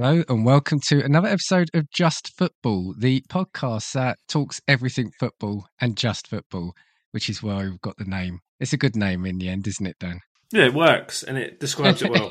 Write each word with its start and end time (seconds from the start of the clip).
Hello, 0.00 0.22
and 0.28 0.44
welcome 0.44 0.78
to 0.86 1.04
another 1.04 1.26
episode 1.26 1.70
of 1.74 1.90
Just 1.90 2.32
Football, 2.38 2.94
the 2.96 3.20
podcast 3.28 3.94
that 3.94 4.16
talks 4.28 4.60
everything 4.68 5.10
football 5.18 5.66
and 5.80 5.96
just 5.96 6.28
football, 6.28 6.76
which 7.10 7.28
is 7.28 7.42
why 7.42 7.64
we've 7.64 7.80
got 7.80 7.96
the 7.96 8.04
name. 8.04 8.38
It's 8.60 8.72
a 8.72 8.76
good 8.76 8.94
name 8.94 9.26
in 9.26 9.38
the 9.38 9.48
end, 9.48 9.66
isn't 9.66 9.84
it, 9.84 9.96
Dan? 9.98 10.20
Yeah, 10.52 10.66
it 10.66 10.74
works 10.74 11.24
and 11.24 11.36
it 11.36 11.58
describes 11.58 12.00
it 12.00 12.12
well. 12.12 12.30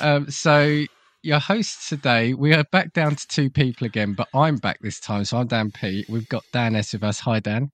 um, 0.00 0.28
so, 0.28 0.82
your 1.22 1.38
hosts 1.38 1.88
today, 1.88 2.34
we 2.34 2.54
are 2.54 2.64
back 2.72 2.92
down 2.92 3.14
to 3.14 3.26
two 3.28 3.48
people 3.48 3.86
again, 3.86 4.14
but 4.14 4.26
I'm 4.34 4.56
back 4.56 4.80
this 4.80 4.98
time. 4.98 5.24
So, 5.24 5.38
I'm 5.38 5.46
Dan 5.46 5.70
P. 5.70 6.04
We've 6.08 6.28
got 6.28 6.42
Dan 6.52 6.74
S 6.74 6.92
with 6.92 7.04
us. 7.04 7.20
Hi, 7.20 7.38
Dan. 7.38 7.70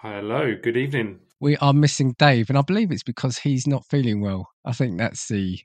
Hi 0.00 0.16
hello, 0.16 0.56
good 0.60 0.76
evening. 0.76 1.20
We 1.38 1.56
are 1.58 1.72
missing 1.72 2.16
Dave, 2.18 2.50
and 2.50 2.58
I 2.58 2.62
believe 2.62 2.90
it's 2.90 3.04
because 3.04 3.38
he's 3.38 3.68
not 3.68 3.86
feeling 3.88 4.20
well. 4.20 4.48
I 4.64 4.72
think 4.72 4.98
that's 4.98 5.28
the 5.28 5.60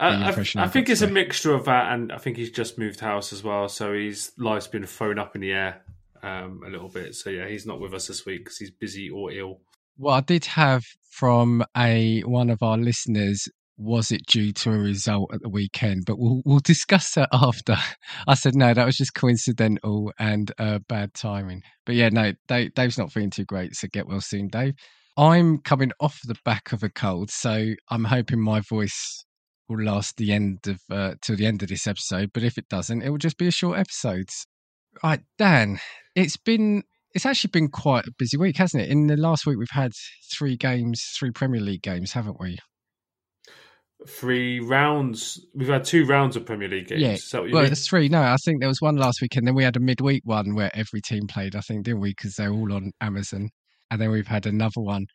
I, 0.00 0.30
I, 0.30 0.44
I 0.56 0.68
think 0.68 0.88
it's 0.88 1.02
a 1.02 1.06
mixture 1.06 1.54
of 1.54 1.66
that, 1.66 1.92
and 1.92 2.10
I 2.10 2.16
think 2.16 2.38
he's 2.38 2.50
just 2.50 2.78
moved 2.78 3.00
house 3.00 3.32
as 3.34 3.44
well, 3.44 3.68
so 3.68 3.92
his 3.92 4.32
life's 4.38 4.66
been 4.66 4.86
thrown 4.86 5.18
up 5.18 5.34
in 5.34 5.42
the 5.42 5.52
air 5.52 5.82
um, 6.22 6.62
a 6.66 6.70
little 6.70 6.88
bit. 6.88 7.14
So 7.14 7.28
yeah, 7.28 7.46
he's 7.46 7.66
not 7.66 7.80
with 7.80 7.92
us 7.92 8.06
this 8.06 8.24
week 8.24 8.44
because 8.44 8.56
he's 8.56 8.70
busy 8.70 9.10
or 9.10 9.30
ill. 9.30 9.60
Well, 9.98 10.14
I 10.14 10.20
did 10.20 10.46
have 10.46 10.84
from 11.10 11.62
a 11.76 12.20
one 12.22 12.48
of 12.48 12.62
our 12.62 12.78
listeners. 12.78 13.46
Was 13.76 14.10
it 14.10 14.26
due 14.26 14.52
to 14.52 14.72
a 14.72 14.78
result 14.78 15.32
at 15.34 15.42
the 15.42 15.48
weekend? 15.48 16.04
But 16.06 16.18
we'll 16.18 16.42
we'll 16.46 16.60
discuss 16.60 17.14
that 17.14 17.28
after. 17.32 17.76
I 18.26 18.34
said 18.34 18.54
no, 18.54 18.72
that 18.72 18.86
was 18.86 18.96
just 18.96 19.14
coincidental 19.14 20.12
and 20.18 20.50
uh, 20.58 20.78
bad 20.88 21.12
timing. 21.12 21.62
But 21.84 21.94
yeah, 21.94 22.08
no, 22.10 22.32
Dave, 22.48 22.72
Dave's 22.74 22.98
not 22.98 23.12
feeling 23.12 23.30
too 23.30 23.44
great, 23.44 23.74
so 23.76 23.88
get 23.92 24.06
well 24.06 24.20
soon, 24.22 24.48
Dave. 24.48 24.74
I'm 25.16 25.58
coming 25.58 25.92
off 26.00 26.18
the 26.24 26.36
back 26.44 26.72
of 26.72 26.82
a 26.82 26.88
cold, 26.88 27.30
so 27.30 27.74
I'm 27.90 28.04
hoping 28.04 28.40
my 28.40 28.60
voice 28.60 29.24
will 29.70 29.82
last 29.84 30.16
the 30.16 30.32
end 30.32 30.58
of 30.66 30.80
uh, 30.90 31.14
till 31.22 31.36
the 31.36 31.46
end 31.46 31.62
of 31.62 31.68
this 31.68 31.86
episode. 31.86 32.30
But 32.34 32.42
if 32.42 32.58
it 32.58 32.68
doesn't, 32.68 33.02
it 33.02 33.10
will 33.10 33.18
just 33.18 33.38
be 33.38 33.46
a 33.46 33.52
short 33.52 33.78
episode. 33.78 34.28
Right, 35.02 35.20
Dan, 35.38 35.78
it's 36.16 36.36
been 36.36 36.82
it's 37.14 37.26
actually 37.26 37.50
been 37.52 37.68
quite 37.68 38.06
a 38.06 38.12
busy 38.18 38.36
week, 38.36 38.56
hasn't 38.56 38.82
it? 38.82 38.90
In 38.90 39.06
the 39.06 39.16
last 39.16 39.46
week, 39.46 39.58
we've 39.58 39.68
had 39.70 39.92
three 40.32 40.56
games, 40.56 41.02
three 41.18 41.30
Premier 41.30 41.60
League 41.60 41.82
games, 41.82 42.12
haven't 42.12 42.40
we? 42.40 42.58
Three 44.08 44.60
rounds. 44.60 45.44
We've 45.54 45.68
had 45.68 45.84
two 45.84 46.06
rounds 46.06 46.34
of 46.34 46.46
Premier 46.46 46.68
League 46.68 46.88
games. 46.88 47.30
Yeah, 47.32 47.40
well, 47.40 47.62
mean? 47.62 47.72
it's 47.72 47.86
three. 47.86 48.08
No, 48.08 48.22
I 48.22 48.36
think 48.44 48.60
there 48.60 48.68
was 48.68 48.80
one 48.80 48.96
last 48.96 49.20
week, 49.20 49.36
and 49.36 49.46
then 49.46 49.54
we 49.54 49.64
had 49.64 49.76
a 49.76 49.80
midweek 49.80 50.22
one 50.24 50.54
where 50.54 50.70
every 50.74 51.00
team 51.00 51.26
played. 51.26 51.54
I 51.54 51.60
think, 51.60 51.84
didn't 51.84 52.00
we? 52.00 52.10
Because 52.10 52.34
they're 52.34 52.52
all 52.52 52.72
on 52.72 52.92
Amazon, 53.00 53.50
and 53.90 54.00
then 54.00 54.10
we've 54.10 54.26
had 54.26 54.46
another 54.46 54.80
one, 54.80 55.06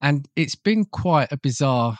and 0.00 0.26
it's 0.36 0.54
been 0.54 0.84
quite 0.84 1.32
a 1.32 1.36
bizarre 1.36 1.96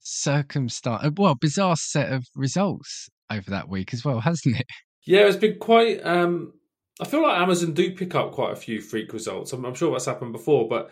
circumstance, 0.00 1.12
well, 1.16 1.34
bizarre 1.34 1.76
set 1.76 2.12
of 2.12 2.26
results 2.34 3.08
over 3.30 3.50
that 3.50 3.68
week 3.68 3.94
as 3.94 4.04
well, 4.04 4.20
hasn't 4.20 4.60
it? 4.60 4.66
Yeah, 5.06 5.20
it's 5.20 5.38
been 5.38 5.58
quite. 5.58 6.04
Um, 6.04 6.52
I 7.00 7.06
feel 7.06 7.22
like 7.22 7.40
Amazon 7.40 7.72
do 7.72 7.94
pick 7.94 8.14
up 8.14 8.32
quite 8.32 8.52
a 8.52 8.56
few 8.56 8.82
freak 8.82 9.14
results. 9.14 9.50
I'm, 9.54 9.64
I'm 9.64 9.74
sure 9.74 9.90
that's 9.90 10.04
happened 10.04 10.32
before, 10.32 10.68
but 10.68 10.90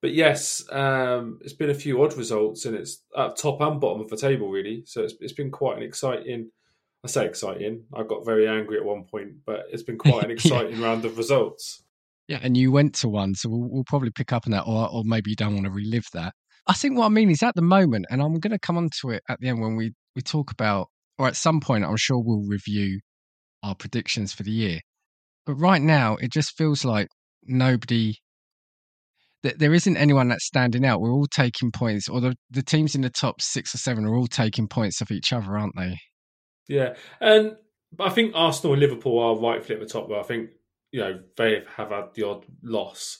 but 0.00 0.14
yes, 0.14 0.64
um, 0.72 1.38
it's 1.42 1.52
been 1.52 1.68
a 1.68 1.74
few 1.74 2.02
odd 2.02 2.16
results, 2.16 2.64
and 2.64 2.74
it's 2.74 3.04
at 3.16 3.36
top 3.36 3.60
and 3.60 3.78
bottom 3.78 4.00
of 4.00 4.08
the 4.08 4.16
table 4.16 4.48
really. 4.48 4.82
So 4.86 5.02
it's 5.02 5.14
it's 5.20 5.34
been 5.34 5.50
quite 5.50 5.76
an 5.76 5.82
exciting. 5.82 6.50
I 7.04 7.08
say 7.08 7.26
exciting. 7.26 7.84
I 7.94 8.02
got 8.02 8.24
very 8.24 8.48
angry 8.48 8.78
at 8.78 8.84
one 8.84 9.04
point, 9.04 9.32
but 9.44 9.64
it's 9.70 9.82
been 9.82 9.98
quite 9.98 10.24
an 10.24 10.30
exciting 10.30 10.80
yeah. 10.80 10.86
round 10.86 11.04
of 11.04 11.18
results. 11.18 11.82
Yeah, 12.28 12.40
and 12.42 12.56
you 12.56 12.72
went 12.72 12.94
to 12.96 13.08
one, 13.08 13.34
so 13.34 13.50
we'll, 13.50 13.68
we'll 13.68 13.84
probably 13.84 14.10
pick 14.10 14.32
up 14.32 14.46
on 14.46 14.52
that, 14.52 14.64
or 14.66 14.88
or 14.90 15.04
maybe 15.04 15.30
you 15.30 15.36
don't 15.36 15.52
want 15.52 15.66
to 15.66 15.70
relive 15.70 16.06
that. 16.14 16.32
I 16.66 16.74
think 16.74 16.96
what 16.96 17.06
I 17.06 17.08
mean 17.08 17.30
is 17.30 17.42
at 17.42 17.54
the 17.54 17.62
moment, 17.62 18.06
and 18.10 18.22
I'm 18.22 18.38
going 18.38 18.52
to 18.52 18.58
come 18.58 18.76
on 18.76 18.90
to 19.00 19.10
it 19.10 19.22
at 19.28 19.40
the 19.40 19.48
end 19.48 19.60
when 19.60 19.76
we, 19.76 19.92
we 20.14 20.22
talk 20.22 20.50
about, 20.50 20.88
or 21.18 21.26
at 21.26 21.36
some 21.36 21.60
point, 21.60 21.84
I'm 21.84 21.96
sure 21.96 22.18
we'll 22.18 22.46
review 22.46 23.00
our 23.62 23.74
predictions 23.74 24.32
for 24.32 24.42
the 24.42 24.50
year. 24.50 24.80
But 25.46 25.54
right 25.54 25.82
now, 25.82 26.16
it 26.16 26.32
just 26.32 26.56
feels 26.56 26.84
like 26.84 27.08
nobody, 27.42 28.14
that 29.42 29.58
there 29.58 29.74
isn't 29.74 29.96
anyone 29.96 30.28
that's 30.28 30.46
standing 30.46 30.84
out. 30.84 31.00
We're 31.00 31.12
all 31.12 31.26
taking 31.26 31.72
points, 31.72 32.08
or 32.08 32.20
the, 32.20 32.36
the 32.50 32.62
teams 32.62 32.94
in 32.94 33.00
the 33.00 33.10
top 33.10 33.40
six 33.40 33.74
or 33.74 33.78
seven 33.78 34.04
are 34.04 34.14
all 34.14 34.26
taking 34.26 34.68
points 34.68 35.00
off 35.02 35.10
each 35.10 35.32
other, 35.32 35.58
aren't 35.58 35.76
they? 35.76 35.96
Yeah. 36.68 36.94
And 37.20 37.56
I 37.98 38.10
think 38.10 38.32
Arsenal 38.34 38.74
and 38.74 38.80
Liverpool 38.80 39.18
are 39.18 39.36
rightfully 39.36 39.74
at 39.74 39.80
the 39.80 39.92
top, 39.92 40.08
but 40.08 40.20
I 40.20 40.22
think, 40.22 40.50
you 40.92 41.00
know, 41.00 41.20
they 41.36 41.64
have 41.76 41.90
had 41.90 42.14
the 42.14 42.22
odd 42.22 42.44
loss. 42.62 43.18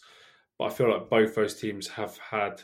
But 0.59 0.67
I 0.67 0.71
feel 0.71 0.91
like 0.93 1.09
both 1.09 1.35
those 1.35 1.55
teams 1.55 1.89
have 1.89 2.19
had 2.19 2.63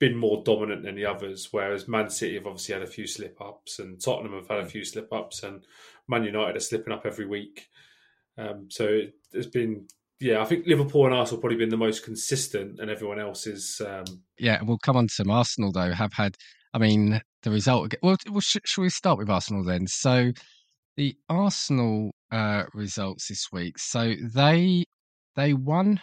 been 0.00 0.16
more 0.16 0.42
dominant 0.44 0.82
than 0.82 0.96
the 0.96 1.04
others. 1.04 1.48
Whereas 1.52 1.86
Man 1.86 2.10
City 2.10 2.34
have 2.34 2.46
obviously 2.46 2.72
had 2.72 2.82
a 2.82 2.88
few 2.88 3.06
slip 3.06 3.40
ups, 3.40 3.78
and 3.78 4.02
Tottenham 4.02 4.34
have 4.34 4.48
had 4.48 4.58
a 4.58 4.66
few 4.66 4.84
slip 4.84 5.12
ups, 5.12 5.42
and 5.44 5.64
Man 6.08 6.24
United 6.24 6.56
are 6.56 6.60
slipping 6.60 6.92
up 6.92 7.06
every 7.06 7.26
week. 7.26 7.68
Um, 8.36 8.66
so 8.70 8.86
it, 8.86 9.14
has 9.34 9.46
been, 9.46 9.86
yeah, 10.18 10.40
I 10.40 10.46
think 10.46 10.66
Liverpool 10.66 11.04
and 11.04 11.14
Arsenal 11.14 11.40
probably 11.40 11.58
been 11.58 11.68
the 11.68 11.76
most 11.76 12.04
consistent, 12.04 12.80
and 12.80 12.90
everyone 12.90 13.20
else 13.20 13.46
is. 13.46 13.80
Um... 13.86 14.04
Yeah, 14.38 14.60
we'll 14.62 14.78
come 14.78 14.96
on 14.96 15.06
to 15.06 15.14
some 15.14 15.30
Arsenal 15.30 15.70
though. 15.70 15.92
Have 15.92 16.14
had, 16.14 16.36
I 16.72 16.78
mean, 16.78 17.20
the 17.42 17.50
result. 17.50 17.94
Well, 18.02 18.16
well 18.28 18.40
sh- 18.40 18.56
shall 18.64 18.82
we 18.82 18.90
start 18.90 19.18
with 19.18 19.30
Arsenal 19.30 19.62
then? 19.62 19.86
So 19.86 20.32
the 20.96 21.14
Arsenal 21.28 22.12
uh, 22.32 22.64
results 22.72 23.28
this 23.28 23.48
week. 23.52 23.78
So 23.78 24.14
they 24.34 24.84
they 25.36 25.52
won 25.52 26.00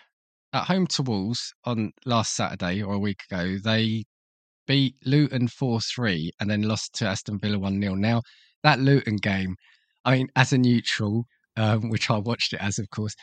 at 0.54 0.66
home 0.66 0.88
to 0.88 1.04
Wolves 1.04 1.54
on 1.66 1.92
last 2.06 2.36
Saturday 2.36 2.82
or 2.82 2.94
a 2.94 3.00
week 3.00 3.22
ago, 3.30 3.58
they 3.64 4.04
beat 4.66 4.96
Luton 5.06 5.48
4 5.48 5.80
3 5.82 6.32
and 6.40 6.50
then 6.50 6.64
lost 6.64 6.94
to 6.96 7.08
Aston 7.08 7.40
Villa 7.40 7.60
1 7.60 7.82
0. 7.82 7.96
Now, 7.96 8.22
that 8.64 8.80
Luton 8.80 9.18
game, 9.18 9.56
I 10.06 10.12
mean, 10.12 10.28
as 10.36 10.54
a 10.54 10.58
neutral, 10.58 11.26
um, 11.56 11.90
which 11.90 12.10
I 12.10 12.18
watched 12.18 12.54
it 12.54 12.62
as, 12.62 12.78
of 12.80 12.90
course, 12.90 13.16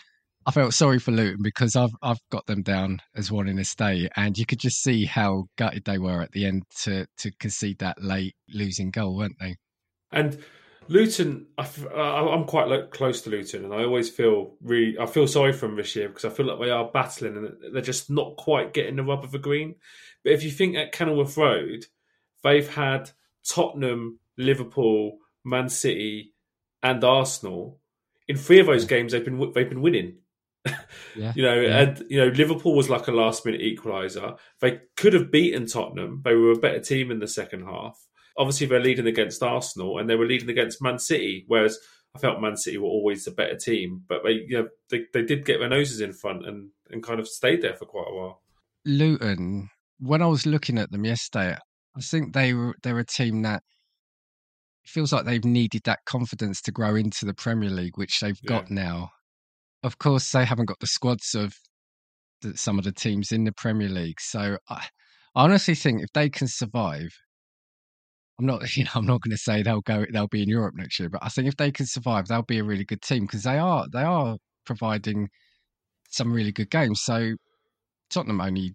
I 0.47 0.51
felt 0.51 0.75
sorry 0.75 0.99
for 0.99 1.11
Luton 1.11 1.41
because 1.43 1.75
I've 1.75 1.95
I've 2.03 2.19
got 2.31 2.47
them 2.47 2.63
down 2.63 3.01
as 3.17 3.33
one 3.33 3.49
in 3.49 3.59
a 3.59 3.65
stay, 3.65 4.09
and 4.17 4.37
you 4.37 4.45
could 4.45 4.59
just 4.59 4.83
see 4.83 5.07
how 5.07 5.45
gutted 5.57 5.85
they 5.85 5.99
were 5.99 6.21
at 6.21 6.33
the 6.33 6.45
end 6.45 6.65
to 6.83 7.07
to 7.19 7.31
concede 7.41 7.79
that 7.79 8.03
late 8.03 8.35
losing 8.53 8.91
goal, 8.91 9.17
weren't 9.17 9.39
they? 9.41 9.57
And 10.13 10.39
Luton, 10.89 11.47
I, 11.57 11.65
am 11.65 12.43
uh, 12.43 12.45
quite 12.45 12.69
like, 12.69 12.91
close 12.91 13.23
to 13.23 13.31
Luton, 13.31 13.65
and 13.65 13.75
I 13.75 13.85
always 13.85 14.11
feel 14.11 14.55
really, 14.63 14.99
I 14.99 15.07
feel 15.07 15.27
sorry 15.27 15.53
for 15.53 15.67
them 15.67 15.77
this 15.77 15.95
year 15.97 16.09
because 16.09 16.25
I 16.25 16.31
feel 16.31 16.47
like 16.47 16.61
they 16.61 16.71
are 16.71 16.91
battling 16.93 17.37
and 17.37 17.53
they're 17.73 17.83
just 17.83 18.11
not 18.11 18.37
quite 18.37 18.75
getting 18.75 18.97
the 18.97 19.03
rub 19.03 19.25
of 19.25 19.33
the 19.33 19.39
green. 19.39 19.77
But 20.23 20.33
if 20.33 20.43
you 20.43 20.51
think 20.51 20.77
at 20.77 20.93
Kenilworth 20.93 21.37
Road, 21.37 21.87
they've 22.43 22.69
had 22.69 23.11
Tottenham, 23.49 24.19
Liverpool, 24.37 25.19
Man 25.45 25.69
City, 25.69 26.35
and 26.83 27.03
Arsenal. 27.03 27.81
In 28.29 28.37
three 28.37 28.61
of 28.61 28.67
those 28.67 28.85
games, 28.85 29.13
they've 29.13 29.25
been 29.25 29.53
they've 29.55 29.69
been 29.69 29.83
winning. 29.83 30.19
Yeah, 31.17 31.33
you 31.37 31.45
know, 31.45 31.61
yeah. 31.61 31.79
and 31.79 32.05
you 32.09 32.19
know, 32.19 32.27
Liverpool 32.27 32.75
was 32.75 32.91
like 32.91 33.07
a 33.07 33.13
last 33.13 33.47
minute 33.47 33.61
equaliser. 33.61 34.37
They 34.61 34.81
could 34.97 35.13
have 35.13 35.31
beaten 35.31 35.67
Tottenham. 35.67 36.23
They 36.25 36.35
were 36.35 36.51
a 36.51 36.59
better 36.59 36.81
team 36.81 37.13
in 37.13 37.21
the 37.21 37.29
second 37.29 37.67
half 37.67 38.05
obviously 38.37 38.67
they're 38.67 38.81
leading 38.81 39.07
against 39.07 39.43
Arsenal 39.43 39.99
and 39.99 40.09
they 40.09 40.17
were 40.17 40.27
leading 40.27 40.51
against 40.51 40.83
Man 40.83 40.99
City, 40.99 41.45
whereas 41.47 41.79
I 42.15 42.19
felt 42.19 42.41
Man 42.41 42.57
City 42.57 42.79
were 42.79 42.89
always 42.89 43.25
the 43.25 43.31
better 43.31 43.57
team, 43.57 44.03
but 44.09 44.23
they 44.25 44.45
you 44.47 44.59
know 44.59 44.69
they, 44.91 45.05
they 45.13 45.23
did 45.23 45.45
get 45.45 45.59
their 45.59 45.69
noses 45.69 46.01
in 46.01 46.13
front 46.13 46.47
and, 46.47 46.71
and 46.91 47.03
kind 47.03 47.21
of 47.21 47.29
stayed 47.29 47.63
there 47.63 47.75
for 47.75 47.87
quite 47.87 48.07
a 48.09 48.15
while. 48.15 48.43
Luton, 48.85 49.71
when 49.99 50.23
I 50.23 50.27
was 50.27 50.47
looking 50.47 50.79
at 50.79 50.91
them 50.91 51.05
yesterday, 51.05 51.57
I 51.97 52.01
think 52.01 52.33
they 52.33 52.55
were 52.55 52.75
they're 52.83 52.99
a 52.99 53.05
team 53.05 53.43
that 53.43 53.63
feels 54.85 55.13
like 55.13 55.25
they've 55.25 55.45
needed 55.45 55.83
that 55.85 56.05
confidence 56.05 56.61
to 56.63 56.73
grow 56.73 56.95
into 56.95 57.25
the 57.25 57.35
Premier 57.35 57.71
League, 57.71 57.97
which 57.97 58.21
they've 58.21 58.39
yeah. 58.43 58.49
got 58.49 58.71
now. 58.71 59.11
Of 59.83 59.99
course, 59.99 60.31
they 60.31 60.45
haven't 60.45 60.67
got 60.67 60.81
the 60.81 60.87
squads 60.87 61.35
of 61.35 61.55
the, 62.43 62.57
some 62.57 62.79
of 62.79 62.85
the 62.85 62.93
teams 62.93 63.33
in 63.33 63.45
the 63.45 63.53
Premier 63.53 63.89
League, 63.89 64.21
so 64.21 64.59
I, 64.69 64.87
I 65.35 65.45
honestly 65.45 65.75
think 65.75 66.03
if 66.03 66.13
they 66.13 66.29
can 66.29 66.47
survive, 66.47 67.11
I'm 68.39 68.47
not, 68.47 68.63
you 68.77 68.85
know, 68.85 68.91
I'm 68.95 69.07
not 69.07 69.23
going 69.23 69.33
to 69.33 69.39
say 69.39 69.63
they'll 69.63 69.81
go, 69.81 70.05
they'll 70.13 70.29
be 70.29 70.43
in 70.43 70.49
Europe 70.49 70.75
next 70.77 70.99
year, 70.99 71.09
but 71.09 71.23
I 71.23 71.29
think 71.29 71.49
if 71.49 71.57
they 71.57 71.71
can 71.71 71.87
survive, 71.87 72.27
they'll 72.27 72.43
be 72.43 72.59
a 72.59 72.65
really 72.65 72.85
good 72.85 73.03
team 73.03 73.27
because 73.27 73.43
they 73.43 73.59
are, 73.59 73.87
they 73.93 74.03
are 74.03 74.37
providing 74.67 75.29
some 76.11 76.33
really 76.33 76.53
good 76.53 76.71
games. 76.71 77.01
So 77.03 77.35
Tottenham 78.11 78.41
only 78.41 78.73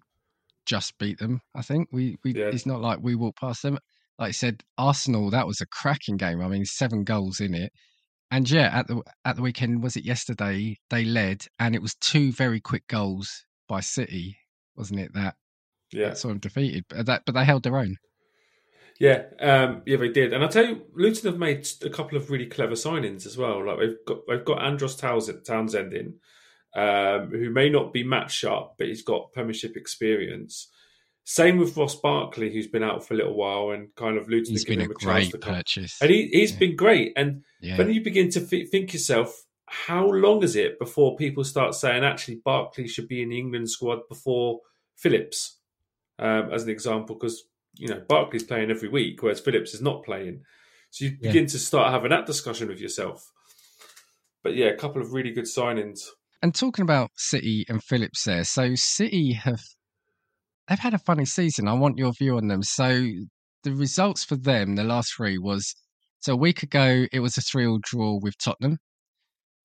just 0.66 0.96
beat 0.98 1.18
them. 1.18 1.40
I 1.54 1.62
think 1.62 1.88
we, 1.92 2.16
we, 2.24 2.34
yeah. 2.34 2.46
it's 2.46 2.66
not 2.66 2.80
like 2.80 2.98
we 3.00 3.14
walked 3.14 3.40
past 3.40 3.62
them. 3.62 3.78
Like 4.18 4.28
I 4.28 4.32
said, 4.32 4.62
Arsenal, 4.76 5.30
that 5.30 5.46
was 5.46 5.60
a 5.60 5.66
cracking 5.66 6.18
game. 6.18 6.42
I 6.42 6.48
mean, 6.48 6.64
seven 6.64 7.04
goals 7.04 7.40
in 7.40 7.54
it. 7.54 7.72
And 8.30 8.48
yeah, 8.48 8.70
at 8.72 8.86
the 8.86 9.02
at 9.24 9.36
the 9.36 9.42
weekend, 9.42 9.82
was 9.82 9.96
it 9.96 10.04
yesterday? 10.04 10.76
They 10.88 11.04
led, 11.04 11.46
and 11.58 11.74
it 11.74 11.82
was 11.82 11.96
two 11.96 12.30
very 12.30 12.60
quick 12.60 12.86
goals 12.86 13.44
by 13.68 13.80
City, 13.80 14.36
wasn't 14.76 15.00
it? 15.00 15.12
That 15.14 15.34
yeah, 15.90 16.14
saw 16.14 16.28
them 16.28 16.38
defeated, 16.38 16.84
but 16.88 17.06
that 17.06 17.22
but 17.26 17.34
they 17.34 17.44
held 17.44 17.64
their 17.64 17.76
own. 17.76 17.96
Yeah, 19.00 19.22
um, 19.40 19.80
yeah, 19.86 19.96
they 19.96 20.10
did, 20.10 20.34
and 20.34 20.44
I 20.44 20.48
tell 20.48 20.66
you, 20.66 20.82
Luton 20.94 21.30
have 21.30 21.38
made 21.38 21.66
a 21.82 21.88
couple 21.88 22.18
of 22.18 22.30
really 22.30 22.44
clever 22.44 22.74
signings 22.74 23.24
as 23.24 23.34
well. 23.34 23.66
Like 23.66 23.78
they've 23.78 23.96
got 24.06 24.18
they've 24.28 24.44
got 24.44 24.62
Andros 24.62 24.94
Townsend 24.94 25.94
in, 25.94 26.16
um, 26.76 27.30
who 27.30 27.48
may 27.48 27.70
not 27.70 27.94
be 27.94 28.04
match 28.04 28.32
sharp, 28.32 28.74
but 28.76 28.88
he's 28.88 29.00
got 29.00 29.32
Premiership 29.32 29.74
experience. 29.74 30.68
Same 31.24 31.56
with 31.56 31.78
Ross 31.78 31.94
Barkley, 31.94 32.52
who's 32.52 32.66
been 32.66 32.82
out 32.82 33.02
for 33.02 33.14
a 33.14 33.16
little 33.16 33.34
while 33.34 33.70
and 33.70 33.88
kind 33.94 34.18
of 34.18 34.28
Luton 34.28 34.52
he's 34.52 34.66
been 34.66 34.82
a, 34.82 34.84
a 34.84 34.88
great 34.88 35.32
purchase, 35.40 35.96
and 36.02 36.10
he, 36.10 36.28
he's 36.30 36.52
yeah. 36.52 36.58
been 36.58 36.76
great. 36.76 37.14
And 37.16 37.42
yeah. 37.62 37.78
when 37.78 37.90
you 37.90 38.04
begin 38.04 38.30
to 38.32 38.40
f- 38.40 38.68
think 38.68 38.92
yourself, 38.92 39.46
how 39.64 40.06
long 40.10 40.42
is 40.42 40.56
it 40.56 40.78
before 40.78 41.16
people 41.16 41.44
start 41.44 41.74
saying 41.74 42.04
actually 42.04 42.42
Barkley 42.44 42.86
should 42.86 43.08
be 43.08 43.22
in 43.22 43.30
the 43.30 43.38
England 43.38 43.70
squad 43.70 44.00
before 44.10 44.60
Phillips, 44.96 45.56
um, 46.18 46.52
as 46.52 46.64
an 46.64 46.68
example, 46.70 47.14
because 47.14 47.44
you 47.74 47.88
know 47.88 48.02
Barkley's 48.08 48.44
playing 48.44 48.70
every 48.70 48.88
week, 48.88 49.22
whereas 49.22 49.40
Phillips 49.40 49.74
is 49.74 49.82
not 49.82 50.04
playing. 50.04 50.42
So 50.90 51.04
you 51.04 51.12
begin 51.20 51.44
yeah. 51.44 51.48
to 51.50 51.58
start 51.58 51.92
having 51.92 52.10
that 52.10 52.26
discussion 52.26 52.68
with 52.68 52.80
yourself. 52.80 53.30
But 54.42 54.56
yeah, 54.56 54.66
a 54.66 54.76
couple 54.76 55.00
of 55.02 55.12
really 55.12 55.32
good 55.32 55.44
signings. 55.44 56.00
And 56.42 56.54
talking 56.54 56.82
about 56.82 57.10
City 57.16 57.64
and 57.68 57.82
Phillips 57.82 58.24
there, 58.24 58.44
so 58.44 58.74
City 58.74 59.32
have 59.32 59.60
they've 60.68 60.78
had 60.78 60.94
a 60.94 60.98
funny 60.98 61.26
season. 61.26 61.68
I 61.68 61.74
want 61.74 61.98
your 61.98 62.12
view 62.12 62.36
on 62.36 62.48
them. 62.48 62.62
So 62.62 63.06
the 63.62 63.72
results 63.72 64.24
for 64.24 64.36
them, 64.36 64.76
the 64.76 64.84
last 64.84 65.14
three 65.14 65.38
was 65.38 65.74
so 66.20 66.32
a 66.34 66.36
week 66.36 66.62
ago 66.62 67.06
it 67.12 67.20
was 67.20 67.36
a 67.36 67.42
three-all 67.42 67.80
draw 67.82 68.18
with 68.20 68.38
Tottenham. 68.38 68.78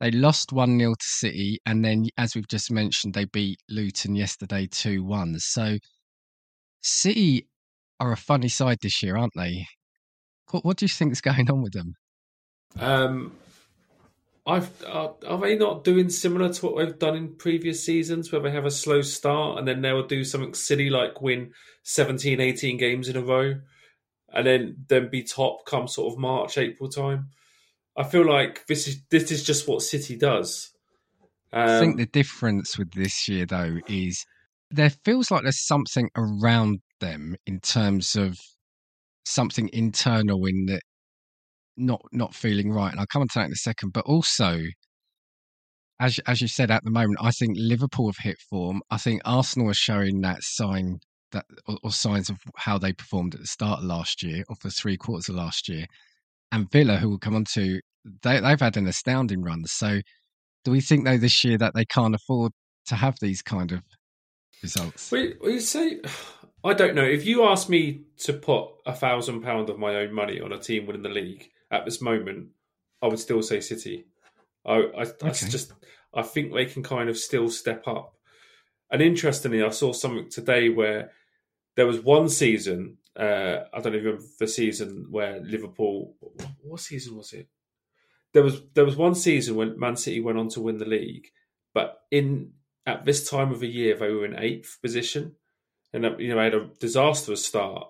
They 0.02 0.12
lost 0.12 0.52
1 0.52 0.78
0 0.78 0.92
to 0.92 1.06
City, 1.06 1.60
and 1.66 1.84
then, 1.84 2.08
as 2.18 2.36
we've 2.36 2.48
just 2.48 2.70
mentioned, 2.70 3.14
they 3.14 3.26
beat 3.26 3.60
Luton 3.70 4.14
yesterday 4.14 4.68
2 4.70 5.04
1. 5.04 5.40
So, 5.40 5.78
City 6.82 7.48
are 8.00 8.12
a 8.12 8.18
funny 8.18 8.50
side 8.50 8.80
this 8.82 9.02
year, 9.02 9.18
aren't 9.18 9.34
they? 9.36 9.68
What, 10.52 10.66
what 10.66 10.78
do 10.78 10.86
you 10.86 10.90
think 10.90 11.12
is 11.12 11.22
going 11.22 11.50
on 11.50 11.62
with 11.62 11.74
them? 11.74 11.96
Um, 12.80 13.34
I've, 14.46 14.84
uh, 14.84 15.10
are 15.28 15.40
they 15.40 15.58
not 15.58 15.84
doing 15.84 16.10
similar 16.10 16.54
to 16.54 16.66
what 16.66 16.78
they've 16.78 17.00
done 17.00 17.16
in 17.16 17.36
previous 17.36 17.84
seasons 17.84 18.32
where 18.32 18.42
they 18.42 18.52
have 18.52 18.66
a 18.66 18.72
slow 18.72 19.02
start 19.02 19.58
and 19.58 19.68
then 19.68 19.82
they'll 19.82 20.06
do 20.06 20.24
something 20.24 20.54
silly 20.54 20.90
like 20.90 21.22
win 21.22 21.52
17, 21.84 22.40
18 22.40 22.78
games 22.78 23.10
in 23.10 23.16
a 23.16 23.22
row 23.22 23.56
and 24.34 24.46
then 24.46 24.76
then 24.88 25.10
be 25.10 25.24
top 25.24 25.66
come 25.66 25.88
sort 25.88 26.14
of 26.14 26.20
March, 26.20 26.58
April 26.58 26.90
time? 26.90 27.30
I 27.98 28.04
feel 28.04 28.26
like 28.26 28.68
this 28.68 28.88
is 28.88 29.02
this 29.10 29.32
is 29.32 29.44
just 29.44 29.68
what 29.68 29.82
City 29.82 30.18
does. 30.18 30.72
Um, 31.54 31.70
I 31.70 31.80
think 31.80 31.94
um, 31.94 31.98
the 31.98 32.06
difference 32.06 32.78
with 32.78 32.92
this 32.92 33.28
year 33.28 33.46
though 33.46 33.78
is 33.88 34.26
there 34.70 34.90
feels 34.90 35.32
like 35.32 35.44
there's 35.44 35.66
something 35.66 36.10
around 36.16 36.82
them 37.00 37.36
in 37.46 37.60
terms 37.60 38.16
of 38.16 38.38
something 39.26 39.70
internal 39.74 40.46
in 40.46 40.66
that 40.68 40.82
not 41.78 42.02
not 42.12 42.34
feeling 42.34 42.72
right. 42.72 42.92
And 42.92 43.00
I'll 43.00 43.08
come 43.08 43.22
on 43.22 43.28
to 43.30 43.40
that 43.40 43.46
in 43.46 43.52
a 43.52 43.56
second. 43.56 43.92
But 43.94 44.06
also, 44.06 44.62
as 46.00 46.20
as 46.28 46.42
you 46.42 46.48
said 46.48 46.72
at 46.72 46.84
the 46.84 46.92
moment, 46.92 47.20
I 47.22 47.32
think 47.32 47.56
Liverpool 47.58 48.08
have 48.08 48.24
hit 48.24 48.38
form. 48.50 48.82
I 48.90 48.98
think 48.98 49.22
Arsenal 49.26 49.70
are 49.70 49.74
showing 49.74 50.22
that 50.22 50.42
sign 50.42 51.00
that 51.32 51.46
or, 51.68 51.78
or 51.84 51.92
signs 51.92 52.30
of 52.30 52.38
how 52.58 52.78
they 52.78 52.94
performed 52.94 53.36
at 53.36 53.42
the 53.42 53.48
start 53.48 53.80
of 53.80 53.86
last 53.86 54.24
year, 54.24 54.44
or 54.50 54.56
for 54.56 54.70
three 54.70 54.98
quarters 54.98 55.30
of 55.30 55.36
last 55.36 55.68
year 55.70 55.86
and 56.52 56.72
Villa, 56.72 56.98
who 56.98 57.10
will 57.10 57.20
come 57.20 57.36
on 57.36 57.46
to, 57.54 57.80
they, 58.24 58.40
they've 58.40 58.60
had 58.60 58.78
an 58.78 58.88
astounding 58.88 59.44
run. 59.44 59.64
So, 59.66 60.00
do 60.64 60.72
we 60.72 60.82
think 60.82 61.06
though 61.06 61.18
this 61.18 61.44
year 61.44 61.58
that 61.58 61.74
they 61.76 61.86
can't 61.86 62.16
afford 62.16 62.52
to 62.88 62.96
have 62.96 63.16
these 63.22 63.42
kind 63.42 63.72
of 63.72 63.84
results? 64.64 65.12
Well, 65.12 65.28
you 65.44 65.60
say, 65.60 66.00
I 66.66 66.74
don't 66.74 66.96
know. 66.96 67.04
If 67.04 67.26
you 67.26 67.44
ask 67.44 67.70
me 67.70 68.02
to 68.20 68.34
put 68.34 68.70
a 68.86 68.94
thousand 68.94 69.42
pound 69.42 69.70
of 69.70 69.80
my 69.80 69.96
own 69.96 70.14
money 70.14 70.42
on 70.42 70.52
a 70.52 70.60
team 70.60 70.86
winning 70.86 71.04
the 71.04 71.10
league 71.10 71.50
at 71.72 71.86
this 71.86 72.02
moment, 72.02 72.50
I 73.02 73.08
would 73.08 73.20
still 73.20 73.42
say 73.42 73.62
City. 73.62 74.06
I, 74.66 74.74
I, 74.74 75.02
okay. 75.02 75.14
I 75.24 75.30
just, 75.30 75.74
I 76.14 76.24
think 76.24 76.54
they 76.54 76.66
can 76.66 76.84
kind 76.84 77.10
of 77.10 77.18
still 77.18 77.50
step 77.50 77.88
up. 77.88 78.16
And 78.92 79.02
interestingly, 79.02 79.64
I 79.64 79.70
saw 79.70 79.94
something 79.94 80.30
today 80.30 80.70
where 80.70 81.12
there 81.76 81.88
was 81.88 82.00
one 82.00 82.30
season 82.30 82.98
uh, 83.16 83.64
I 83.74 83.80
don't 83.80 83.96
even 83.96 84.06
remember 84.06 84.26
the 84.40 84.48
season 84.48 85.08
where 85.10 85.40
Liverpool. 85.42 86.16
What 86.62 86.82
season 86.82 87.16
was 87.16 87.32
it? 87.34 87.48
There 88.34 88.44
was 88.44 88.62
there 88.74 88.84
was 88.84 88.98
one 88.98 89.16
season 89.16 89.56
when 89.56 89.80
Man 89.80 89.96
City 89.96 90.20
went 90.20 90.38
on 90.38 90.50
to 90.50 90.62
win 90.62 90.78
the 90.78 90.86
league, 90.86 91.28
but 91.74 92.02
in 92.12 92.52
at 92.86 93.06
this 93.06 93.30
time 93.30 93.52
of 93.52 93.62
the 93.62 93.68
year 93.68 93.96
they 93.96 94.12
were 94.12 94.26
in 94.26 94.38
eighth 94.38 94.80
position, 94.82 95.36
and 95.96 96.06
uh, 96.06 96.18
you 96.18 96.36
know 96.36 96.42
had 96.42 96.54
a 96.54 96.70
disastrous 96.80 97.44
start, 97.44 97.88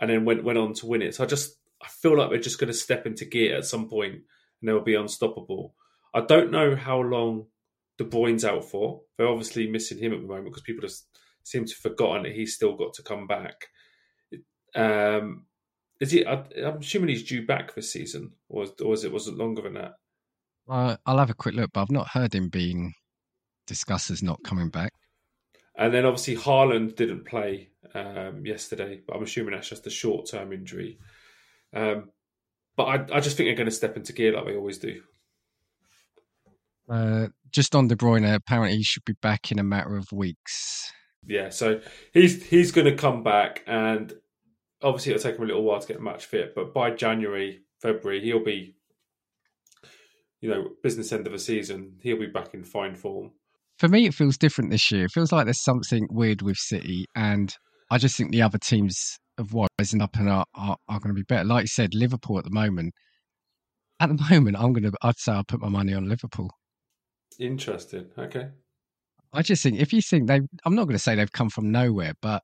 and 0.00 0.08
then 0.08 0.24
went 0.24 0.44
went 0.44 0.58
on 0.58 0.72
to 0.74 0.86
win 0.86 1.02
it. 1.02 1.14
So 1.14 1.24
I 1.24 1.26
just 1.26 1.56
I 1.82 1.88
feel 1.88 2.16
like 2.16 2.30
they're 2.30 2.38
just 2.38 2.58
going 2.58 2.72
to 2.72 2.78
step 2.78 3.06
into 3.06 3.24
gear 3.24 3.56
at 3.56 3.66
some 3.66 3.88
point, 3.88 4.14
and 4.14 4.22
they'll 4.62 4.80
be 4.80 4.94
unstoppable. 4.94 5.74
I 6.14 6.20
don't 6.20 6.52
know 6.52 6.76
how 6.76 7.00
long 7.00 7.46
De 7.98 8.04
Bruyne's 8.04 8.44
out 8.44 8.64
for. 8.64 9.02
They're 9.18 9.28
obviously 9.28 9.68
missing 9.68 9.98
him 9.98 10.12
at 10.12 10.20
the 10.20 10.28
moment 10.28 10.46
because 10.46 10.62
people 10.62 10.82
just 10.82 11.06
seem 11.42 11.64
to 11.64 11.72
have 11.72 11.92
forgotten 11.92 12.22
that 12.22 12.32
he's 12.32 12.54
still 12.54 12.76
got 12.76 12.94
to 12.94 13.02
come 13.02 13.26
back. 13.26 13.66
Um, 14.74 15.46
is 16.00 16.12
he? 16.12 16.24
I, 16.24 16.44
am 16.56 16.78
assuming 16.78 17.10
he's 17.10 17.24
due 17.24 17.46
back 17.46 17.74
this 17.74 17.92
season, 17.92 18.32
or, 18.48 18.66
or 18.80 18.90
was 18.90 19.04
it 19.04 19.12
was 19.12 19.26
it 19.26 19.34
longer 19.34 19.62
than 19.62 19.74
that? 19.74 19.94
Uh, 20.68 20.96
I'll 21.04 21.18
have 21.18 21.30
a 21.30 21.34
quick 21.34 21.54
look, 21.54 21.70
but 21.72 21.82
I've 21.82 21.90
not 21.90 22.08
heard 22.08 22.34
him 22.34 22.48
being 22.48 22.94
discussed 23.66 24.10
as 24.10 24.22
not 24.22 24.42
coming 24.44 24.70
back. 24.70 24.92
And 25.76 25.92
then 25.92 26.04
obviously 26.04 26.36
Haaland 26.36 26.96
didn't 26.96 27.24
play 27.24 27.70
um, 27.94 28.46
yesterday, 28.46 29.00
but 29.06 29.16
I'm 29.16 29.22
assuming 29.22 29.54
that's 29.54 29.68
just 29.68 29.86
a 29.86 29.90
short 29.90 30.28
term 30.28 30.52
injury. 30.52 30.98
Um, 31.72 32.10
but 32.76 32.84
I, 32.84 33.16
I, 33.16 33.20
just 33.20 33.36
think 33.36 33.48
they're 33.48 33.56
going 33.56 33.66
to 33.66 33.72
step 33.72 33.96
into 33.96 34.12
gear 34.12 34.32
like 34.32 34.46
they 34.46 34.56
always 34.56 34.78
do. 34.78 35.02
Uh, 36.88 37.28
just 37.50 37.74
on 37.74 37.88
De 37.88 37.96
Bruyne, 37.96 38.34
apparently 38.34 38.76
he 38.76 38.82
should 38.82 39.04
be 39.04 39.14
back 39.14 39.50
in 39.50 39.58
a 39.58 39.64
matter 39.64 39.96
of 39.96 40.12
weeks. 40.12 40.92
Yeah, 41.26 41.50
so 41.50 41.80
he's 42.12 42.44
he's 42.44 42.72
going 42.72 42.86
to 42.86 42.96
come 42.96 43.22
back, 43.22 43.62
and 43.66 44.12
obviously 44.82 45.12
it'll 45.12 45.22
take 45.22 45.36
him 45.36 45.44
a 45.44 45.46
little 45.46 45.62
while 45.62 45.80
to 45.80 45.86
get 45.86 46.02
match 46.02 46.26
fit, 46.26 46.54
but 46.54 46.74
by 46.74 46.90
January, 46.90 47.62
February, 47.80 48.20
he'll 48.20 48.44
be, 48.44 48.76
you 50.40 50.50
know, 50.50 50.70
business 50.82 51.12
end 51.12 51.26
of 51.26 51.32
the 51.32 51.38
season, 51.38 51.98
he'll 52.02 52.18
be 52.18 52.26
back 52.26 52.52
in 52.54 52.64
fine 52.64 52.94
form. 52.94 53.32
For 53.78 53.88
me, 53.88 54.06
it 54.06 54.14
feels 54.14 54.38
different 54.38 54.70
this 54.70 54.90
year. 54.90 55.06
It 55.06 55.10
feels 55.10 55.32
like 55.32 55.46
there's 55.46 55.62
something 55.62 56.06
weird 56.10 56.42
with 56.42 56.56
City, 56.56 57.06
and 57.14 57.54
I 57.90 57.98
just 57.98 58.16
think 58.16 58.30
the 58.30 58.42
other 58.42 58.58
teams 58.58 59.18
of 59.38 59.52
what 59.52 59.68
rising 59.78 60.00
up 60.00 60.16
and 60.16 60.28
are, 60.28 60.46
are, 60.54 60.76
are 60.88 61.00
going 61.00 61.14
to 61.14 61.20
be 61.20 61.24
better. 61.24 61.44
Like 61.44 61.64
you 61.64 61.68
said, 61.68 61.94
Liverpool 61.94 62.38
at 62.38 62.44
the 62.44 62.50
moment. 62.50 62.94
At 64.00 64.08
the 64.10 64.24
moment, 64.30 64.56
I'm 64.56 64.72
going 64.72 64.84
to. 64.84 64.92
I'd 65.02 65.18
say 65.18 65.32
I'll 65.32 65.44
put 65.44 65.60
my 65.60 65.68
money 65.68 65.94
on 65.94 66.08
Liverpool. 66.08 66.50
Interesting. 67.38 68.06
Okay. 68.16 68.48
I 69.32 69.42
just 69.42 69.62
think 69.62 69.80
if 69.80 69.92
you 69.92 70.00
think 70.00 70.28
they, 70.28 70.40
I'm 70.64 70.74
not 70.76 70.84
going 70.84 70.94
to 70.94 71.02
say 71.02 71.16
they've 71.16 71.32
come 71.32 71.50
from 71.50 71.72
nowhere, 71.72 72.12
but 72.22 72.42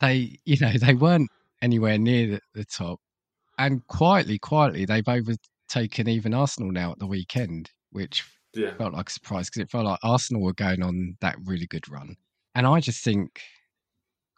they, 0.00 0.38
you 0.44 0.58
know, 0.60 0.72
they 0.72 0.94
weren't 0.94 1.30
anywhere 1.62 1.98
near 1.98 2.26
the, 2.26 2.40
the 2.54 2.64
top. 2.64 3.00
And 3.58 3.86
quietly, 3.86 4.38
quietly, 4.38 4.84
they've 4.84 5.08
overtaken 5.08 6.08
even 6.08 6.34
Arsenal 6.34 6.70
now 6.70 6.92
at 6.92 6.98
the 6.98 7.06
weekend, 7.06 7.70
which 7.90 8.22
yeah. 8.56 8.74
felt 8.76 8.94
like 8.94 9.08
a 9.08 9.12
surprise 9.12 9.48
because 9.48 9.62
it 9.62 9.70
felt 9.70 9.84
like 9.86 9.98
Arsenal 10.02 10.42
were 10.42 10.52
going 10.52 10.82
on 10.82 11.16
that 11.20 11.36
really 11.44 11.66
good 11.66 11.88
run. 11.88 12.16
And 12.54 12.66
I 12.66 12.80
just 12.80 13.04
think 13.04 13.40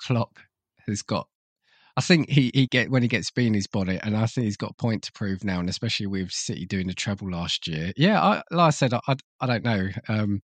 Klopp 0.01 0.39
has 0.87 1.03
got. 1.03 1.29
I 1.97 2.01
think 2.01 2.29
he, 2.29 2.53
he 2.55 2.67
get 2.69 2.91
when 2.91 3.03
he 3.03 3.09
gets 3.09 3.31
being 3.31 3.55
his 3.55 3.67
bonnet, 3.67 4.01
and 4.05 4.17
I 4.17 4.27
think 4.27 4.45
he's 4.45 4.57
got 4.57 4.71
a 4.71 4.75
point 4.83 5.03
to 5.05 5.13
prove 5.13 5.43
now, 5.43 5.59
and 5.59 5.69
especially 5.69 6.07
with 6.07 6.31
City 6.31 6.65
doing 6.65 6.87
the 6.87 6.95
treble 6.95 7.31
last 7.31 7.67
year. 7.67 7.93
Yeah, 7.97 8.23
I, 8.23 8.43
like 8.53 8.69
I 8.69 8.71
said, 8.71 8.95
I, 8.95 9.17
I 9.41 9.47
don't 9.47 9.65
know. 9.65 9.89
Um, 10.09 10.41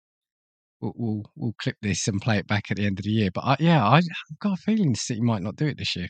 we'll, 0.80 0.94
we'll, 0.96 1.24
we'll 1.36 1.56
clip 1.60 1.76
this 1.82 2.08
and 2.08 2.22
play 2.22 2.38
it 2.38 2.48
back 2.48 2.70
at 2.70 2.78
the 2.78 2.86
end 2.86 3.00
of 3.00 3.06
the 3.06 3.12
year. 3.12 3.30
But 3.34 3.46
I, 3.46 3.58
yeah, 3.60 3.84
I, 3.84 3.96
have 3.96 4.40
got 4.40 4.60
a 4.60 4.62
feeling 4.62 4.94
City 4.94 5.22
might 5.22 5.42
not 5.42 5.56
do 5.56 5.66
it 5.66 5.78
this 5.78 5.96
year. 5.96 6.10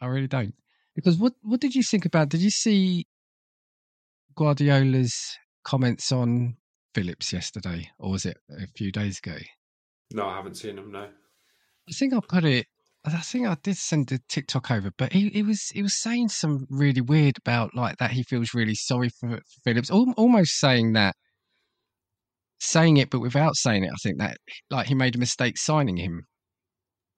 I 0.00 0.06
really 0.06 0.28
don't. 0.28 0.54
Because 0.94 1.18
what 1.18 1.34
what 1.42 1.60
did 1.60 1.74
you 1.74 1.82
think 1.82 2.06
about? 2.06 2.30
Did 2.30 2.40
you 2.40 2.50
see 2.50 3.06
Guardiola's 4.34 5.36
comments 5.64 6.10
on 6.10 6.56
Phillips 6.94 7.32
yesterday, 7.32 7.90
or 7.98 8.10
was 8.12 8.26
it 8.26 8.36
a 8.50 8.66
few 8.76 8.90
days 8.92 9.18
ago? 9.18 9.36
No, 10.12 10.26
I 10.26 10.36
haven't 10.36 10.56
seen 10.56 10.78
him. 10.78 10.92
No, 10.92 11.08
I 11.88 11.92
think 11.92 12.14
I 12.14 12.20
put 12.26 12.44
it. 12.44 12.66
I 13.04 13.10
think 13.18 13.46
I 13.46 13.56
did 13.62 13.76
send 13.76 14.12
a 14.12 14.18
TikTok 14.28 14.70
over, 14.70 14.90
but 14.98 15.12
he, 15.12 15.30
he 15.30 15.42
was 15.42 15.68
he 15.68 15.82
was 15.82 16.00
saying 16.00 16.28
some 16.28 16.66
really 16.68 17.00
weird 17.00 17.38
about 17.38 17.74
like 17.74 17.96
that. 17.98 18.10
He 18.10 18.22
feels 18.22 18.52
really 18.52 18.74
sorry 18.74 19.08
for, 19.08 19.28
for 19.36 19.60
Phillips, 19.64 19.90
almost 19.90 20.58
saying 20.58 20.92
that 20.94 21.14
saying 22.60 22.98
it, 22.98 23.10
but 23.10 23.20
without 23.20 23.56
saying 23.56 23.84
it. 23.84 23.90
I 23.90 23.96
think 24.02 24.18
that 24.18 24.36
like 24.70 24.86
he 24.86 24.94
made 24.94 25.16
a 25.16 25.18
mistake 25.18 25.58
signing 25.58 25.96
him. 25.96 26.26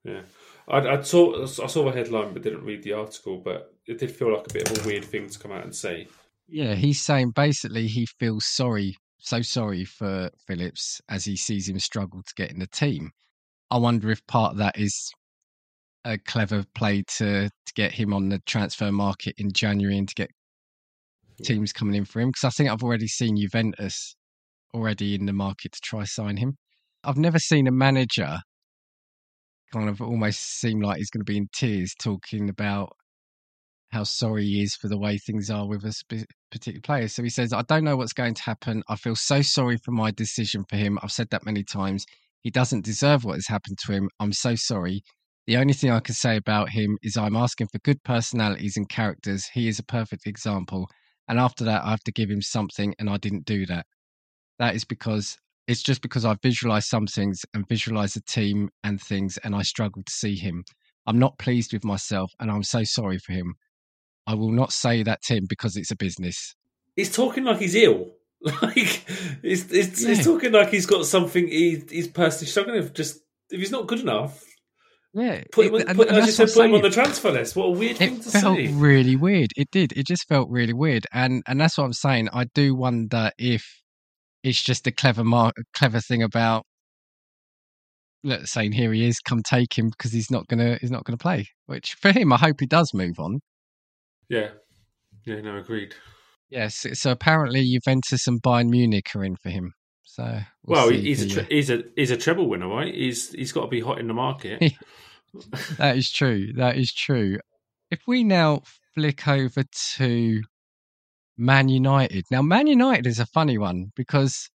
Yeah, 0.05 0.23
I, 0.69 0.79
I 0.79 1.01
saw 1.03 1.43
I 1.43 1.47
saw 1.47 1.85
the 1.85 1.93
headline, 1.93 2.33
but 2.33 2.43
didn't 2.43 2.65
read 2.65 2.83
the 2.83 2.95
article. 2.95 3.39
But 3.45 3.75
it 3.87 3.99
did 3.99 4.11
feel 4.11 4.33
like 4.33 4.47
a 4.49 4.55
bit 4.55 4.71
of 4.71 4.85
a 4.85 4.87
weird 4.87 5.05
thing 5.05 5.29
to 5.29 5.39
come 5.39 5.53
out 5.53 5.65
and 5.65 5.75
say. 5.75 6.09
Yeah, 6.49 6.75
he's 6.75 7.01
saying 7.01 7.33
basically 7.35 7.87
he 7.87 8.07
feels 8.19 8.47
sorry, 8.47 8.97
so 9.23 9.41
sorry 9.41 9.85
for 9.85 10.31
Phillips 10.47 11.01
as 11.09 11.25
he 11.25 11.37
sees 11.37 11.69
him 11.69 11.79
struggle 11.79 12.23
to 12.23 12.35
get 12.37 12.51
in 12.51 12.59
the 12.59 12.67
team. 12.67 13.13
I 13.71 13.79
wonder 13.79 14.11
if 14.11 14.27
part 14.27 14.53
of 14.53 14.59
that 14.59 14.79
is 14.79 15.11
a 16.05 16.19
clever 16.19 16.65
play 16.75 17.05
to 17.19 17.49
to 17.49 17.73
get 17.75 17.93
him 17.93 18.13
on 18.13 18.29
the 18.29 18.41
transfer 18.47 18.91
market 18.91 19.35
in 19.39 19.53
January 19.53 19.97
and 19.97 20.09
to 20.09 20.15
get 20.15 20.31
teams 21.45 21.73
coming 21.73 21.95
in 21.95 22.05
for 22.05 22.21
him. 22.21 22.31
Because 22.31 22.45
I 22.45 22.51
think 22.51 22.69
I've 22.69 22.83
already 22.83 23.07
seen 23.07 23.37
Juventus 23.37 24.17
already 24.75 25.15
in 25.15 25.27
the 25.27 25.33
market 25.33 25.73
to 25.73 25.81
try 25.83 26.05
sign 26.05 26.37
him. 26.37 26.57
I've 27.05 27.17
never 27.17 27.39
seen 27.39 27.67
a 27.69 27.73
manager 27.73 28.39
kind 29.73 29.89
of 29.89 30.03
almost 30.03 30.61
seem 30.61 30.81
like 30.81 30.99
he's 30.99 31.11
going 31.11 31.25
to 31.25 31.33
be 31.33 31.39
in 31.39 31.49
tears 31.55 31.95
talking 31.99 32.49
about 32.51 32.91
how 33.91 34.05
sorry 34.05 34.45
he 34.45 34.63
is 34.63 34.75
for 34.75 34.89
the 34.89 34.99
way 34.99 35.17
things 35.19 35.49
are 35.49 35.67
with 35.67 35.85
a 35.85 35.93
spe- 35.93 36.27
particular 36.53 36.83
player. 36.83 37.09
So 37.09 37.23
he 37.23 37.31
says, 37.31 37.53
I 37.53 37.63
don't 37.63 37.83
know 37.83 37.97
what's 37.97 38.13
going 38.13 38.35
to 38.35 38.43
happen. 38.43 38.85
I 38.89 38.97
feel 38.97 39.17
so 39.17 39.43
sorry 39.43 39.79
for 39.79 39.91
my 39.91 40.13
decision 40.13 40.65
for 40.69 40.77
him. 40.77 40.99
I've 41.03 41.11
said 41.11 41.29
that 41.31 41.45
many 41.45 41.65
times. 41.65 42.07
He 42.43 42.51
doesn't 42.51 42.85
deserve 42.85 43.25
what 43.25 43.35
has 43.35 43.47
happened 43.47 43.79
to 43.79 43.93
him. 43.93 44.09
I'm 44.21 44.33
so 44.33 44.55
sorry. 44.55 45.03
The 45.47 45.57
only 45.57 45.73
thing 45.73 45.91
I 45.91 46.01
can 46.01 46.15
say 46.15 46.37
about 46.37 46.69
him 46.69 46.99
is 47.03 47.17
I'm 47.17 47.37
asking 47.37 47.69
for 47.73 47.79
good 47.79 48.03
personalities 48.05 48.77
and 48.77 48.89
characters. 48.89 49.49
He 49.53 49.67
is 49.67 49.79
a 49.79 49.85
perfect 49.85 50.27
example. 50.27 50.89
And 51.29 51.39
after 51.39 51.65
that, 51.65 51.85
I 51.85 51.91
have 51.91 52.05
to 52.05 52.13
give 52.13 52.31
him 52.31 52.43
something, 52.43 52.95
and 52.99 53.09
I 53.09 53.17
didn't 53.17 53.47
do 53.47 53.67
that. 53.67 53.87
That 54.59 54.75
is 54.77 54.85
because 54.85 55.37
it's 55.67 55.83
just 55.83 56.03
because 56.03 56.25
I 56.25 56.37
visualize 56.43 56.89
some 56.89 57.07
things 57.07 57.41
and 57.55 57.69
visualize 57.69 58.15
the 58.15 58.21
team 58.23 58.69
and 58.85 59.01
things, 59.01 59.39
and 59.39 59.55
I 59.55 59.63
struggle 59.63 60.03
to 60.03 60.13
see 60.13 60.37
him. 60.37 60.65
I'm 61.07 61.19
not 61.19 61.39
pleased 61.39 61.73
with 61.73 61.85
myself, 61.85 62.31
and 62.39 62.51
I'm 62.51 62.63
so 62.63 62.85
sorry 62.85 63.19
for 63.19 63.33
him. 63.33 63.55
I 64.27 64.35
will 64.35 64.53
not 64.53 64.73
say 64.73 65.03
that 65.03 65.23
to 65.23 65.35
him 65.35 65.47
because 65.49 65.77
it's 65.77 65.91
a 65.91 65.97
business. 65.97 66.55
He's 66.97 67.15
talking 67.15 67.45
like 67.45 67.59
he's 67.59 67.75
ill. 67.75 68.11
Like 68.61 69.05
he's, 69.41 69.73
yeah. 69.73 70.09
he's 70.09 70.25
talking 70.25 70.51
like 70.51 70.69
he's 70.69 70.87
got 70.87 71.07
something 71.07 71.47
he, 71.47 71.81
he's 71.89 72.09
personally 72.09 72.49
struggling 72.49 72.81
with. 72.81 72.93
Just 72.93 73.21
if 73.51 73.61
he's 73.61 73.71
not 73.71 73.87
good 73.87 74.01
enough, 74.01 74.45
yeah, 75.15 75.45
put 75.53 75.67
him, 75.67 75.75
it, 75.77 75.95
put, 75.95 76.09
as 76.09 76.27
you 76.27 76.33
said, 76.33 76.49
put 76.53 76.65
him 76.65 76.75
on 76.75 76.83
the 76.83 76.91
transfer 76.91 77.31
list. 77.31 77.55
What 77.55 77.67
a 77.67 77.71
weird 77.71 77.99
thing 77.99 78.19
to 78.19 78.31
felt 78.31 78.57
say. 78.57 78.67
really 78.73 79.15
weird. 79.15 79.51
It 79.57 79.71
did. 79.71 79.93
It 79.93 80.07
just 80.07 80.27
felt 80.27 80.51
really 80.51 80.73
weird, 80.73 81.07
and 81.13 81.45
and 81.47 81.61
that's 81.61 81.79
what 81.79 81.85
I'm 81.85 81.93
saying. 81.93 82.31
I 82.33 82.47
do 82.53 82.75
wonder 82.75 83.31
if 83.39 83.65
it's 84.43 84.61
just 84.61 84.89
a 84.89 84.91
clever 84.91 85.23
clever 85.73 86.01
thing 86.01 86.25
about 86.25 86.65
let's 88.25 88.53
saying 88.53 88.73
here 88.73 88.93
he 88.93 89.07
is, 89.07 89.19
come 89.21 89.43
take 89.43 89.77
him 89.77 89.91
because 89.91 90.13
he's 90.13 90.31
not 90.31 90.47
gonna 90.49 90.79
he's 90.81 90.91
not 90.91 91.05
gonna 91.05 91.19
play. 91.19 91.49
Which 91.67 91.95
for 91.95 92.13
him, 92.13 92.33
I 92.33 92.39
hope 92.39 92.61
he 92.61 92.67
does 92.67 92.95
move 92.95 93.19
on. 93.19 93.41
Yeah, 94.29 94.51
yeah, 95.25 95.41
no, 95.41 95.57
agreed. 95.57 95.95
Yes, 96.51 96.87
so 96.95 97.11
apparently 97.11 97.65
Juventus 97.65 98.27
and 98.27 98.43
Bayern 98.43 98.69
Munich 98.69 99.09
are 99.15 99.25
in 99.25 99.37
for 99.37 99.49
him. 99.49 99.73
So 100.05 100.41
we'll, 100.65 100.89
well 100.89 100.89
he's 100.91 101.23
a 101.23 101.29
tre- 101.29 101.47
he's 101.49 101.71
a 101.71 101.85
he's 101.97 102.11
a 102.11 102.17
treble 102.17 102.49
winner, 102.49 102.69
right? 102.69 102.95
He's 102.95 103.33
he's 103.33 103.53
got 103.53 103.63
to 103.63 103.69
be 103.69 103.81
hot 103.81 103.99
in 103.99 104.09
the 104.09 104.15
market. 104.15 104.61
that 105.79 105.97
is 105.97 106.11
true. 106.11 106.53
That 106.55 106.77
is 106.77 106.93
true. 106.93 107.39
If 107.91 108.01
we 108.07 108.23
now 108.23 108.63
flick 108.95 109.27
over 109.27 109.65
to 109.97 110.43
Man 111.39 111.69
United, 111.71 112.25
now 112.31 112.43
Man 112.43 112.67
United 112.67 113.07
is 113.07 113.21
a 113.21 113.27
funny 113.27 113.57
one 113.57 113.93
because 113.97 114.51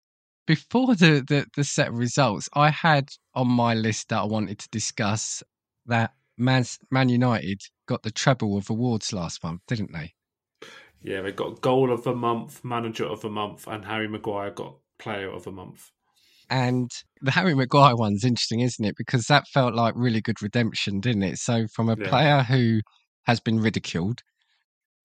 before 0.45 0.95
the, 0.95 1.23
the, 1.27 1.45
the 1.55 1.63
set 1.63 1.89
of 1.89 1.97
results, 1.97 2.49
I 2.53 2.69
had 2.69 3.09
on 3.33 3.47
my 3.47 3.73
list 3.73 4.09
that 4.09 4.19
I 4.19 4.25
wanted 4.25 4.59
to 4.59 4.69
discuss 4.69 5.43
that 5.85 6.11
Man, 6.37 6.65
Man 6.91 7.09
United 7.09 7.61
got 7.87 8.03
the 8.03 8.11
treble 8.11 8.57
of 8.57 8.69
awards 8.69 9.13
last 9.13 9.43
month, 9.43 9.61
didn't 9.67 9.91
they? 9.93 10.13
Yeah, 11.01 11.21
they 11.21 11.31
got 11.31 11.61
goal 11.61 11.91
of 11.91 12.03
the 12.03 12.15
month, 12.15 12.63
manager 12.63 13.05
of 13.05 13.21
the 13.21 13.29
month, 13.29 13.67
and 13.67 13.85
Harry 13.85 14.07
Maguire 14.07 14.51
got 14.51 14.77
player 14.99 15.29
of 15.29 15.43
the 15.43 15.51
month. 15.51 15.91
And 16.49 16.89
the 17.21 17.31
Harry 17.31 17.55
Maguire 17.55 17.95
one's 17.95 18.23
interesting, 18.23 18.61
isn't 18.61 18.85
it? 18.85 18.95
Because 18.97 19.25
that 19.25 19.47
felt 19.47 19.73
like 19.73 19.93
really 19.97 20.21
good 20.21 20.41
redemption, 20.41 20.99
didn't 20.99 21.23
it? 21.23 21.37
So 21.37 21.67
from 21.73 21.89
a 21.89 21.97
yeah. 21.97 22.09
player 22.09 22.43
who 22.43 22.79
has 23.23 23.39
been 23.39 23.59
ridiculed, 23.59 24.21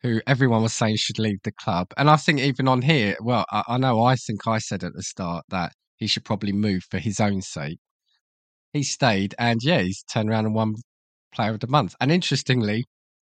who 0.03 0.21
everyone 0.27 0.63
was 0.63 0.73
saying 0.73 0.97
should 0.99 1.19
leave 1.19 1.39
the 1.43 1.53
club, 1.53 1.89
and 1.97 2.09
I 2.09 2.17
think 2.17 2.39
even 2.41 2.69
on 2.69 2.83
here, 2.83 3.17
well, 3.21 3.45
I, 3.51 3.63
I 3.69 3.79
know 3.79 4.03
I 4.03 4.15
think 4.15 4.47
I 4.47 4.59
said 4.59 4.85
at 4.85 4.93
the 4.95 5.03
start 5.03 5.45
that 5.49 5.73
he 5.97 6.07
should 6.07 6.25
probably 6.25 6.53
move 6.53 6.85
for 6.89 6.99
his 6.99 7.19
own 7.19 7.43
sake. 7.43 7.81
He 8.73 8.85
stayed, 8.85 9.35
and 9.39 9.61
yeah, 9.63 9.81
he's 9.81 10.05
turned 10.05 10.31
around 10.31 10.47
and 10.47 10.55
won 10.55 10.75
Player 11.33 11.53
of 11.53 11.61
the 11.61 11.67
Month. 11.67 11.95
And 12.01 12.11
interestingly, 12.11 12.87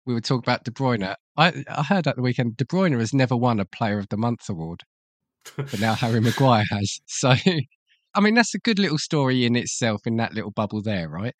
we 0.06 0.14
were 0.14 0.22
talking 0.22 0.44
about 0.46 0.64
De 0.64 0.72
Bruyne. 0.72 1.16
I, 1.38 1.64
I 1.68 1.84
heard 1.84 2.08
at 2.08 2.16
the 2.16 2.22
weekend 2.22 2.58
De 2.58 2.66
Bruyne 2.66 2.98
has 3.00 3.14
never 3.14 3.36
won 3.36 3.60
a 3.60 3.66
Player 3.66 4.00
of 4.00 4.10
the 4.10 4.18
Month 4.18 4.50
award, 4.50 4.82
but 5.56 5.80
now 5.80 5.94
Harry 5.94 6.20
Maguire 6.22 6.66
has. 6.70 7.00
So, 7.06 7.34
I 8.14 8.20
mean, 8.20 8.34
that's 8.36 8.56
a 8.56 8.60
good 8.60 8.80
little 8.80 8.98
story 8.98 9.46
in 9.46 9.56
itself 9.56 10.02
in 10.06 10.18
that 10.18 10.34
little 10.34 10.52
bubble 10.52 10.82
there, 10.82 11.08
right? 11.08 11.36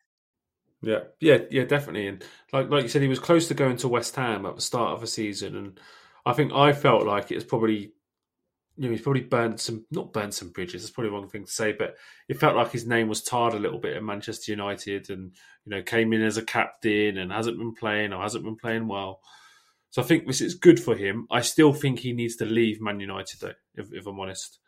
Yeah, 0.82 1.00
yeah, 1.20 1.38
yeah, 1.50 1.64
definitely. 1.64 2.08
And 2.08 2.24
like 2.52 2.68
like 2.68 2.82
you 2.82 2.88
said, 2.88 3.02
he 3.02 3.08
was 3.08 3.20
close 3.20 3.48
to 3.48 3.54
going 3.54 3.76
to 3.78 3.88
West 3.88 4.16
Ham 4.16 4.46
at 4.46 4.56
the 4.56 4.62
start 4.62 4.92
of 4.92 5.00
the 5.00 5.06
season, 5.06 5.56
and 5.56 5.80
I 6.26 6.32
think 6.32 6.52
I 6.52 6.72
felt 6.72 7.06
like 7.06 7.30
it 7.30 7.36
was 7.36 7.44
probably 7.44 7.92
you 8.76 8.84
know, 8.84 8.90
he's 8.90 9.02
probably 9.02 9.22
burnt 9.22 9.60
some, 9.60 9.84
not 9.90 10.12
burnt 10.12 10.34
some 10.34 10.50
bridges. 10.50 10.82
That's 10.82 10.92
probably 10.92 11.10
the 11.10 11.16
wrong 11.16 11.28
thing 11.28 11.44
to 11.44 11.50
say, 11.50 11.72
but 11.72 11.96
it 12.28 12.38
felt 12.38 12.56
like 12.56 12.72
his 12.72 12.86
name 12.86 13.08
was 13.08 13.22
tarred 13.22 13.54
a 13.54 13.58
little 13.58 13.78
bit 13.78 13.96
at 13.96 14.02
Manchester 14.02 14.52
United, 14.52 15.10
and 15.10 15.32
you 15.64 15.70
know, 15.70 15.82
came 15.82 16.12
in 16.12 16.22
as 16.22 16.36
a 16.36 16.44
captain 16.44 17.18
and 17.18 17.30
hasn't 17.30 17.58
been 17.58 17.74
playing 17.74 18.12
or 18.12 18.22
hasn't 18.22 18.44
been 18.44 18.56
playing 18.56 18.88
well. 18.88 19.20
So 19.90 20.00
I 20.00 20.06
think 20.06 20.26
this 20.26 20.40
is 20.40 20.54
good 20.54 20.80
for 20.80 20.96
him. 20.96 21.26
I 21.30 21.42
still 21.42 21.74
think 21.74 21.98
he 21.98 22.14
needs 22.14 22.36
to 22.36 22.46
leave 22.46 22.80
Man 22.80 22.98
United, 22.98 23.40
though. 23.40 23.52
If, 23.74 23.92
if 23.92 24.06
I'm 24.06 24.18
honest, 24.18 24.58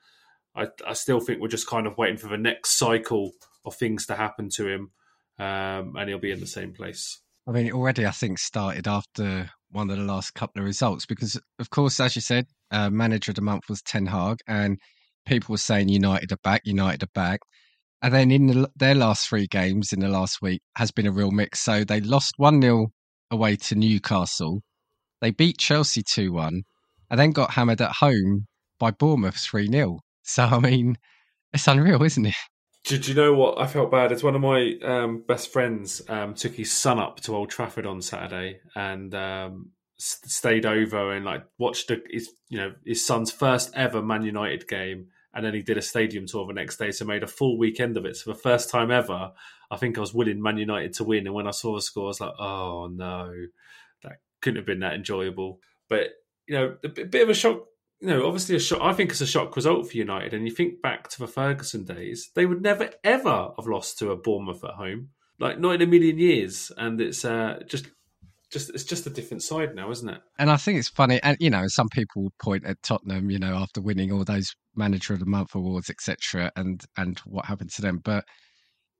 I, 0.54 0.68
I 0.86 0.92
still 0.92 1.18
think 1.18 1.40
we're 1.40 1.48
just 1.48 1.66
kind 1.66 1.86
of 1.86 1.96
waiting 1.96 2.18
for 2.18 2.28
the 2.28 2.36
next 2.36 2.78
cycle 2.78 3.32
of 3.64 3.74
things 3.74 4.06
to 4.06 4.16
happen 4.16 4.50
to 4.56 4.68
him, 4.68 4.90
um, 5.38 5.96
and 5.96 6.08
he'll 6.08 6.18
be 6.18 6.30
in 6.30 6.40
the 6.40 6.46
same 6.46 6.74
place. 6.74 7.20
I 7.46 7.52
mean, 7.52 7.72
already 7.72 8.06
I 8.06 8.10
think 8.10 8.38
started 8.38 8.86
after 8.86 9.50
one 9.74 9.90
of 9.90 9.96
the 9.96 10.04
last 10.04 10.34
couple 10.34 10.60
of 10.60 10.66
results 10.66 11.04
because, 11.04 11.38
of 11.58 11.70
course, 11.70 11.98
as 11.98 12.14
you 12.14 12.22
said, 12.22 12.46
uh, 12.70 12.88
manager 12.90 13.32
of 13.32 13.36
the 13.36 13.42
month 13.42 13.64
was 13.68 13.82
Ten 13.82 14.06
Hag, 14.06 14.38
and 14.46 14.78
people 15.26 15.52
were 15.52 15.58
saying 15.58 15.88
United 15.88 16.32
are 16.32 16.38
back, 16.44 16.62
United 16.64 17.02
are 17.02 17.12
back. 17.14 17.40
And 18.00 18.14
then 18.14 18.30
in 18.30 18.46
the, 18.46 18.70
their 18.76 18.94
last 18.94 19.28
three 19.28 19.46
games 19.46 19.92
in 19.92 20.00
the 20.00 20.08
last 20.08 20.40
week 20.40 20.60
has 20.76 20.90
been 20.90 21.06
a 21.06 21.12
real 21.12 21.30
mix. 21.30 21.60
So 21.60 21.84
they 21.84 22.00
lost 22.00 22.34
1 22.36 22.60
0 22.62 22.88
away 23.30 23.56
to 23.56 23.74
Newcastle. 23.74 24.62
They 25.20 25.30
beat 25.30 25.58
Chelsea 25.58 26.02
2 26.02 26.32
1 26.32 26.62
and 27.10 27.20
then 27.20 27.32
got 27.32 27.52
hammered 27.52 27.80
at 27.80 27.96
home 28.00 28.46
by 28.78 28.90
Bournemouth 28.90 29.36
3 29.36 29.68
0. 29.68 30.00
So, 30.22 30.44
I 30.44 30.58
mean, 30.58 30.96
it's 31.52 31.68
unreal, 31.68 32.02
isn't 32.02 32.26
it? 32.26 32.34
Did 32.84 33.08
you 33.08 33.14
know 33.14 33.32
what? 33.32 33.58
I 33.58 33.66
felt 33.66 33.90
bad. 33.90 34.12
It's 34.12 34.22
one 34.22 34.34
of 34.34 34.42
my 34.42 34.74
um, 34.82 35.24
best 35.26 35.50
friends 35.50 36.02
um, 36.08 36.34
took 36.34 36.54
his 36.54 36.70
son 36.70 36.98
up 36.98 37.18
to 37.20 37.34
Old 37.34 37.48
Trafford 37.48 37.86
on 37.86 38.02
Saturday 38.02 38.60
and 38.76 39.14
um, 39.14 39.70
stayed 39.96 40.66
over 40.66 41.12
and 41.12 41.24
like 41.24 41.44
watched 41.58 41.90
a, 41.90 42.02
his 42.10 42.30
you 42.50 42.58
know 42.58 42.74
his 42.84 43.06
son's 43.06 43.30
first 43.30 43.72
ever 43.74 44.02
Man 44.02 44.22
United 44.22 44.68
game, 44.68 45.06
and 45.32 45.44
then 45.44 45.54
he 45.54 45.62
did 45.62 45.78
a 45.78 45.82
stadium 45.82 46.26
tour 46.26 46.46
the 46.46 46.52
next 46.52 46.76
day, 46.76 46.90
so 46.90 47.06
made 47.06 47.22
a 47.22 47.26
full 47.28 47.56
weekend 47.56 47.96
of 47.96 48.04
it. 48.04 48.16
So 48.16 48.32
the 48.32 48.38
first 48.38 48.68
time 48.68 48.90
ever, 48.90 49.32
I 49.70 49.76
think 49.78 49.96
I 49.96 50.02
was 50.02 50.12
willing 50.12 50.42
Man 50.42 50.58
United 50.58 50.92
to 50.94 51.04
win, 51.04 51.26
and 51.26 51.34
when 51.34 51.46
I 51.46 51.52
saw 51.52 51.74
the 51.74 51.80
score, 51.80 52.04
I 52.04 52.08
was 52.08 52.20
like, 52.20 52.34
oh 52.38 52.88
no, 52.92 53.32
that 54.02 54.18
couldn't 54.42 54.58
have 54.58 54.66
been 54.66 54.80
that 54.80 54.94
enjoyable. 54.94 55.60
But 55.88 56.08
you 56.46 56.54
know, 56.54 56.76
a 56.84 56.88
bit 56.88 57.22
of 57.22 57.30
a 57.30 57.34
shock. 57.34 57.64
You 58.00 58.08
know, 58.08 58.26
obviously 58.26 58.56
a 58.56 58.60
shock. 58.60 58.80
I 58.82 58.92
think 58.92 59.10
it's 59.10 59.20
a 59.20 59.26
shock 59.26 59.56
result 59.56 59.88
for 59.88 59.96
United. 59.96 60.34
And 60.34 60.46
you 60.46 60.54
think 60.54 60.82
back 60.82 61.08
to 61.08 61.18
the 61.18 61.26
Ferguson 61.26 61.84
days, 61.84 62.30
they 62.34 62.46
would 62.46 62.62
never 62.62 62.90
ever 63.02 63.50
have 63.56 63.66
lost 63.66 63.98
to 63.98 64.10
a 64.10 64.16
Bournemouth 64.16 64.64
at 64.64 64.72
home, 64.72 65.10
like 65.38 65.58
not 65.58 65.76
in 65.76 65.82
a 65.82 65.86
million 65.86 66.18
years. 66.18 66.70
And 66.76 67.00
it's 67.00 67.24
uh, 67.24 67.60
just 67.66 67.86
just 68.54 68.70
it's 68.70 68.84
just 68.84 69.06
a 69.06 69.10
different 69.10 69.42
side 69.42 69.74
now, 69.74 69.90
isn't 69.90 70.08
it? 70.08 70.20
And 70.38 70.50
I 70.50 70.56
think 70.56 70.78
it's 70.78 70.88
funny, 70.88 71.20
and 71.22 71.36
you 71.40 71.50
know, 71.50 71.66
some 71.66 71.88
people 71.88 72.22
would 72.22 72.38
point 72.38 72.64
at 72.64 72.82
Tottenham, 72.82 73.30
you 73.30 73.38
know, 73.38 73.54
after 73.54 73.80
winning 73.80 74.12
all 74.12 74.24
those 74.24 74.54
Manager 74.76 75.12
of 75.12 75.20
the 75.20 75.26
Month 75.26 75.54
awards, 75.54 75.90
etc., 75.90 76.52
and 76.56 76.82
and 76.96 77.18
what 77.20 77.46
happened 77.46 77.70
to 77.72 77.82
them. 77.82 78.00
But 78.02 78.24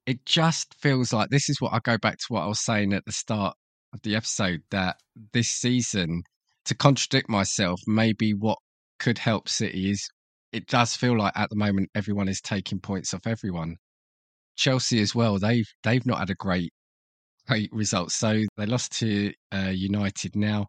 it 0.06 0.26
just 0.26 0.74
feels 0.80 1.12
like 1.12 1.30
this 1.30 1.48
is 1.48 1.60
what 1.60 1.72
I 1.72 1.78
go 1.78 1.96
back 1.96 2.18
to 2.18 2.26
what 2.28 2.42
I 2.42 2.46
was 2.46 2.64
saying 2.64 2.92
at 2.92 3.04
the 3.06 3.12
start 3.12 3.56
of 3.92 4.02
the 4.02 4.16
episode 4.16 4.62
that 4.70 4.96
this 5.32 5.48
season, 5.48 6.24
to 6.66 6.74
contradict 6.74 7.28
myself, 7.28 7.80
maybe 7.86 8.34
what 8.34 8.58
could 9.04 9.18
help 9.18 9.50
City 9.50 9.90
is 9.90 10.08
it 10.50 10.66
does 10.66 10.96
feel 10.96 11.18
like 11.18 11.34
at 11.36 11.50
the 11.50 11.56
moment 11.56 11.90
everyone 11.94 12.26
is 12.26 12.40
taking 12.40 12.80
points 12.80 13.12
off 13.12 13.26
everyone. 13.26 13.76
Chelsea 14.56 15.02
as 15.02 15.14
well. 15.14 15.38
They've 15.38 15.68
they've 15.82 16.06
not 16.06 16.20
had 16.20 16.30
a 16.30 16.34
great 16.34 16.72
great 17.46 17.68
results. 17.70 18.14
So 18.14 18.40
they 18.56 18.64
lost 18.64 18.92
to 19.00 19.34
uh, 19.52 19.72
United 19.74 20.34
now. 20.34 20.68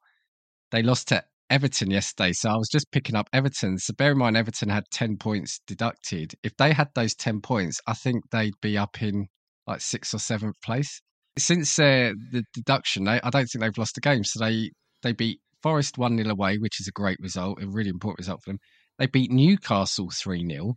They 0.72 0.84
lost 0.84 1.08
to 1.10 1.24
Everton 1.50 1.90
yesterday. 1.92 2.34
So 2.34 2.50
I 2.50 2.58
was 2.58 2.68
just 2.70 2.92
picking 2.92 3.16
up 3.16 3.30
Everton. 3.32 3.78
So 3.78 3.94
bear 3.94 4.12
in 4.12 4.18
mind, 4.18 4.36
Everton 4.36 4.68
had 4.68 4.84
10 4.92 5.16
points 5.16 5.62
deducted. 5.66 6.34
If 6.44 6.58
they 6.58 6.74
had 6.74 6.90
those 6.94 7.16
10 7.16 7.40
points, 7.40 7.80
I 7.88 7.94
think 7.94 8.30
they'd 8.32 8.60
be 8.62 8.78
up 8.78 9.02
in 9.02 9.28
like 9.66 9.80
sixth 9.80 10.14
or 10.14 10.20
seventh 10.20 10.60
place. 10.62 11.02
Since 11.38 11.80
uh, 11.80 12.12
the 12.32 12.44
deduction, 12.54 13.06
they, 13.06 13.22
I 13.22 13.30
don't 13.30 13.46
think 13.46 13.62
they've 13.64 13.78
lost 13.78 13.98
a 13.98 14.02
game. 14.02 14.26
So 14.26 14.44
they, 14.44 14.72
they 15.04 15.14
beat 15.14 15.40
Forest 15.66 15.98
1 15.98 16.18
0 16.18 16.30
away, 16.30 16.60
which 16.60 16.80
is 16.80 16.88
a 16.88 16.92
great 16.92 17.18
result, 17.20 17.60
a 17.60 17.66
really 17.66 17.90
important 17.90 18.20
result 18.20 18.44
for 18.44 18.52
them. 18.52 18.60
They 19.00 19.08
beat 19.08 19.32
Newcastle 19.32 20.12
3 20.12 20.48
0 20.48 20.76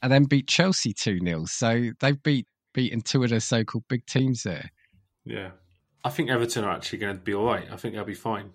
and 0.00 0.10
then 0.10 0.24
beat 0.24 0.48
Chelsea 0.48 0.94
2 0.94 1.20
0. 1.22 1.44
So 1.44 1.90
they've 2.00 2.22
beat, 2.22 2.46
beaten 2.72 3.02
two 3.02 3.24
of 3.24 3.28
the 3.28 3.40
so 3.42 3.62
called 3.62 3.84
big 3.90 4.06
teams 4.06 4.42
there. 4.42 4.70
Yeah. 5.26 5.50
I 6.02 6.08
think 6.08 6.30
Everton 6.30 6.64
are 6.64 6.70
actually 6.70 7.00
going 7.00 7.14
to 7.14 7.22
be 7.22 7.34
all 7.34 7.44
right. 7.44 7.66
I 7.70 7.76
think 7.76 7.94
they'll 7.94 8.06
be 8.06 8.14
fine. 8.14 8.52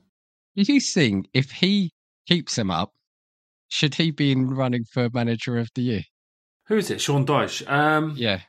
Do 0.56 0.64
you 0.64 0.80
think 0.80 1.30
if 1.32 1.52
he 1.52 1.92
keeps 2.28 2.58
him 2.58 2.72
up, 2.72 2.90
should 3.68 3.94
he 3.94 4.10
be 4.10 4.32
in 4.32 4.50
running 4.50 4.86
for 4.92 5.10
manager 5.14 5.60
of 5.60 5.70
the 5.76 5.84
year? 5.84 6.02
Who 6.70 6.78
is 6.78 6.90
it? 6.90 7.02
Sean 7.02 7.24
Dyche. 7.24 7.70
Um, 7.72 8.16
yeah. 8.18 8.40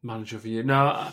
manager 0.00 0.36
of 0.36 0.44
the 0.44 0.50
year. 0.50 0.62
No, 0.62 1.08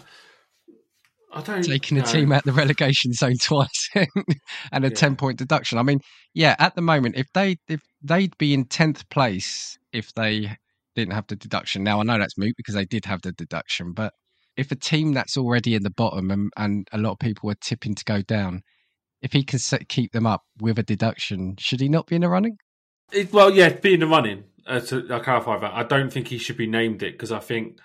I, 1.36 1.42
don't. 1.42 1.64
Taking 1.64 1.98
no. 1.98 2.04
a 2.04 2.08
team 2.08 2.32
out 2.32 2.44
the 2.46 2.54
relegation 2.54 3.14
zone 3.14 3.36
twice 3.42 3.90
and 4.72 4.86
a 4.86 4.88
Yeah. 4.88 4.94
ten 4.94 5.16
point 5.16 5.38
deduction. 5.38 5.78
I 5.78 5.84
mean, 5.84 6.00
yeah, 6.34 6.56
at 6.60 6.76
the 6.76 6.82
moment, 6.82 7.16
if 7.18 7.28
they 7.34 7.58
if 7.68 7.82
they'd 8.02 8.38
be 8.38 8.54
in 8.54 8.66
tenth 8.66 9.08
place 9.10 9.78
if 9.92 10.14
they 10.14 10.58
didn't 10.96 11.14
have 11.14 11.28
the 11.28 11.36
deduction. 11.36 11.84
Now 11.84 12.00
I 12.00 12.04
know 12.04 12.18
that's 12.18 12.38
moot 12.38 12.54
because 12.58 12.76
they 12.76 12.86
did 12.86 13.06
have 13.06 13.22
the 13.22 13.32
deduction, 13.32 13.94
but 13.94 14.14
if 14.58 14.72
a 14.72 14.76
team 14.76 15.14
that's 15.14 15.38
already 15.38 15.76
in 15.76 15.84
the 15.84 15.90
bottom 15.90 16.32
and, 16.32 16.52
and 16.58 16.88
a 16.94 16.98
lot 16.98 17.12
of 17.12 17.20
people 17.20 17.52
are 17.52 17.56
tipping 17.56 17.94
to 17.96 18.04
go 18.06 18.22
down, 18.22 18.62
if 19.22 19.34
he 19.34 19.44
can 19.44 19.60
set, 19.60 19.90
keep 19.90 20.14
them 20.14 20.26
up 20.26 20.44
with 20.60 20.80
a 20.80 20.84
deduction, 20.84 21.56
should 21.60 21.82
he 21.82 21.90
not 21.90 22.08
be 22.08 22.16
in 22.16 22.22
the 22.22 22.30
running? 22.30 22.58
It, 23.12 23.34
well, 23.34 23.54
yeah, 23.54 23.70
be 23.70 23.94
in 23.96 24.00
the 24.00 24.08
running. 24.08 24.46
Uh, 24.66 24.80
to 24.80 25.06
I'll 25.12 25.20
clarify 25.20 25.60
that. 25.60 25.74
I 25.74 25.84
don't 25.84 26.12
think 26.12 26.30
he 26.30 26.38
should 26.38 26.58
be 26.58 26.68
named 26.68 27.04
it 27.04 27.14
because 27.14 27.32
I 27.32 27.40
think, 27.40 27.78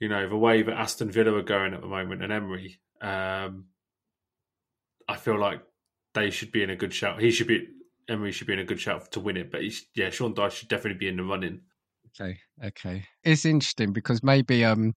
you 0.00 0.08
know, 0.08 0.28
the 0.28 0.36
way 0.36 0.62
that 0.62 0.78
Aston 0.78 1.10
Villa 1.10 1.34
are 1.34 1.42
going 1.42 1.74
at 1.74 1.80
the 1.80 1.86
moment 1.86 2.22
and 2.22 2.32
Emery, 2.32 2.80
um, 3.00 3.66
I 5.08 5.16
feel 5.16 5.38
like 5.38 5.62
they 6.14 6.30
should 6.30 6.52
be 6.52 6.62
in 6.62 6.70
a 6.70 6.76
good 6.76 6.92
shout. 6.92 7.20
He 7.20 7.30
should 7.30 7.46
be 7.46 7.66
Emery 8.08 8.32
should 8.32 8.46
be 8.46 8.52
in 8.52 8.58
a 8.58 8.64
good 8.64 8.80
shout 8.80 9.10
to 9.12 9.20
win 9.20 9.36
it. 9.36 9.50
But 9.50 9.62
yeah, 9.94 10.10
Sean 10.10 10.34
Dyche 10.34 10.52
should 10.52 10.68
definitely 10.68 10.98
be 10.98 11.08
in 11.08 11.16
the 11.16 11.22
running. 11.22 11.60
Okay, 12.20 12.38
okay. 12.64 13.04
It's 13.24 13.44
interesting 13.44 13.92
because 13.92 14.22
maybe 14.22 14.64
um 14.64 14.92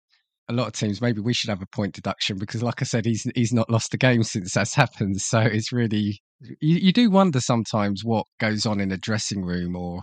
a 0.49 0.53
lot 0.53 0.67
of 0.67 0.73
teams 0.73 1.01
maybe 1.01 1.21
we 1.21 1.33
should 1.33 1.49
have 1.49 1.61
a 1.61 1.67
point 1.67 1.93
deduction 1.93 2.37
because 2.37 2.63
like 2.63 2.81
I 2.81 2.85
said 2.85 3.05
he's 3.05 3.29
he's 3.35 3.53
not 3.53 3.69
lost 3.69 3.93
a 3.93 3.97
game 3.97 4.23
since 4.23 4.53
that's 4.53 4.73
happened. 4.73 5.21
So 5.21 5.39
it's 5.39 5.71
really 5.71 6.21
you, 6.39 6.77
you 6.77 6.93
do 6.93 7.09
wonder 7.09 7.39
sometimes 7.39 8.03
what 8.03 8.25
goes 8.39 8.65
on 8.65 8.79
in 8.79 8.91
a 8.91 8.97
dressing 8.97 9.43
room 9.43 9.75
or 9.75 10.01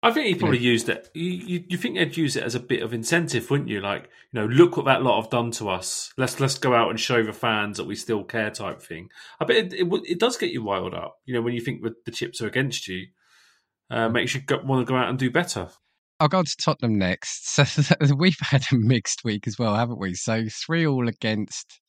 I 0.00 0.12
think 0.12 0.26
he 0.26 0.34
probably 0.36 0.58
used 0.58 0.88
it. 0.88 1.10
You, 1.12 1.30
you, 1.30 1.64
you 1.70 1.76
think 1.76 1.96
they'd 1.96 2.16
use 2.16 2.36
it 2.36 2.44
as 2.44 2.54
a 2.54 2.60
bit 2.60 2.82
of 2.84 2.94
incentive, 2.94 3.50
wouldn't 3.50 3.68
you? 3.68 3.80
Like, 3.80 4.08
you 4.32 4.40
know, 4.40 4.46
look 4.46 4.76
what 4.76 4.86
that 4.86 5.02
lot 5.02 5.20
have 5.20 5.30
done 5.30 5.50
to 5.52 5.68
us. 5.68 6.12
Let's 6.16 6.38
let's 6.38 6.56
go 6.56 6.72
out 6.72 6.90
and 6.90 7.00
show 7.00 7.24
the 7.24 7.32
fans 7.32 7.78
that 7.78 7.86
we 7.86 7.96
still 7.96 8.22
care, 8.22 8.50
type 8.50 8.80
thing. 8.80 9.10
I 9.40 9.44
bet 9.44 9.56
it, 9.56 9.72
it, 9.72 9.88
it 10.04 10.20
does 10.20 10.36
get 10.36 10.52
you 10.52 10.64
riled 10.64 10.94
up. 10.94 11.18
You 11.24 11.34
know, 11.34 11.42
when 11.42 11.54
you 11.54 11.60
think 11.60 11.82
that 11.82 12.04
the 12.04 12.12
chips 12.12 12.40
are 12.40 12.46
against 12.46 12.86
you, 12.86 13.08
uh, 13.90 14.08
makes 14.08 14.34
you 14.34 14.40
go, 14.40 14.60
want 14.62 14.86
to 14.86 14.90
go 14.90 14.96
out 14.96 15.08
and 15.08 15.18
do 15.18 15.32
better. 15.32 15.68
I'll 16.20 16.28
go 16.28 16.38
on 16.38 16.44
to 16.44 16.56
Tottenham 16.56 16.98
next. 16.98 17.46
So 17.58 18.14
we've 18.16 18.38
had 18.40 18.62
a 18.70 18.76
mixed 18.76 19.24
week 19.24 19.48
as 19.48 19.58
well, 19.58 19.74
haven't 19.74 19.98
we? 19.98 20.14
So 20.14 20.44
three 20.48 20.86
all 20.86 21.08
against 21.08 21.80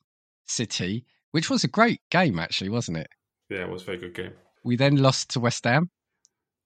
City, 0.48 1.06
which 1.32 1.50
was 1.50 1.64
a 1.64 1.68
great 1.68 2.02
game 2.10 2.40
actually, 2.40 2.70
wasn't 2.70 2.98
it? 2.98 3.08
Yeah, 3.50 3.62
it 3.62 3.70
was 3.70 3.84
a 3.84 3.86
very 3.86 3.98
good 3.98 4.16
game. 4.16 4.32
We 4.64 4.76
then 4.76 4.98
lost 4.98 5.30
to 5.32 5.40
West 5.40 5.64
Ham, 5.66 5.90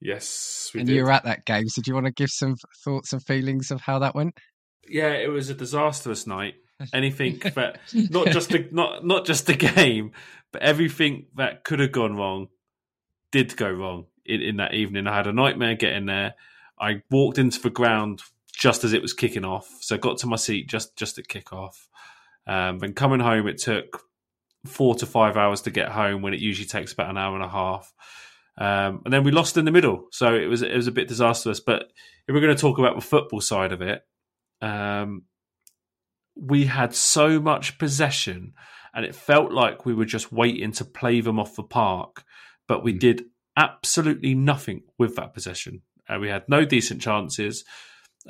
Yes, 0.03 0.69
we 0.73 0.81
and 0.81 0.87
did. 0.87 0.95
you 0.95 1.03
were 1.03 1.11
at 1.11 1.23
that 1.23 1.45
game. 1.45 1.69
So 1.69 1.81
do 1.81 1.89
you 1.89 1.95
want 1.95 2.07
to 2.07 2.11
give 2.11 2.29
some 2.29 2.55
thoughts 2.83 3.13
and 3.13 3.23
feelings 3.23 3.71
of 3.71 3.79
how 3.79 3.99
that 3.99 4.13
went? 4.13 4.37
Yeah, 4.87 5.11
it 5.13 5.29
was 5.29 5.49
a 5.49 5.53
disastrous 5.53 6.27
night. 6.27 6.55
Anything 6.93 7.39
that 7.55 7.79
not 7.93 8.27
just 8.27 8.49
the 8.49 8.67
not 8.71 9.05
not 9.05 9.25
just 9.25 9.47
the 9.47 9.53
game, 9.53 10.11
but 10.51 10.61
everything 10.61 11.27
that 11.35 11.63
could 11.63 11.79
have 11.79 11.93
gone 11.93 12.17
wrong 12.17 12.47
did 13.31 13.55
go 13.55 13.71
wrong 13.71 14.05
in, 14.25 14.41
in 14.41 14.57
that 14.57 14.73
evening. 14.73 15.07
I 15.07 15.15
had 15.15 15.27
a 15.27 15.33
nightmare 15.33 15.75
getting 15.75 16.05
there. 16.05 16.33
I 16.77 17.01
walked 17.09 17.37
into 17.37 17.61
the 17.61 17.69
ground 17.69 18.21
just 18.51 18.83
as 18.83 18.91
it 18.91 19.01
was 19.01 19.13
kicking 19.13 19.45
off, 19.45 19.69
so 19.79 19.97
got 19.97 20.17
to 20.19 20.27
my 20.27 20.35
seat 20.35 20.67
just 20.67 20.97
just 20.97 21.17
at 21.17 21.29
kick 21.29 21.53
off. 21.53 21.87
Um, 22.45 22.79
then 22.79 22.93
coming 22.93 23.21
home, 23.21 23.47
it 23.47 23.57
took 23.57 24.01
four 24.65 24.95
to 24.95 25.05
five 25.05 25.37
hours 25.37 25.61
to 25.61 25.71
get 25.71 25.89
home 25.89 26.21
when 26.21 26.33
it 26.33 26.41
usually 26.41 26.67
takes 26.67 26.91
about 26.91 27.09
an 27.09 27.17
hour 27.17 27.35
and 27.35 27.43
a 27.43 27.49
half. 27.49 27.93
Um, 28.57 29.01
and 29.05 29.13
then 29.13 29.23
we 29.23 29.31
lost 29.31 29.57
in 29.57 29.65
the 29.65 29.71
middle, 29.71 30.07
so 30.11 30.35
it 30.35 30.45
was 30.45 30.61
it 30.61 30.75
was 30.75 30.87
a 30.87 30.91
bit 30.91 31.07
disastrous. 31.07 31.59
But 31.59 31.83
if 32.27 32.33
we're 32.33 32.41
going 32.41 32.55
to 32.55 32.61
talk 32.61 32.77
about 32.77 32.95
the 32.95 33.01
football 33.01 33.41
side 33.41 33.71
of 33.71 33.81
it, 33.81 34.01
um, 34.61 35.23
we 36.35 36.65
had 36.65 36.93
so 36.93 37.39
much 37.39 37.77
possession, 37.79 38.53
and 38.93 39.05
it 39.05 39.15
felt 39.15 39.51
like 39.51 39.85
we 39.85 39.93
were 39.93 40.05
just 40.05 40.31
waiting 40.31 40.71
to 40.73 40.85
play 40.85 41.21
them 41.21 41.39
off 41.39 41.55
the 41.55 41.63
park. 41.63 42.23
But 42.67 42.83
we 42.83 42.93
Mm. 42.93 42.99
did 42.99 43.25
absolutely 43.57 44.33
nothing 44.35 44.83
with 44.97 45.15
that 45.15 45.33
possession. 45.33 45.81
Uh, 46.07 46.17
we 46.19 46.29
had 46.29 46.43
no 46.47 46.65
decent 46.65 47.01
chances. 47.01 47.63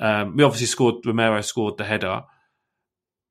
Um, 0.00 0.36
we 0.36 0.42
obviously 0.44 0.66
scored. 0.66 1.04
Romero 1.06 1.40
scored 1.42 1.76
the 1.76 1.84
header, 1.84 2.22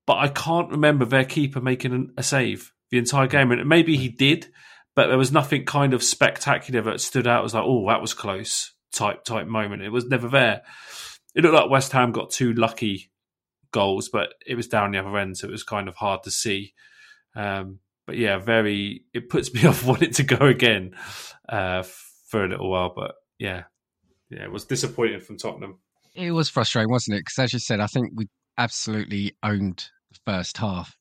but 0.05 0.17
I 0.17 0.27
can't 0.27 0.69
remember 0.71 1.05
their 1.05 1.25
keeper 1.25 1.59
making 1.61 1.93
an, 1.93 2.13
a 2.17 2.23
save 2.23 2.71
the 2.89 2.97
entire 2.99 3.27
game. 3.27 3.51
And 3.51 3.67
maybe 3.67 3.97
he 3.97 4.09
did, 4.09 4.51
but 4.95 5.07
there 5.07 5.17
was 5.17 5.31
nothing 5.31 5.65
kind 5.65 5.93
of 5.93 6.03
spectacular 6.03 6.81
that 6.81 7.01
stood 7.01 7.27
out. 7.27 7.43
Was 7.43 7.53
like, 7.53 7.63
oh, 7.65 7.87
that 7.87 8.01
was 8.01 8.13
close 8.13 8.73
type 8.91 9.23
type 9.23 9.47
moment. 9.47 9.81
It 9.81 9.89
was 9.89 10.05
never 10.05 10.29
there. 10.29 10.61
It 11.35 11.43
looked 11.43 11.55
like 11.55 11.69
West 11.69 11.91
Ham 11.93 12.11
got 12.11 12.29
two 12.29 12.53
lucky 12.53 13.11
goals, 13.71 14.09
but 14.09 14.35
it 14.45 14.55
was 14.55 14.67
down 14.67 14.91
the 14.91 14.99
other 14.99 15.17
end, 15.17 15.37
so 15.37 15.47
it 15.47 15.51
was 15.51 15.63
kind 15.63 15.87
of 15.87 15.95
hard 15.95 16.23
to 16.23 16.31
see. 16.31 16.73
Um, 17.35 17.79
but 18.05 18.17
yeah, 18.17 18.37
very. 18.37 19.05
It 19.13 19.29
puts 19.29 19.53
me 19.53 19.65
off 19.67 19.85
wanting 19.85 20.11
to 20.13 20.23
go 20.23 20.45
again 20.45 20.95
uh, 21.49 21.83
for 22.27 22.45
a 22.45 22.47
little 22.47 22.69
while. 22.69 22.93
But 22.95 23.15
yeah, 23.39 23.63
yeah, 24.29 24.43
it 24.43 24.51
was 24.51 24.65
disappointing 24.65 25.21
from 25.21 25.37
Tottenham. 25.37 25.79
It 26.15 26.31
was 26.31 26.49
frustrating, 26.49 26.91
wasn't 26.91 27.17
it? 27.17 27.21
Because 27.21 27.39
as 27.39 27.53
you 27.53 27.59
said, 27.59 27.79
I 27.79 27.87
think 27.87 28.11
we 28.13 28.29
absolutely 28.57 29.35
owned 29.41 29.89
the 30.11 30.19
first 30.25 30.57
half. 30.57 30.95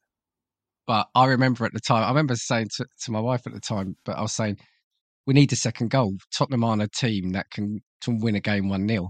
But 0.93 1.09
I 1.15 1.25
remember 1.25 1.65
at 1.65 1.73
the 1.73 1.81
time, 1.81 2.05
I 2.05 2.09
remember 2.09 2.37
saying 2.37 2.69
to, 2.77 2.85
to 3.05 3.11
my 3.11 3.19
wife 3.19 3.47
at 3.47 3.55
the 3.55 3.61
time, 3.61 3.97
but 4.05 4.19
I 4.19 4.21
was 4.21 4.33
saying, 4.33 4.59
we 5.27 5.33
need 5.33 5.51
a 5.51 5.57
second 5.57 5.89
goal. 5.89 6.13
Tottenham 6.37 6.65
aren't 6.65 6.83
a 6.83 6.87
team 6.87 7.31
that 7.31 7.47
can, 7.51 7.81
can 8.05 8.21
win 8.21 8.35
a 8.35 8.41
game 8.41 8.69
1 8.69 8.87
0. 8.87 9.09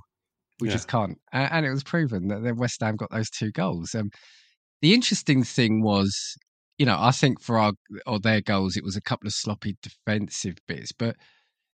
We 0.60 0.68
Yeah. 0.68 0.74
just 0.74 0.86
can't. 0.86 1.18
And, 1.32 1.50
and 1.50 1.66
it 1.66 1.72
was 1.72 1.82
proven 1.82 2.28
that 2.28 2.44
then 2.44 2.54
West 2.54 2.80
Ham 2.82 2.94
got 2.94 3.10
those 3.10 3.30
two 3.30 3.50
goals. 3.50 3.96
Um, 3.96 4.10
the 4.80 4.94
interesting 4.94 5.42
thing 5.42 5.82
was, 5.82 6.36
you 6.78 6.86
know, 6.86 6.96
I 6.96 7.10
think 7.10 7.42
for 7.42 7.58
our 7.58 7.72
or 8.06 8.20
their 8.20 8.42
goals, 8.42 8.76
it 8.76 8.84
was 8.84 8.94
a 8.94 9.02
couple 9.02 9.26
of 9.26 9.34
sloppy 9.34 9.76
defensive 9.82 10.58
bits. 10.68 10.92
But 10.96 11.16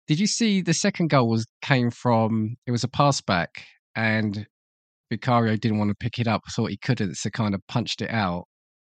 did 0.06 0.18
you 0.18 0.26
see 0.26 0.62
the 0.62 0.72
second 0.72 1.10
goal 1.10 1.28
was 1.28 1.44
came 1.60 1.90
from? 1.90 2.56
It 2.66 2.70
was 2.70 2.82
a 2.82 2.88
pass 2.88 3.20
back, 3.20 3.62
and 3.94 4.46
Vicario 5.10 5.56
didn't 5.56 5.76
want 5.76 5.90
to 5.90 5.96
pick 5.96 6.18
it 6.18 6.26
up. 6.26 6.44
Thought 6.50 6.70
he 6.70 6.78
couldn't, 6.78 7.16
so 7.16 7.28
kind 7.28 7.54
of 7.54 7.60
punched 7.68 8.00
it 8.00 8.10
out, 8.10 8.46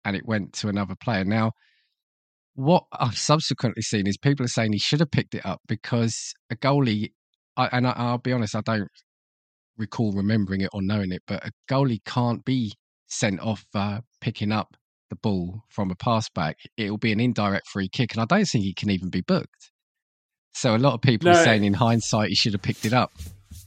and 0.05 0.17
it 0.17 0.27
went 0.27 0.53
to 0.55 0.69
another 0.69 0.95
player. 1.01 1.25
Now, 1.25 1.53
what 2.55 2.85
I've 2.93 3.19
subsequently 3.19 3.83
seen 3.83 4.07
is 4.07 4.17
people 4.17 4.45
are 4.45 4.49
saying 4.49 4.73
he 4.73 4.79
should 4.79 5.01
have 5.01 5.11
picked 5.11 5.35
it 5.35 5.45
up 5.45 5.61
because 5.67 6.33
a 6.51 6.57
goalie, 6.57 7.11
I, 7.57 7.69
and 7.73 7.87
I, 7.87 7.93
I'll 7.97 8.19
be 8.19 8.33
honest, 8.33 8.55
I 8.55 8.61
don't 8.64 8.88
recall 9.77 10.12
remembering 10.12 10.61
it 10.61 10.71
or 10.73 10.83
knowing 10.83 11.11
it, 11.12 11.23
but 11.27 11.45
a 11.45 11.51
goalie 11.71 12.05
can't 12.05 12.45
be 12.45 12.73
sent 13.09 13.40
off 13.40 13.64
uh, 13.75 14.01
picking 14.21 14.53
up 14.53 14.77
the 15.11 15.17
ball 15.17 15.62
from 15.69 15.90
a 15.90 15.97
pass 15.97 16.29
back. 16.31 16.57
It 16.77 16.90
will 16.90 16.99
be 16.99 17.12
an 17.12 17.21
indirect 17.21 17.67
free 17.69 17.88
kick, 17.88 18.12
and 18.12 18.23
I 18.23 18.25
don't 18.25 18.45
think 18.45 18.64
he 18.64 18.75
can 18.75 18.90
even 18.90 19.11
be 19.11 19.21
booked. 19.21 19.71
So 20.53 20.77
a 20.77 20.79
lot 20.79 20.95
of 20.95 21.01
people 21.01 21.27
No. 21.27 21.33
are 21.33 21.45
saying 21.45 21.64
in 21.64 21.75
hindsight 21.75 22.29
he 22.29 22.37
should 22.37 22.53
have 22.53 22.62
picked 22.62 22.85
it 22.85 22.93
up. 22.93 23.11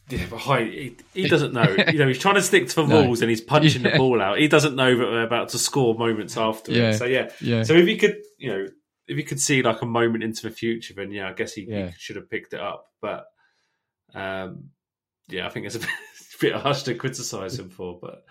Yeah, 0.09 0.25
but 0.29 0.37
hi, 0.37 0.63
he, 0.63 0.95
he 1.13 1.27
doesn't 1.29 1.53
know. 1.53 1.75
you 1.91 1.99
know, 1.99 2.07
he's 2.07 2.19
trying 2.19 2.35
to 2.35 2.41
stick 2.41 2.69
to 2.69 2.75
the 2.75 2.85
No. 2.87 3.01
rules 3.03 3.21
and 3.21 3.29
he's 3.29 3.41
punching 3.41 3.81
Yeah. 3.83 3.91
the 3.91 3.97
ball 3.97 4.21
out. 4.21 4.39
He 4.39 4.47
doesn't 4.47 4.75
know 4.75 4.95
that 4.97 5.05
they're 5.05 5.23
about 5.23 5.49
to 5.49 5.57
score 5.57 5.95
moments 5.95 6.37
after 6.37 6.71
Yeah. 6.71 6.93
So 6.93 7.05
yeah, 7.05 7.29
Yeah, 7.41 7.63
So 7.63 7.73
if 7.73 7.87
you 7.87 7.97
could, 7.97 8.17
you 8.37 8.49
know, 8.49 8.67
if 9.07 9.17
you 9.17 9.23
could 9.23 9.39
see 9.39 9.61
like 9.61 9.81
a 9.81 9.85
moment 9.85 10.23
into 10.23 10.43
the 10.43 10.49
future, 10.51 10.93
then 10.93 11.11
yeah, 11.11 11.29
I 11.29 11.33
guess 11.33 11.53
he, 11.53 11.65
Yeah. 11.67 11.87
he 11.87 11.93
should 11.97 12.15
have 12.15 12.29
picked 12.29 12.53
it 12.53 12.59
up. 12.61 12.85
But 13.01 13.25
um, 14.13 14.69
yeah, 15.27 15.45
I 15.45 15.49
think 15.49 15.65
it's 15.65 15.75
a 15.75 15.79
bit, 15.79 15.89
a 15.89 16.37
bit 16.41 16.53
harsh 16.55 16.83
to 16.83 16.95
criticise 16.95 17.59
him 17.59 17.69
for, 17.69 17.99
but 18.01 18.23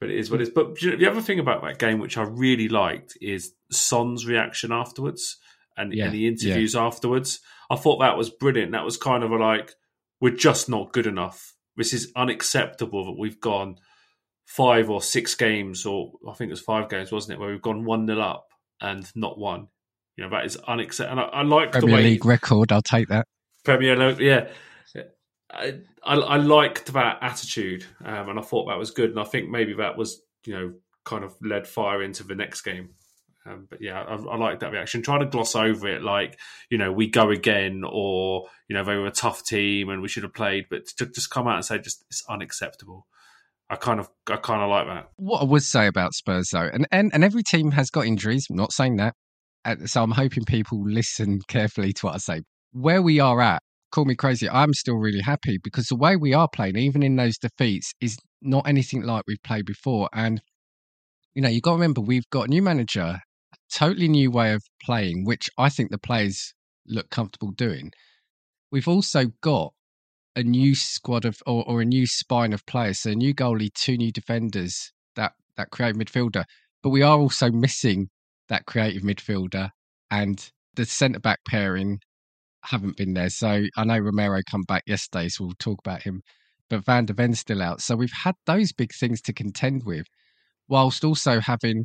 but 0.00 0.10
it 0.10 0.18
is 0.18 0.30
what 0.30 0.40
it 0.40 0.44
is. 0.44 0.50
But 0.50 0.82
you 0.82 0.90
know, 0.90 0.96
the 0.96 1.10
other 1.10 1.20
thing 1.22 1.38
about 1.38 1.62
that 1.62 1.78
game, 1.78 2.00
which 2.00 2.18
I 2.18 2.22
really 2.22 2.68
liked, 2.68 3.16
is 3.20 3.52
Son's 3.70 4.26
reaction 4.26 4.72
afterwards 4.72 5.38
and, 5.76 5.92
Yeah, 5.94 6.06
and 6.06 6.14
the 6.14 6.26
interviews 6.26 6.74
afterwards. 6.74 7.40
I 7.70 7.76
thought 7.76 7.98
that 8.00 8.16
was 8.18 8.28
brilliant. 8.28 8.72
That 8.72 8.84
was 8.84 8.96
kind 8.96 9.22
of 9.24 9.30
a 9.30 9.36
like, 9.36 9.74
we're 10.22 10.30
just 10.30 10.68
not 10.68 10.92
good 10.92 11.08
enough. 11.08 11.52
This 11.76 11.92
is 11.92 12.12
unacceptable 12.14 13.04
that 13.06 13.18
we've 13.18 13.40
gone 13.40 13.76
five 14.46 14.88
or 14.88 15.02
six 15.02 15.34
games, 15.34 15.84
or 15.84 16.12
I 16.28 16.32
think 16.34 16.48
it 16.48 16.52
was 16.52 16.60
five 16.60 16.88
games, 16.88 17.10
wasn't 17.10 17.34
it, 17.34 17.40
where 17.40 17.50
we've 17.50 17.60
gone 17.60 17.84
one 17.84 18.06
nil 18.06 18.22
up 18.22 18.46
and 18.80 19.04
not 19.16 19.36
won. 19.36 19.66
You 20.16 20.24
know 20.24 20.30
that 20.30 20.44
is 20.44 20.56
unacceptable. 20.56 21.22
And 21.24 21.30
I, 21.34 21.40
I 21.40 21.42
like 21.42 21.72
the 21.72 21.86
way 21.86 22.04
League 22.04 22.24
record. 22.24 22.70
I'll 22.70 22.82
take 22.82 23.08
that. 23.08 23.26
Premier 23.64 23.96
League, 23.96 24.20
yeah. 24.20 24.48
I, 25.52 25.80
I 26.04 26.14
I 26.14 26.36
liked 26.36 26.92
that 26.92 27.18
attitude, 27.20 27.84
um, 28.04 28.28
and 28.28 28.38
I 28.38 28.42
thought 28.42 28.66
that 28.66 28.78
was 28.78 28.92
good. 28.92 29.10
And 29.10 29.18
I 29.18 29.24
think 29.24 29.50
maybe 29.50 29.74
that 29.74 29.98
was 29.98 30.22
you 30.46 30.54
know 30.54 30.72
kind 31.04 31.24
of 31.24 31.34
led 31.42 31.66
fire 31.66 32.00
into 32.00 32.22
the 32.22 32.36
next 32.36 32.62
game. 32.62 32.90
Um, 33.44 33.66
but 33.68 33.80
yeah, 33.80 34.00
I, 34.00 34.14
I 34.14 34.36
like 34.36 34.60
that 34.60 34.72
reaction. 34.72 35.02
Trying 35.02 35.20
to 35.20 35.26
gloss 35.26 35.56
over 35.56 35.88
it 35.88 36.02
like 36.02 36.38
you 36.70 36.78
know 36.78 36.92
we 36.92 37.08
go 37.08 37.30
again, 37.30 37.82
or 37.84 38.48
you 38.68 38.76
know 38.76 38.84
they 38.84 38.96
were 38.96 39.06
a 39.06 39.10
tough 39.10 39.44
team 39.44 39.88
and 39.88 40.00
we 40.00 40.08
should 40.08 40.22
have 40.22 40.34
played, 40.34 40.66
but 40.70 40.86
to 40.98 41.06
just 41.06 41.30
come 41.30 41.48
out 41.48 41.56
and 41.56 41.64
say 41.64 41.78
just 41.78 42.04
it's 42.08 42.24
unacceptable. 42.28 43.06
I 43.68 43.76
kind 43.76 43.98
of 44.00 44.08
I 44.30 44.36
kind 44.36 44.62
of 44.62 44.68
like 44.68 44.86
that. 44.86 45.08
What 45.16 45.40
I 45.40 45.44
would 45.44 45.62
say 45.62 45.86
about 45.86 46.14
Spurs, 46.14 46.50
though, 46.52 46.68
and, 46.72 46.86
and, 46.92 47.10
and 47.14 47.24
every 47.24 47.42
team 47.42 47.70
has 47.72 47.90
got 47.90 48.06
injuries. 48.06 48.46
I'm 48.50 48.56
not 48.56 48.72
saying 48.72 48.96
that. 48.96 49.14
So 49.86 50.02
I'm 50.02 50.10
hoping 50.10 50.44
people 50.44 50.82
listen 50.84 51.40
carefully 51.48 51.92
to 51.94 52.06
what 52.06 52.14
I 52.14 52.18
say. 52.18 52.42
Where 52.72 53.00
we 53.00 53.18
are 53.18 53.40
at, 53.40 53.62
call 53.90 54.04
me 54.04 54.14
crazy, 54.14 54.48
I'm 54.48 54.74
still 54.74 54.96
really 54.96 55.20
happy 55.20 55.58
because 55.62 55.86
the 55.86 55.96
way 55.96 56.16
we 56.16 56.34
are 56.34 56.48
playing, 56.48 56.76
even 56.76 57.02
in 57.02 57.16
those 57.16 57.38
defeats, 57.38 57.92
is 58.00 58.18
not 58.40 58.68
anything 58.68 59.02
like 59.02 59.24
we've 59.26 59.42
played 59.42 59.66
before. 59.66 60.08
And 60.12 60.42
you 61.34 61.42
know, 61.42 61.48
you've 61.48 61.62
got 61.62 61.72
to 61.72 61.76
remember 61.76 62.00
we've 62.00 62.28
got 62.30 62.48
a 62.48 62.50
new 62.50 62.62
manager, 62.62 63.20
totally 63.72 64.08
new 64.08 64.30
way 64.30 64.52
of 64.52 64.62
playing, 64.82 65.24
which 65.24 65.48
I 65.58 65.68
think 65.68 65.90
the 65.90 65.98
players 65.98 66.54
look 66.86 67.10
comfortable 67.10 67.52
doing. 67.52 67.92
We've 68.70 68.88
also 68.88 69.26
got 69.40 69.72
a 70.34 70.42
new 70.42 70.74
squad 70.74 71.24
of 71.24 71.36
or, 71.46 71.64
or 71.68 71.82
a 71.82 71.86
new 71.86 72.06
spine 72.06 72.52
of 72.52 72.64
players. 72.66 73.00
So 73.00 73.10
a 73.10 73.14
new 73.14 73.34
goalie, 73.34 73.72
two 73.74 73.96
new 73.96 74.12
defenders, 74.12 74.92
that 75.16 75.32
that 75.56 75.70
creative 75.70 76.00
midfielder. 76.00 76.44
But 76.82 76.90
we 76.90 77.02
are 77.02 77.18
also 77.18 77.50
missing 77.50 78.08
that 78.48 78.66
creative 78.66 79.02
midfielder 79.02 79.70
and 80.10 80.50
the 80.74 80.84
centre 80.84 81.20
back 81.20 81.40
pairing 81.46 81.98
haven't 82.64 82.96
been 82.96 83.14
there. 83.14 83.28
So 83.28 83.64
I 83.76 83.84
know 83.84 83.98
Romero 83.98 84.40
come 84.50 84.62
back 84.62 84.84
yesterday, 84.86 85.28
so 85.28 85.44
we'll 85.44 85.54
talk 85.58 85.78
about 85.80 86.02
him. 86.02 86.22
But 86.70 86.84
Van 86.84 87.06
der 87.06 87.14
Ven's 87.14 87.40
still 87.40 87.62
out. 87.62 87.80
So 87.80 87.96
we've 87.96 88.12
had 88.24 88.34
those 88.46 88.72
big 88.72 88.90
things 88.98 89.20
to 89.22 89.32
contend 89.32 89.82
with, 89.84 90.06
whilst 90.68 91.04
also 91.04 91.40
having 91.40 91.84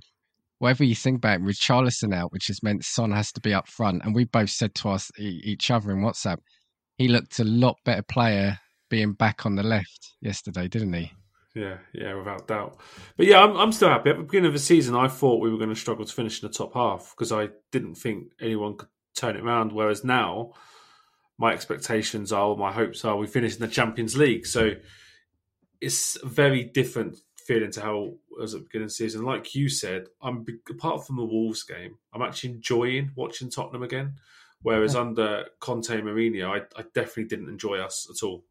whatever 0.60 0.84
you 0.84 0.96
think 0.96 1.18
about 1.18 1.36
it, 1.36 1.44
with 1.44 1.56
Richarlison 1.56 2.14
out, 2.14 2.32
which 2.32 2.48
has 2.48 2.64
meant 2.64 2.84
Son 2.84 3.12
has 3.12 3.32
to 3.34 3.42
be 3.42 3.54
up 3.54 3.68
front. 3.68 4.04
And 4.04 4.16
we 4.16 4.26
both 4.26 4.50
said 4.50 4.76
to 4.76 4.90
us 4.90 5.12
each 5.18 5.70
other 5.70 5.92
in 5.92 6.00
WhatsApp, 6.00 6.38
he 6.98 7.08
looked 7.08 7.40
a 7.40 7.44
lot 7.44 7.78
better 7.86 8.02
player 8.02 8.60
being 8.90 9.14
back 9.14 9.46
on 9.46 9.56
the 9.56 9.64
left 9.64 10.14
yesterday, 10.22 10.68
didn't 10.68 10.94
he? 10.94 11.12
Yeah, 11.54 11.78
yeah, 11.94 12.14
without 12.16 12.48
doubt. 12.48 12.78
But 13.18 13.26
yeah, 13.26 13.44
I'm, 13.44 13.56
I'm 13.58 13.72
still 13.72 13.90
happy. 13.90 14.12
At 14.12 14.18
the 14.18 14.24
beginning 14.24 14.48
of 14.48 14.54
the 14.54 14.60
season, 14.60 14.96
I 14.96 15.08
thought 15.08 15.42
we 15.42 15.50
were 15.50 15.58
going 15.58 15.70
to 15.70 15.76
struggle 15.76 16.06
to 16.06 16.14
finish 16.14 16.42
in 16.42 16.48
the 16.48 16.54
top 16.54 16.74
half 16.74 17.14
because 17.16 17.32
I 17.32 17.50
didn't 17.72 17.96
think 17.96 18.32
anyone 18.40 18.78
could 18.78 18.90
turn 19.16 19.36
it 19.36 19.44
around. 19.44 19.72
Whereas 19.72 20.04
now, 20.04 20.54
my 21.38 21.54
expectations 21.54 22.32
are, 22.32 22.56
my 22.56 22.72
hopes 22.72 23.04
are, 23.06 23.18
we 23.18 23.28
finish 23.28 23.56
in 23.56 23.62
the 23.62 23.68
Champions 23.68 24.16
League. 24.16 24.46
So 24.46 24.74
it's 25.82 26.18
very 26.24 26.64
different 26.64 27.18
feeling 27.48 27.72
to 27.72 27.82
how 27.82 28.14
as 28.44 28.54
at 28.54 28.60
the 28.60 28.64
beginning 28.66 28.86
of 28.86 28.90
the 28.90 28.96
season. 28.96 29.24
Like 29.24 29.56
you 29.56 29.70
said, 29.70 30.08
I'm 30.22 30.46
apart 30.70 31.08
from 31.08 31.16
the 31.16 31.26
Wolves 31.26 31.64
game, 31.64 31.98
I'm 32.14 32.22
actually 32.22 32.52
enjoying 32.52 33.12
watching 33.16 33.50
Tottenham 33.50 33.84
again. 33.84 34.16
Whereas 34.64 34.96
yeah. 34.96 35.02
under 35.02 35.46
Conte 35.60 35.90
and 35.90 36.04
Mourinho, 36.04 36.50
I, 36.50 36.58
I 36.80 36.84
definitely 36.94 37.26
didn't 37.26 37.50
enjoy 37.50 37.78
us 37.78 38.08
at 38.10 38.26
all. 38.26 38.44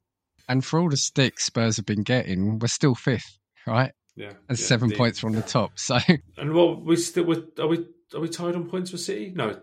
And 0.48 0.64
for 0.64 0.80
all 0.80 0.88
the 0.88 0.96
sticks 0.96 1.44
Spurs 1.44 1.76
have 1.76 1.86
been 1.86 2.02
getting, 2.02 2.58
we're 2.58 2.68
still 2.68 2.94
fifth, 2.94 3.38
right? 3.66 3.92
Yeah, 4.14 4.30
and 4.48 4.58
yeah, 4.58 4.64
seven 4.64 4.86
indeed. 4.86 4.98
points 4.98 5.20
from 5.20 5.32
the 5.32 5.42
top. 5.42 5.78
So, 5.78 5.98
and 6.38 6.54
well, 6.54 6.80
we 6.80 6.96
still 6.96 7.24
we're, 7.24 7.42
we 7.68 7.86
are 8.14 8.20
we 8.20 8.28
tied 8.28 8.54
on 8.54 8.68
points 8.68 8.90
for 8.90 8.96
City? 8.96 9.32
No, 9.34 9.58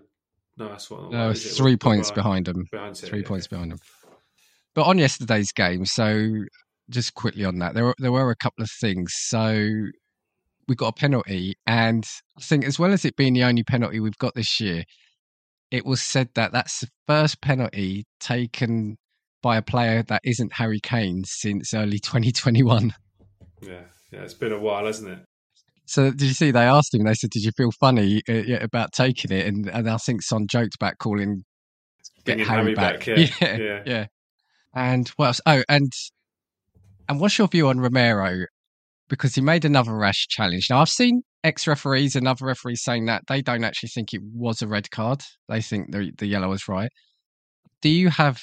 no, 0.58 0.68
that's 0.68 0.92
what. 0.92 1.12
No, 1.12 1.30
what 1.30 1.38
three 1.38 1.78
points 1.78 2.12
behind, 2.12 2.46
behind 2.46 2.58
them. 2.58 2.68
Behind 2.72 2.98
City, 2.98 3.10
three 3.10 3.22
yeah. 3.22 3.28
points 3.28 3.48
behind 3.48 3.72
them. 3.72 3.80
But 4.76 4.84
on 4.84 5.00
yesterday's 5.00 5.54
game, 5.54 5.86
so 5.86 6.44
just 6.90 7.14
quickly 7.14 7.46
on 7.46 7.60
that, 7.60 7.74
there 7.74 7.86
were 7.86 7.96
there 8.00 8.12
were 8.12 8.32
a 8.32 8.36
couple 8.36 8.64
of 8.64 8.70
things. 8.82 9.14
So 9.16 9.88
we 10.68 10.76
got 10.76 10.88
a 10.88 10.94
penalty, 10.94 11.56
and 11.66 12.06
I 12.38 12.42
think 12.42 12.66
as 12.66 12.80
well 12.80 12.94
as 12.94 13.06
it 13.06 13.16
being 13.16 13.34
the 13.34 13.44
only 13.44 13.64
penalty 13.64 14.00
we've 14.00 14.18
got 14.18 14.36
this 14.36 14.60
year, 14.60 14.84
it 15.72 15.86
was 15.86 16.02
said 16.02 16.30
that 16.36 16.52
that's 16.52 16.82
the 16.82 16.88
first 17.08 17.42
penalty 17.42 18.06
taken 18.20 18.98
by 19.42 19.58
a 19.58 19.62
player 19.62 20.04
that 20.04 20.22
isn't 20.24 20.54
Harry 20.54 20.80
Kane 20.80 21.24
since 21.26 21.74
early 21.74 22.00
2021. 22.04 22.94
Yeah, 23.62 23.82
yeah, 24.12 24.20
it's 24.22 24.34
been 24.34 24.52
a 24.52 24.60
while, 24.60 24.86
hasn't 24.86 25.12
it? 25.12 25.20
So 25.86 26.12
did 26.12 26.24
you 26.24 26.34
see? 26.34 26.52
They 26.52 26.66
asked 26.66 26.94
him. 26.94 27.04
They 27.04 27.14
said, 27.14 27.30
"Did 27.30 27.44
you 27.44 27.52
feel 27.58 27.72
funny 27.80 28.22
uh, 28.30 28.60
about 28.62 28.94
taking 28.94 29.32
it?" 29.32 29.48
And, 29.48 29.68
and 29.68 29.90
I 29.90 29.98
think 29.98 30.22
Son 30.22 30.48
joked 30.50 30.76
about 30.76 30.98
calling 30.98 31.44
get 32.24 32.40
Harry, 32.40 32.48
Harry, 32.48 32.76
back. 32.76 33.00
back 33.00 33.08
yeah. 33.08 33.16
yeah, 33.42 33.58
yeah, 33.58 33.84
yeah. 33.86 34.06
And 34.74 35.08
what 35.10 35.28
else? 35.28 35.42
Oh, 35.46 35.64
and 35.68 35.92
and 37.14 37.22
what's 37.22 37.38
your 37.38 37.48
view 37.48 37.68
on 37.70 37.80
Romero? 37.80 38.46
Because 39.10 39.36
he 39.36 39.42
made 39.42 39.66
another 39.66 39.94
rash 39.94 40.28
challenge. 40.28 40.68
Now 40.70 40.82
I've 40.82 40.90
seen 40.90 41.22
ex 41.44 41.68
referees 41.68 42.16
and 42.16 42.28
other 42.28 42.46
referees 42.46 42.84
saying 42.84 43.06
that 43.06 43.24
they 43.28 43.42
don't 43.42 43.64
actually 43.64 43.90
think 43.90 44.14
it 44.14 44.22
was 44.24 44.62
a 44.62 44.68
red 44.68 44.92
card. 44.92 45.22
They 45.48 45.62
think 45.62 45.92
the 45.92 46.12
the 46.18 46.28
yellow 46.28 46.50
was 46.50 46.68
right. 46.68 46.90
Do 47.82 47.90
you 47.90 48.10
have 48.10 48.42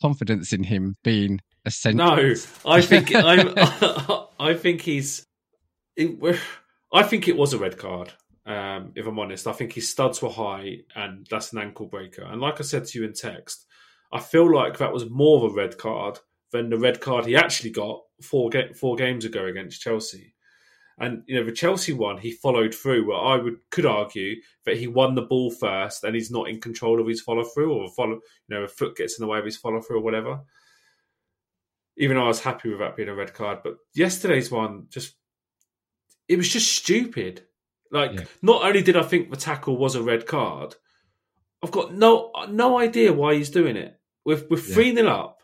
confidence 0.00 0.52
in 0.52 0.64
him 0.64 0.96
being 1.04 1.40
a 1.64 1.70
centre. 1.70 1.96
No, 1.96 2.34
I 2.66 2.80
think 2.80 3.14
I'm, 3.14 3.54
I 4.40 4.54
think 4.54 4.82
he's. 4.82 5.26
It, 5.96 6.18
I 6.92 7.02
think 7.02 7.28
it 7.28 7.36
was 7.36 7.52
a 7.52 7.58
red 7.58 7.78
card. 7.78 8.12
Um, 8.46 8.92
if 8.96 9.06
I'm 9.06 9.18
honest, 9.18 9.46
I 9.46 9.52
think 9.52 9.74
his 9.74 9.88
studs 9.88 10.22
were 10.22 10.30
high, 10.30 10.78
and 10.94 11.26
that's 11.30 11.52
an 11.52 11.58
ankle 11.58 11.86
breaker. 11.86 12.22
And 12.22 12.40
like 12.40 12.60
I 12.60 12.64
said 12.64 12.86
to 12.86 12.98
you 12.98 13.04
in 13.04 13.12
text, 13.12 13.66
I 14.12 14.20
feel 14.20 14.52
like 14.52 14.78
that 14.78 14.92
was 14.92 15.08
more 15.08 15.44
of 15.44 15.52
a 15.52 15.54
red 15.54 15.78
card 15.78 16.18
than 16.52 16.70
the 16.70 16.78
red 16.78 17.00
card 17.00 17.26
he 17.26 17.36
actually 17.36 17.70
got 17.70 18.02
four 18.22 18.50
four 18.74 18.96
games 18.96 19.24
ago 19.24 19.46
against 19.46 19.80
Chelsea. 19.80 20.34
And 20.98 21.22
you 21.26 21.36
know, 21.36 21.46
the 21.46 21.52
Chelsea 21.52 21.94
one, 21.94 22.18
he 22.18 22.30
followed 22.30 22.74
through. 22.74 23.06
Where 23.06 23.16
I 23.16 23.36
would 23.36 23.58
could 23.70 23.86
argue 23.86 24.36
that 24.66 24.76
he 24.76 24.86
won 24.86 25.14
the 25.14 25.22
ball 25.22 25.50
first, 25.50 26.04
and 26.04 26.14
he's 26.14 26.30
not 26.30 26.48
in 26.48 26.60
control 26.60 27.00
of 27.00 27.06
his 27.06 27.22
follow 27.22 27.42
through, 27.42 27.72
or 27.72 27.88
follow, 27.88 28.14
you 28.14 28.20
know, 28.48 28.62
a 28.64 28.68
foot 28.68 28.96
gets 28.96 29.18
in 29.18 29.24
the 29.24 29.30
way 29.30 29.38
of 29.38 29.46
his 29.46 29.56
follow 29.56 29.80
through, 29.80 29.98
or 29.98 30.02
whatever. 30.02 30.40
Even 31.96 32.16
though 32.16 32.24
I 32.24 32.28
was 32.28 32.40
happy 32.40 32.68
with 32.68 32.80
that 32.80 32.96
being 32.96 33.08
a 33.08 33.14
red 33.14 33.32
card, 33.32 33.60
but 33.64 33.76
yesterday's 33.94 34.50
one 34.50 34.86
just 34.90 35.14
it 36.28 36.36
was 36.36 36.48
just 36.48 36.72
stupid. 36.72 37.42
Like, 37.90 38.12
yeah. 38.12 38.24
not 38.40 38.62
only 38.62 38.82
did 38.82 38.96
I 38.96 39.02
think 39.02 39.30
the 39.30 39.36
tackle 39.36 39.76
was 39.76 39.96
a 39.96 40.02
red 40.02 40.26
card, 40.26 40.76
I've 41.62 41.72
got 41.72 41.94
no 41.94 42.30
no 42.48 42.78
idea 42.78 43.12
why 43.12 43.34
he's 43.34 43.50
doing 43.50 43.76
it. 43.76 43.98
We're, 44.24 44.42
we're 44.50 44.58
3 44.58 44.94
0 44.94 45.08
up. 45.08 45.39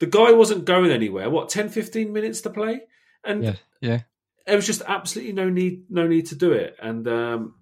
The 0.00 0.06
guy 0.06 0.32
wasn't 0.32 0.64
going 0.64 0.90
anywhere. 0.90 1.28
What, 1.28 1.48
10, 1.48 1.70
15 1.70 2.12
minutes 2.12 2.42
to 2.42 2.50
play? 2.50 2.82
And 3.24 3.44
yeah, 3.44 3.54
yeah 3.80 4.00
there 4.48 4.56
was 4.56 4.66
just 4.66 4.82
absolutely 4.86 5.34
no 5.34 5.50
need 5.50 5.84
no 5.90 6.08
need 6.08 6.26
to 6.26 6.34
do 6.34 6.52
it, 6.52 6.74
and 6.80 7.06
um, 7.06 7.54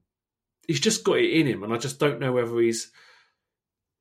he's 0.67 0.81
just 0.81 1.05
got 1.05 1.19
it 1.19 1.33
in 1.33 1.47
him, 1.47 1.65
and 1.65 1.73
I 1.73 1.79
just 1.79 1.99
don't 1.99 2.21
know 2.21 2.33
whether 2.33 2.59
he's. 2.59 2.91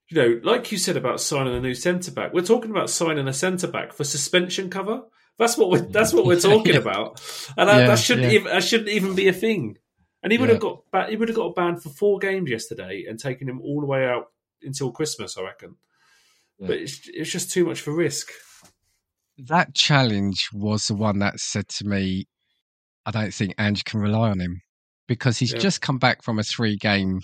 You 0.08 0.22
know, 0.22 0.42
like 0.44 0.72
you 0.72 0.78
said 0.78 0.98
about 0.98 1.20
signing 1.20 1.56
a 1.56 1.60
new 1.60 1.74
centre 1.74 2.12
back, 2.12 2.32
we're 2.32 2.44
talking 2.44 2.70
about 2.70 2.92
signing 2.92 3.28
a 3.28 3.34
centre 3.34 3.68
back 3.68 3.92
for 3.92 4.04
suspension 4.04 4.70
cover. 4.70 5.02
That's 5.40 5.58
what 5.58 5.72
we're 5.72 5.80
that's 5.80 6.14
what 6.14 6.26
we're 6.26 6.40
talking 6.40 6.76
about, 6.76 7.20
and 7.58 7.68
yeah, 7.68 7.88
that 7.88 7.98
shouldn't 7.98 8.28
yeah. 8.28 8.40
even 8.40 8.52
that 8.52 8.64
shouldn't 8.64 8.90
even 8.90 9.16
be 9.16 9.28
a 9.28 9.34
thing. 9.34 9.78
And 10.22 10.32
he 10.32 10.38
would 10.38 10.50
yeah. 10.50 10.54
have 10.54 10.62
got 10.62 11.10
he 11.10 11.16
would 11.16 11.30
have 11.30 11.36
got 11.36 11.56
banned 11.56 11.82
for 11.82 11.90
four 11.90 12.20
games 12.20 12.52
yesterday 12.52 13.06
and 13.10 13.20
taken 13.20 13.50
him 13.50 13.62
all 13.62 13.82
the 13.82 13.88
way 13.88 14.06
out 14.06 14.28
until 14.62 14.92
Christmas, 14.92 15.38
I 15.38 15.44
reckon. 15.44 15.76
But 16.60 16.78
it's 16.78 17.02
it's 17.14 17.32
just 17.32 17.52
too 17.52 17.66
much 17.66 17.82
for 17.82 17.94
risk. 17.94 18.32
That 19.38 19.76
challenge 19.76 20.48
was 20.54 20.88
the 20.88 20.96
one 20.96 21.20
that 21.20 21.40
said 21.40 21.68
to 21.70 21.86
me, 21.86 22.26
I 23.06 23.12
don't 23.12 23.34
think 23.34 23.54
Ange 23.60 23.84
can 23.84 24.00
rely 24.00 24.30
on 24.30 24.40
him 24.40 24.62
because 25.08 25.38
he's 25.38 25.52
yeah. 25.52 25.60
just 25.60 25.82
come 25.82 25.98
back 25.98 26.24
from 26.24 26.40
a 26.40 26.44
three 26.44 26.78
game 26.78 27.20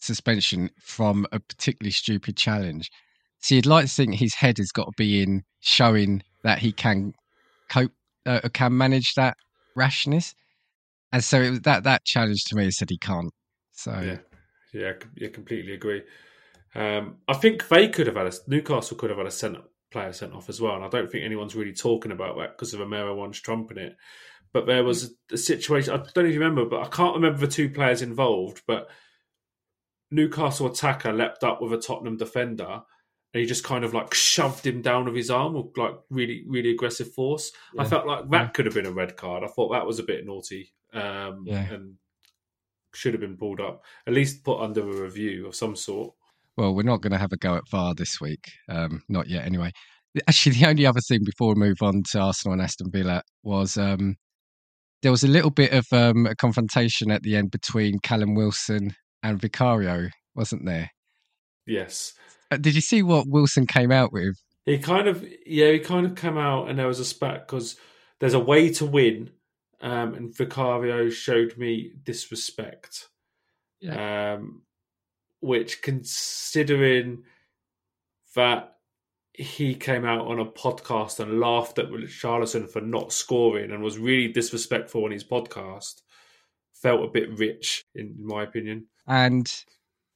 suspension 0.00 0.70
from 0.82 1.26
a 1.32 1.40
particularly 1.40 1.92
stupid 1.92 2.36
challenge. 2.36 2.90
So 3.40 3.54
you'd 3.54 3.66
like 3.66 3.86
to 3.86 3.90
think 3.90 4.14
his 4.14 4.34
head 4.34 4.58
has 4.58 4.72
got 4.72 4.86
to 4.86 4.92
be 4.96 5.22
in 5.22 5.42
showing 5.60 6.22
that 6.42 6.58
he 6.58 6.72
can 6.72 7.12
cope, 7.70 7.92
uh, 8.26 8.40
can 8.52 8.76
manage 8.76 9.14
that 9.14 9.36
rashness. 9.76 10.34
And 11.12 11.22
so 11.22 11.40
it 11.40 11.50
was 11.50 11.60
that 11.60 11.84
that 11.84 12.04
challenge 12.04 12.44
to 12.46 12.56
me 12.56 12.70
said 12.70 12.90
he 12.90 12.98
can't. 12.98 13.32
So 13.72 13.92
yeah, 13.92 14.18
yeah, 14.72 14.92
yeah, 15.16 15.28
completely 15.28 15.74
agree. 15.74 16.02
Um, 16.76 17.16
I 17.26 17.34
think 17.34 17.68
they 17.68 17.88
could 17.88 18.06
have 18.06 18.16
had 18.16 18.26
a 18.26 18.32
Newcastle 18.46 18.96
could 18.96 19.10
have 19.10 19.18
had 19.18 19.26
a 19.26 19.30
sent 19.30 19.56
player 19.90 20.12
sent 20.12 20.34
off 20.34 20.48
as 20.48 20.60
well, 20.60 20.74
and 20.74 20.84
I 20.84 20.88
don't 20.88 21.10
think 21.10 21.24
anyone's 21.24 21.56
really 21.56 21.72
talking 21.72 22.12
about 22.12 22.36
that 22.36 22.50
because 22.50 22.74
of 22.74 22.80
Romero 22.80 23.14
one's 23.14 23.40
trumping 23.40 23.78
it. 23.78 23.96
But 24.52 24.66
there 24.66 24.84
was 24.84 25.14
a 25.32 25.36
situation, 25.36 25.94
I 25.94 26.02
don't 26.14 26.26
even 26.26 26.38
remember, 26.38 26.64
but 26.64 26.82
I 26.82 26.88
can't 26.88 27.14
remember 27.14 27.38
the 27.38 27.46
two 27.46 27.68
players 27.68 28.02
involved, 28.02 28.62
but 28.66 28.88
Newcastle 30.10 30.66
attacker 30.66 31.12
leapt 31.12 31.44
up 31.44 31.60
with 31.60 31.72
a 31.72 31.78
Tottenham 31.78 32.16
defender 32.16 32.82
and 33.34 33.40
he 33.40 33.46
just 33.46 33.64
kind 33.64 33.84
of 33.84 33.92
like 33.92 34.14
shoved 34.14 34.66
him 34.66 34.80
down 34.80 35.04
with 35.04 35.14
his 35.14 35.30
arm 35.30 35.54
with 35.54 35.76
like 35.76 35.94
really, 36.08 36.44
really 36.46 36.70
aggressive 36.70 37.12
force. 37.12 37.52
Yeah. 37.74 37.82
I 37.82 37.84
felt 37.84 38.06
like 38.06 38.30
that 38.30 38.40
yeah. 38.40 38.48
could 38.48 38.64
have 38.66 38.74
been 38.74 38.86
a 38.86 38.92
red 38.92 39.16
card. 39.16 39.44
I 39.44 39.48
thought 39.48 39.72
that 39.72 39.86
was 39.86 39.98
a 39.98 40.04
bit 40.04 40.24
naughty 40.24 40.72
um, 40.94 41.44
yeah. 41.46 41.70
and 41.70 41.96
should 42.94 43.12
have 43.12 43.20
been 43.20 43.36
pulled 43.36 43.60
up, 43.60 43.84
at 44.06 44.14
least 44.14 44.42
put 44.42 44.62
under 44.62 44.80
a 44.80 45.02
review 45.02 45.46
of 45.46 45.54
some 45.54 45.76
sort. 45.76 46.14
Well, 46.56 46.74
we're 46.74 46.82
not 46.82 47.02
going 47.02 47.12
to 47.12 47.18
have 47.18 47.32
a 47.32 47.36
go 47.36 47.56
at 47.56 47.68
VAR 47.70 47.94
this 47.94 48.20
week. 48.20 48.44
Um, 48.68 49.02
not 49.08 49.28
yet, 49.28 49.44
anyway. 49.44 49.72
Actually, 50.26 50.56
the 50.56 50.68
only 50.68 50.86
other 50.86 51.00
thing 51.00 51.20
before 51.24 51.48
we 51.48 51.60
move 51.60 51.82
on 51.82 52.02
to 52.10 52.20
Arsenal 52.20 52.54
and 52.54 52.62
Aston 52.62 52.90
Villa 52.90 53.22
was 53.42 53.76
um, 53.76 54.16
there 55.02 55.12
was 55.12 55.22
a 55.22 55.28
little 55.28 55.50
bit 55.50 55.72
of 55.72 55.86
um, 55.92 56.26
a 56.26 56.34
confrontation 56.34 57.10
at 57.10 57.22
the 57.22 57.36
end 57.36 57.50
between 57.50 57.98
Callum 57.98 58.34
Wilson 58.34 58.94
and 59.22 59.40
Vicario, 59.40 60.08
wasn't 60.34 60.64
there? 60.64 60.90
Yes. 61.66 62.14
Uh, 62.50 62.56
did 62.56 62.74
you 62.74 62.80
see 62.80 63.02
what 63.02 63.26
Wilson 63.28 63.66
came 63.66 63.92
out 63.92 64.12
with? 64.12 64.36
He 64.64 64.78
kind 64.78 65.06
of, 65.06 65.24
yeah, 65.44 65.70
he 65.72 65.78
kind 65.78 66.06
of 66.06 66.14
came 66.14 66.38
out 66.38 66.68
and 66.68 66.78
there 66.78 66.88
was 66.88 67.00
a 67.00 67.04
spat 67.04 67.46
because 67.46 67.76
there's 68.18 68.34
a 68.34 68.40
way 68.40 68.72
to 68.74 68.86
win, 68.86 69.30
um, 69.80 70.14
and 70.14 70.36
Vicario 70.36 71.10
showed 71.10 71.56
me 71.56 71.92
disrespect. 72.02 73.08
Yeah. 73.80 74.34
Um, 74.34 74.62
which, 75.40 75.82
considering 75.82 77.22
that 78.34 78.76
he 79.32 79.74
came 79.74 80.04
out 80.04 80.26
on 80.26 80.38
a 80.38 80.46
podcast 80.46 81.20
and 81.20 81.40
laughed 81.40 81.78
at 81.78 81.90
Richarlison 81.90 82.70
for 82.70 82.80
not 82.80 83.12
scoring 83.12 83.70
and 83.70 83.82
was 83.82 83.98
really 83.98 84.32
disrespectful 84.32 85.04
on 85.04 85.10
his 85.10 85.24
podcast. 85.24 86.00
Felt 86.74 87.04
a 87.04 87.08
bit 87.08 87.38
rich, 87.38 87.84
in 87.94 88.14
my 88.18 88.44
opinion. 88.44 88.86
And 89.06 89.50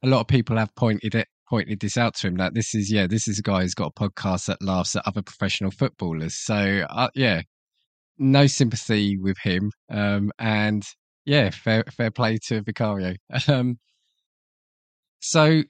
a 0.03 0.09
lot 0.09 0.21
of 0.21 0.29
people 0.29 0.57
have 0.57 0.75
pointed 0.75 1.15
it 1.15 1.29
pointed 1.49 1.81
this 1.81 1.97
out 1.97 2.15
to 2.15 2.29
him 2.29 2.37
that 2.37 2.55
this 2.55 2.77
is 2.77 2.93
yeah 2.93 3.09
this 3.09 3.27
is 3.27 3.41
a 3.41 3.43
guy 3.43 3.63
who's 3.63 3.75
got 3.75 3.93
a 3.97 4.01
podcast 4.01 4.47
that 4.47 4.63
laughs 4.63 4.95
at 4.95 5.07
other 5.07 5.23
professional 5.23 5.71
footballers. 5.71 6.35
So 6.35 6.87
uh, 6.89 7.09
yeah, 7.15 7.43
no 8.19 8.47
sympathy 8.47 9.19
with 9.19 9.37
him. 9.43 9.73
Um, 9.91 10.31
and 10.39 10.85
yeah, 11.27 11.51
fair 11.51 11.85
fair 11.91 12.11
play 12.11 12.39
to 12.47 12.63
Vicario. 12.63 13.17
Um, 13.49 13.79
so 15.21 15.63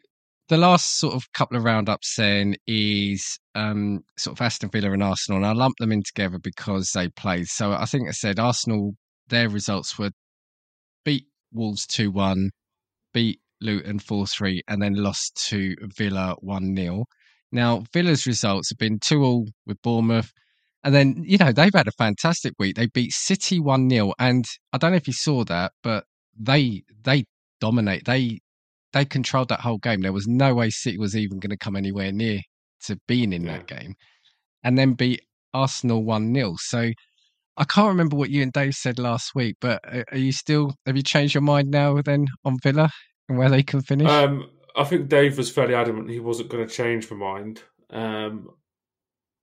the 0.48 0.56
last 0.56 0.98
sort 0.98 1.14
of 1.14 1.32
couple 1.32 1.56
of 1.56 1.64
roundups 1.64 2.16
then 2.16 2.56
is 2.66 3.38
um, 3.54 4.00
sort 4.18 4.36
of 4.36 4.44
Aston 4.44 4.68
Villa 4.70 4.92
and 4.92 5.02
Arsenal, 5.02 5.38
and 5.38 5.46
I 5.46 5.52
lump 5.52 5.76
them 5.78 5.92
in 5.92 6.02
together 6.02 6.38
because 6.38 6.90
they 6.90 7.08
played. 7.08 7.46
So 7.46 7.72
I 7.72 7.84
think 7.84 8.08
I 8.08 8.12
said 8.12 8.40
Arsenal, 8.40 8.94
their 9.28 9.48
results 9.48 9.96
were 9.96 10.10
beat 11.04 11.26
Wolves 11.52 11.86
2 11.86 12.10
1, 12.10 12.50
beat 13.14 13.40
Luton 13.60 14.00
4 14.00 14.26
3, 14.26 14.62
and 14.66 14.82
then 14.82 14.94
lost 14.94 15.40
to 15.48 15.76
Villa 15.96 16.34
1 16.40 16.76
0. 16.76 17.04
Now, 17.52 17.84
Villa's 17.92 18.26
results 18.26 18.70
have 18.70 18.78
been 18.78 18.98
2 18.98 19.22
all 19.22 19.46
with 19.66 19.80
Bournemouth. 19.82 20.32
And 20.82 20.94
then, 20.94 21.22
you 21.26 21.36
know, 21.36 21.52
they've 21.52 21.74
had 21.74 21.88
a 21.88 21.92
fantastic 21.92 22.54
week. 22.58 22.74
They 22.74 22.86
beat 22.86 23.12
City 23.12 23.60
1 23.60 23.88
0. 23.88 24.14
And 24.18 24.46
I 24.72 24.78
don't 24.78 24.90
know 24.92 24.96
if 24.96 25.06
you 25.06 25.12
saw 25.12 25.44
that, 25.44 25.72
but 25.82 26.04
they 26.36 26.82
they 27.04 27.24
dominate. 27.60 28.04
They 28.06 28.40
they 28.92 29.04
controlled 29.04 29.48
that 29.48 29.60
whole 29.60 29.78
game. 29.78 30.00
There 30.00 30.12
was 30.12 30.26
no 30.26 30.54
way 30.54 30.70
City 30.70 30.98
was 30.98 31.16
even 31.16 31.38
going 31.38 31.50
to 31.50 31.56
come 31.56 31.76
anywhere 31.76 32.12
near 32.12 32.40
to 32.86 32.98
being 33.06 33.32
in 33.32 33.44
yeah. 33.44 33.58
that 33.58 33.66
game. 33.66 33.94
And 34.64 34.78
then 34.78 34.94
beat 34.94 35.22
Arsenal 35.54 36.04
1 36.04 36.34
0. 36.34 36.54
So 36.58 36.90
I 37.56 37.64
can't 37.64 37.88
remember 37.88 38.16
what 38.16 38.30
you 38.30 38.42
and 38.42 38.52
Dave 38.52 38.74
said 38.74 38.98
last 38.98 39.34
week, 39.34 39.56
but 39.60 39.80
are 40.10 40.18
you 40.18 40.32
still, 40.32 40.74
have 40.86 40.96
you 40.96 41.02
changed 41.02 41.34
your 41.34 41.42
mind 41.42 41.70
now 41.70 42.00
then 42.02 42.26
on 42.44 42.56
Villa 42.62 42.90
and 43.28 43.38
where 43.38 43.50
they 43.50 43.62
can 43.62 43.82
finish? 43.82 44.08
Um, 44.08 44.50
I 44.76 44.84
think 44.84 45.08
Dave 45.08 45.36
was 45.36 45.50
fairly 45.50 45.74
adamant 45.74 46.10
he 46.10 46.20
wasn't 46.20 46.48
going 46.48 46.66
to 46.66 46.72
change 46.72 47.10
my 47.10 47.16
mind. 47.16 47.62
Um, 47.90 48.50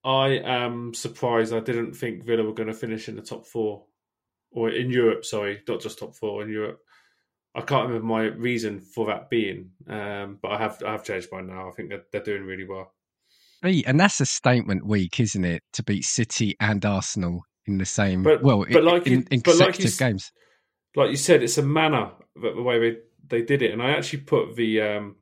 I 0.04 0.40
am 0.44 0.94
surprised 0.94 1.54
I 1.54 1.60
didn't 1.60 1.94
think 1.94 2.26
Villa 2.26 2.44
were 2.44 2.54
going 2.54 2.68
to 2.68 2.74
finish 2.74 3.10
in 3.10 3.16
the 3.16 3.22
top 3.22 3.46
four 3.46 3.86
or 4.52 4.70
in 4.70 4.90
Europe, 4.90 5.26
sorry, 5.26 5.62
not 5.68 5.82
just 5.82 6.00
top 6.00 6.16
four 6.16 6.42
in 6.42 6.50
Europe. 6.50 6.80
I 7.58 7.62
can't 7.62 7.88
remember 7.88 8.06
my 8.06 8.22
reason 8.26 8.80
for 8.80 9.08
that 9.08 9.32
being, 9.32 9.72
um, 9.89 10.38
but 10.43 10.52
I 10.52 10.60
have 10.60 10.84
I 10.86 10.91
have 10.91 11.04
changed 11.04 11.32
by 11.32 11.41
now. 11.41 11.67
I 11.67 11.72
think 11.72 11.89
they're, 11.89 12.04
they're 12.12 12.22
doing 12.22 12.43
really 12.43 12.65
well. 12.65 12.93
And 13.63 14.00
that's 14.00 14.22
a 14.22 14.28
statement 14.28 14.86
week, 14.86 15.20
isn't 15.20 15.43
it? 15.43 15.63
To 15.74 15.84
beat 15.84 16.04
City 16.04 16.56
and 16.60 16.86
Arsenal 16.86 17.41
in 17.65 17.80
the 17.80 17.86
same 17.86 18.22
but, 18.22 18.43
well, 18.43 18.63
but 18.72 18.84
like 18.84 19.08
in, 19.08 19.12
you, 19.12 19.26
in 19.32 19.39
but 19.39 19.52
consecutive 19.52 19.86
like 19.86 20.00
you, 20.00 20.06
games. 20.06 20.32
Like 20.96 21.10
you 21.10 21.17
said, 21.17 21.41
it's 21.41 21.58
a 21.58 21.63
manner 21.63 22.12
the 22.36 22.62
way 22.62 22.80
they, 22.80 22.98
they 23.28 23.41
did 23.41 23.63
it, 23.63 23.72
and 23.72 23.82
I 23.82 23.89
actually 23.89 24.20
put 24.20 24.56
the 24.56 24.82
um, 24.82 25.15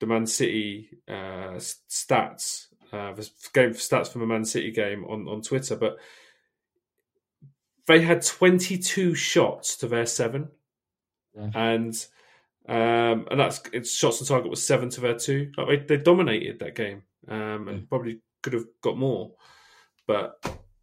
the 0.00 0.06
Man 0.06 0.26
City 0.26 0.90
uh, 1.08 1.56
stats, 1.88 2.66
uh, 2.92 3.14
the 3.14 3.26
game 3.54 3.70
stats 3.70 4.08
from 4.08 4.20
a 4.20 4.26
Man 4.26 4.44
City 4.44 4.70
game 4.70 5.06
on 5.06 5.26
on 5.28 5.40
Twitter, 5.40 5.76
but 5.76 5.96
they 7.86 8.02
had 8.02 8.20
twenty 8.22 8.76
two 8.76 9.14
shots 9.14 9.78
to 9.78 9.88
their 9.88 10.06
seven 10.06 10.48
yeah. 11.36 11.50
and 11.54 12.06
um, 12.66 13.26
and 13.30 13.38
that's 13.38 13.60
it's 13.72 13.94
shots 13.94 14.20
on 14.20 14.26
target 14.26 14.50
was 14.50 14.66
seven 14.66 14.88
to 14.90 15.00
their 15.00 15.18
two. 15.18 15.50
Like 15.56 15.86
they, 15.86 15.96
they 15.96 16.02
dominated 16.02 16.60
that 16.60 16.74
game, 16.74 17.02
um, 17.28 17.68
and 17.68 17.78
yeah. 17.80 17.84
probably 17.88 18.20
could 18.42 18.54
have 18.54 18.64
got 18.82 18.96
more, 18.96 19.32
but 20.06 20.38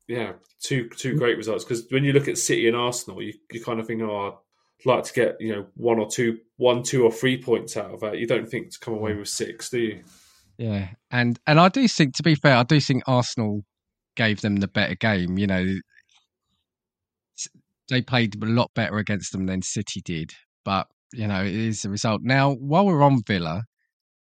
yeah, 0.08 0.34
two 0.60 0.90
two 0.90 1.18
great 1.18 1.38
results. 1.38 1.64
Because 1.64 1.86
when 1.90 2.04
you 2.04 2.14
look 2.14 2.28
at 2.28 2.38
City 2.38 2.68
and 2.68 2.78
Arsenal, 2.78 3.22
you 3.22 3.34
you 3.52 3.64
kind 3.64 3.80
of 3.80 3.88
think, 3.88 4.02
oh, 4.02 4.40
I'd 4.80 4.86
like 4.86 5.04
to 5.06 5.14
get 5.14 5.38
you 5.40 5.56
know 5.56 5.66
one 5.76 6.00
or 6.00 6.08
two, 6.08 6.38
one, 6.58 6.84
two 6.84 7.04
or 7.04 7.12
three 7.12 7.42
points 7.42 7.78
out 7.78 7.94
of 7.94 8.02
that. 8.02 8.20
You 8.20 8.28
don't 8.28 8.50
think 8.50 8.72
to 8.72 8.80
come 8.80 8.94
away 8.94 9.16
with 9.16 9.30
six, 9.30 9.70
do 9.70 9.80
you? 9.80 10.04
Yeah, 10.58 10.90
and 11.10 11.40
and 11.48 11.60
I 11.60 11.70
do 11.70 11.88
think, 11.88 12.16
to 12.16 12.24
be 12.24 12.36
fair, 12.36 12.58
I 12.58 12.64
do 12.64 12.80
think 12.80 13.04
Arsenal 13.08 13.64
gave 14.16 14.42
them 14.42 14.58
the 14.58 14.68
better 14.68 14.96
game. 14.96 15.38
You 15.38 15.48
know, 15.48 15.66
they 17.92 18.02
played 18.02 18.42
a 18.42 18.46
lot 18.48 18.72
better 18.74 18.98
against 18.98 19.34
them 19.34 19.46
than 19.46 19.62
City 19.62 20.02
did. 20.04 20.32
But 20.66 20.88
you 21.14 21.28
know, 21.28 21.44
it 21.44 21.54
is 21.54 21.86
a 21.86 21.90
result. 21.90 22.22
Now, 22.24 22.54
while 22.54 22.86
we're 22.86 23.04
on 23.04 23.22
Villa, 23.28 23.64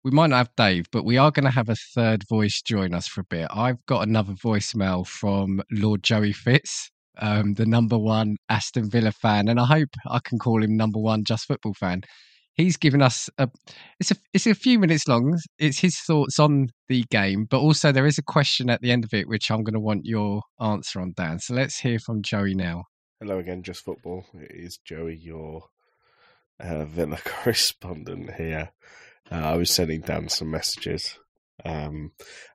we 0.05 0.11
might 0.11 0.29
not 0.29 0.37
have 0.37 0.51
Dave, 0.57 0.87
but 0.93 1.05
we 1.05 1.17
are 1.17 1.31
going 1.31 1.47
to 1.47 1.51
have 1.51 1.71
a 1.71 1.77
third 1.95 2.23
voice 2.29 2.61
join 2.63 2.95
us 2.95 3.09
for 3.09 3.23
a 3.23 3.25
bit. 3.25 3.49
I've 3.51 3.85
got 3.87 4.07
another 4.07 4.35
voicemail 4.35 5.07
from 5.07 5.63
Lord 5.73 6.05
Joey 6.05 6.33
Fitz, 6.33 6.91
um, 7.19 7.55
the 7.55 7.67
number 7.67 7.99
one 7.99 8.37
Aston 8.49 8.91
Villa 8.91 9.11
fan, 9.11 9.49
and 9.49 9.59
I 9.59 9.65
hope 9.65 9.89
I 10.09 10.21
can 10.23 10.39
call 10.39 10.63
him 10.63 10.77
number 10.77 11.01
one 11.01 11.25
Just 11.25 11.47
Football 11.47 11.75
fan. 11.75 12.03
He's 12.55 12.77
given 12.77 13.03
us 13.03 13.29
a 13.37 13.49
it's 14.01 14.11
a 14.11 14.17
it's 14.33 14.47
a 14.47 14.55
few 14.55 14.79
minutes 14.79 15.09
long. 15.09 15.37
It's 15.59 15.79
his 15.79 15.99
thoughts 15.99 16.39
on 16.39 16.69
the 16.89 17.05
game, 17.11 17.47
but 17.51 17.61
also 17.61 17.91
there 17.91 18.07
is 18.07 18.19
a 18.19 18.23
question 18.23 18.71
at 18.71 18.81
the 18.83 18.93
end 18.93 19.05
of 19.05 19.13
it 19.13 19.29
which 19.29 19.51
I'm 19.51 19.63
going 19.63 19.75
to 19.75 19.81
want 19.81 20.05
your 20.05 20.43
answer 20.61 21.01
on, 21.01 21.13
Dan. 21.17 21.39
So 21.39 21.55
let's 21.55 21.81
hear 21.81 21.99
from 21.99 22.23
Joey 22.23 22.55
now. 22.55 22.85
Hello 23.19 23.39
again, 23.39 23.63
Just 23.63 23.83
Football. 23.83 24.27
It 24.35 24.51
is 24.51 24.77
Joey, 24.77 25.17
your 25.17 25.71
uh, 26.61 26.85
Villa 26.85 27.17
correspondent 27.25 28.35
here. 28.35 28.73
Uh, 29.33 29.37
I 29.37 29.57
was 29.57 29.71
sending 29.71 30.03
Dan 30.03 30.29
some 30.29 30.51
messages 30.51 31.19
um, 31.65 32.13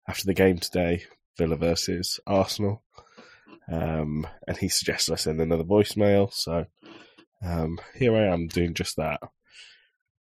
after 0.07 0.27
the 0.27 0.35
game 0.35 0.59
today, 0.59 1.05
Villa 1.35 1.55
versus 1.55 2.19
Arsenal, 2.27 2.83
um, 3.71 4.27
and 4.47 4.55
he 4.55 4.69
suggested 4.69 5.13
I 5.13 5.15
send 5.15 5.41
another 5.41 5.63
voicemail. 5.63 6.31
So 6.31 6.67
um, 7.43 7.79
here 7.95 8.15
I 8.15 8.31
am 8.31 8.47
doing 8.47 8.75
just 8.75 8.97
that. 8.97 9.19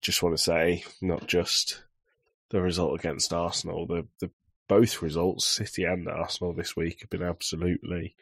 Just 0.01 0.23
want 0.23 0.35
to 0.35 0.43
say, 0.43 0.83
not 0.99 1.27
just 1.27 1.83
the 2.49 2.59
result 2.59 2.99
against 2.99 3.33
Arsenal, 3.33 3.85
the 3.85 4.07
the 4.19 4.31
both 4.67 5.03
results, 5.03 5.45
City 5.45 5.83
and 5.83 6.07
Arsenal 6.07 6.53
this 6.53 6.75
week, 6.75 7.01
have 7.01 7.11
been 7.11 7.21
absolutely 7.21 8.15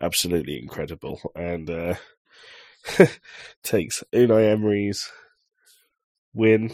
absolutely 0.00 0.58
incredible 0.58 1.20
and 1.34 1.68
uh, 1.70 1.94
takes 3.62 4.02
Unai 4.12 4.52
Emery's 4.52 5.10
win 6.34 6.72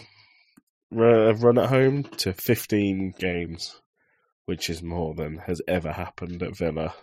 run 0.91 1.59
at 1.59 1.69
home 1.69 2.05
to 2.05 2.33
15 2.33 3.15
games, 3.19 3.81
which 4.47 4.71
is 4.71 4.83
more 4.83 5.15
than 5.15 5.39
has 5.39 5.61
ever 5.69 5.93
happened 5.93 6.43
at 6.43 6.57
Villa 6.57 6.95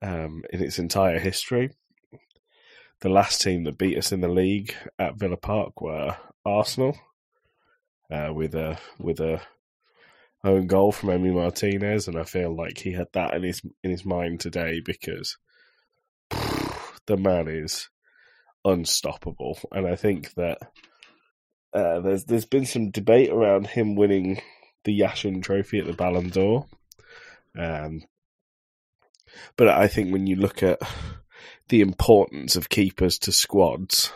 um, 0.00 0.42
in 0.52 0.62
its 0.62 0.78
entire 0.78 1.18
history. 1.18 1.70
The 3.00 3.08
last 3.08 3.40
team 3.40 3.64
that 3.64 3.78
beat 3.78 3.98
us 3.98 4.12
in 4.12 4.20
the 4.20 4.28
league 4.28 4.74
at 4.98 5.16
Villa 5.16 5.36
Park 5.36 5.80
were 5.80 6.16
Arsenal, 6.44 6.96
uh, 8.10 8.32
with 8.32 8.54
a 8.54 8.78
with 8.98 9.18
a 9.18 9.40
own 10.44 10.66
goal 10.66 10.92
from 10.92 11.10
Emi 11.10 11.32
Martinez, 11.32 12.08
and 12.08 12.18
I 12.18 12.24
feel 12.24 12.54
like 12.54 12.78
he 12.78 12.92
had 12.92 13.08
that 13.12 13.34
in 13.34 13.42
his 13.42 13.62
in 13.82 13.90
his 13.90 14.04
mind 14.04 14.40
today 14.40 14.80
because 14.84 15.36
the 16.30 17.16
man 17.16 17.48
is 17.48 17.88
unstoppable, 18.64 19.58
and 19.70 19.86
I 19.86 19.96
think 19.96 20.34
that 20.34 20.58
uh, 21.72 22.00
there's 22.00 22.24
there's 22.24 22.46
been 22.46 22.66
some 22.66 22.90
debate 22.90 23.30
around 23.30 23.66
him 23.66 23.94
winning 23.94 24.40
the 24.84 24.98
Yashin 24.98 25.42
Trophy 25.42 25.78
at 25.78 25.86
the 25.86 25.92
Ballon 25.92 26.28
d'Or, 26.28 26.66
um, 27.58 28.02
but 29.56 29.68
I 29.68 29.88
think 29.88 30.12
when 30.12 30.26
you 30.26 30.36
look 30.36 30.62
at 30.62 30.80
the 31.68 31.80
importance 31.80 32.56
of 32.56 32.68
keepers 32.68 33.18
to 33.20 33.32
squads, 33.32 34.12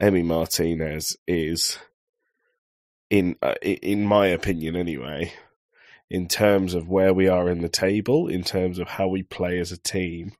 Emi 0.00 0.24
Martinez 0.24 1.16
is 1.26 1.78
in 3.12 3.36
uh, 3.42 3.54
in 3.60 4.06
my 4.06 4.26
opinion 4.28 4.74
anyway, 4.74 5.30
in 6.08 6.26
terms 6.26 6.72
of 6.72 6.88
where 6.88 7.12
we 7.12 7.28
are 7.28 7.50
in 7.50 7.60
the 7.60 7.68
table, 7.68 8.26
in 8.26 8.42
terms 8.42 8.78
of 8.78 8.88
how 8.88 9.06
we 9.06 9.22
play 9.22 9.58
as 9.58 9.70
a 9.70 9.76
team, 9.76 10.32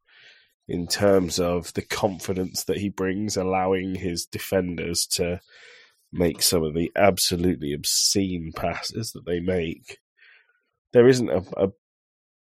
in 0.66 0.86
terms 0.86 1.38
of 1.38 1.74
the 1.74 1.82
confidence 1.82 2.64
that 2.64 2.78
he 2.78 2.88
brings, 2.88 3.36
allowing 3.36 3.94
his 3.94 4.24
defenders 4.24 5.06
to 5.06 5.38
make 6.14 6.40
some 6.40 6.62
of 6.62 6.72
the 6.72 6.90
absolutely 6.96 7.74
obscene 7.74 8.52
passes 8.56 9.12
that 9.12 9.26
they 9.26 9.38
make. 9.38 9.98
There 10.94 11.06
isn't 11.06 11.28
a, 11.28 11.44
a 11.58 11.68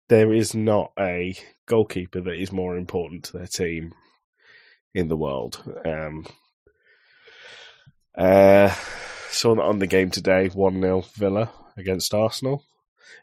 there 0.09 0.33
is 0.33 0.55
not 0.55 0.91
a 0.97 1.35
goalkeeper 1.67 2.21
that 2.21 2.41
is 2.41 2.51
more 2.51 2.77
important 2.77 3.25
to 3.25 3.38
their 3.38 3.47
team 3.47 3.93
in 4.95 5.07
the 5.07 5.17
world. 5.17 5.61
Um, 5.85 6.25
uh, 8.17 8.73
saw 9.29 9.55
that 9.55 9.61
on 9.61 9.79
the 9.79 9.88
game 9.88 10.09
today, 10.09 10.47
1 10.47 10.81
0 10.81 11.01
Villa 11.15 11.51
against 11.77 12.13
Arsenal. 12.13 12.63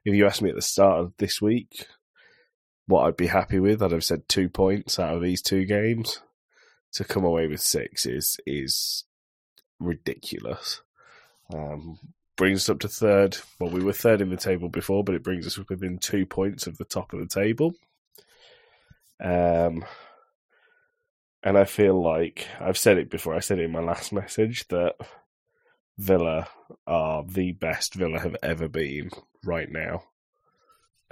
If 0.05 0.15
you 0.15 0.27
asked 0.27 0.43
me 0.43 0.51
at 0.51 0.57
the 0.57 0.63
start 0.63 1.01
of 1.01 1.13
this 1.19 1.41
week 1.41 1.87
what 2.87 3.03
I'd 3.03 3.17
be 3.17 3.29
happy 3.29 3.59
with, 3.59 3.83
I'd 3.83 3.93
have 3.93 4.05
said 4.05 4.29
two 4.29 4.49
points 4.49 4.99
out 4.99 5.15
of 5.15 5.23
these 5.23 5.43
two 5.43 5.65
games. 5.65 6.21
To 6.95 7.05
come 7.05 7.25
away 7.25 7.47
with 7.47 7.61
six 7.61 8.05
is 8.05 8.39
is 8.47 9.05
ridiculous. 9.81 10.83
Um, 11.53 11.99
brings 12.37 12.61
us 12.61 12.69
up 12.69 12.81
to 12.81 12.89
third. 12.89 13.39
Well, 13.59 13.71
we 13.71 13.83
were 13.83 13.95
third 13.95 14.21
in 14.21 14.29
the 14.29 14.37
table 14.37 14.69
before, 14.69 15.03
but 15.03 15.15
it 15.15 15.23
brings 15.23 15.47
us 15.47 15.57
within 15.57 15.99
two 15.99 16.27
points 16.27 16.67
of 16.67 16.77
the 16.77 16.85
top 16.85 17.15
of 17.15 17.21
the 17.21 17.27
table. 17.27 17.73
Um, 19.21 19.85
and 21.43 21.57
I 21.57 21.65
feel 21.65 22.01
like 22.03 22.47
I've 22.61 22.79
said 22.79 22.99
it 22.99 23.11
before. 23.11 23.35
I 23.35 23.41
said 23.41 23.59
it 23.59 23.65
in 23.65 23.73
my 23.73 23.81
last 23.81 24.13
message 24.13 24.69
that 24.69 24.97
Villa 25.99 26.49
are 26.87 27.25
the 27.25 27.53
best 27.53 27.95
Villa 27.95 28.19
have 28.19 28.37
ever 28.43 28.69
been 28.69 29.11
right 29.45 29.71
now. 29.71 30.05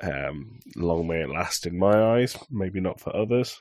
Um, 0.03 0.61
long 0.77 1.07
may 1.07 1.23
it 1.23 1.31
last 1.31 1.67
in 1.67 1.79
my 1.79 2.17
eyes, 2.17 2.37
maybe 2.51 2.81
not 2.81 3.01
for 3.01 3.15
others. 3.15 3.61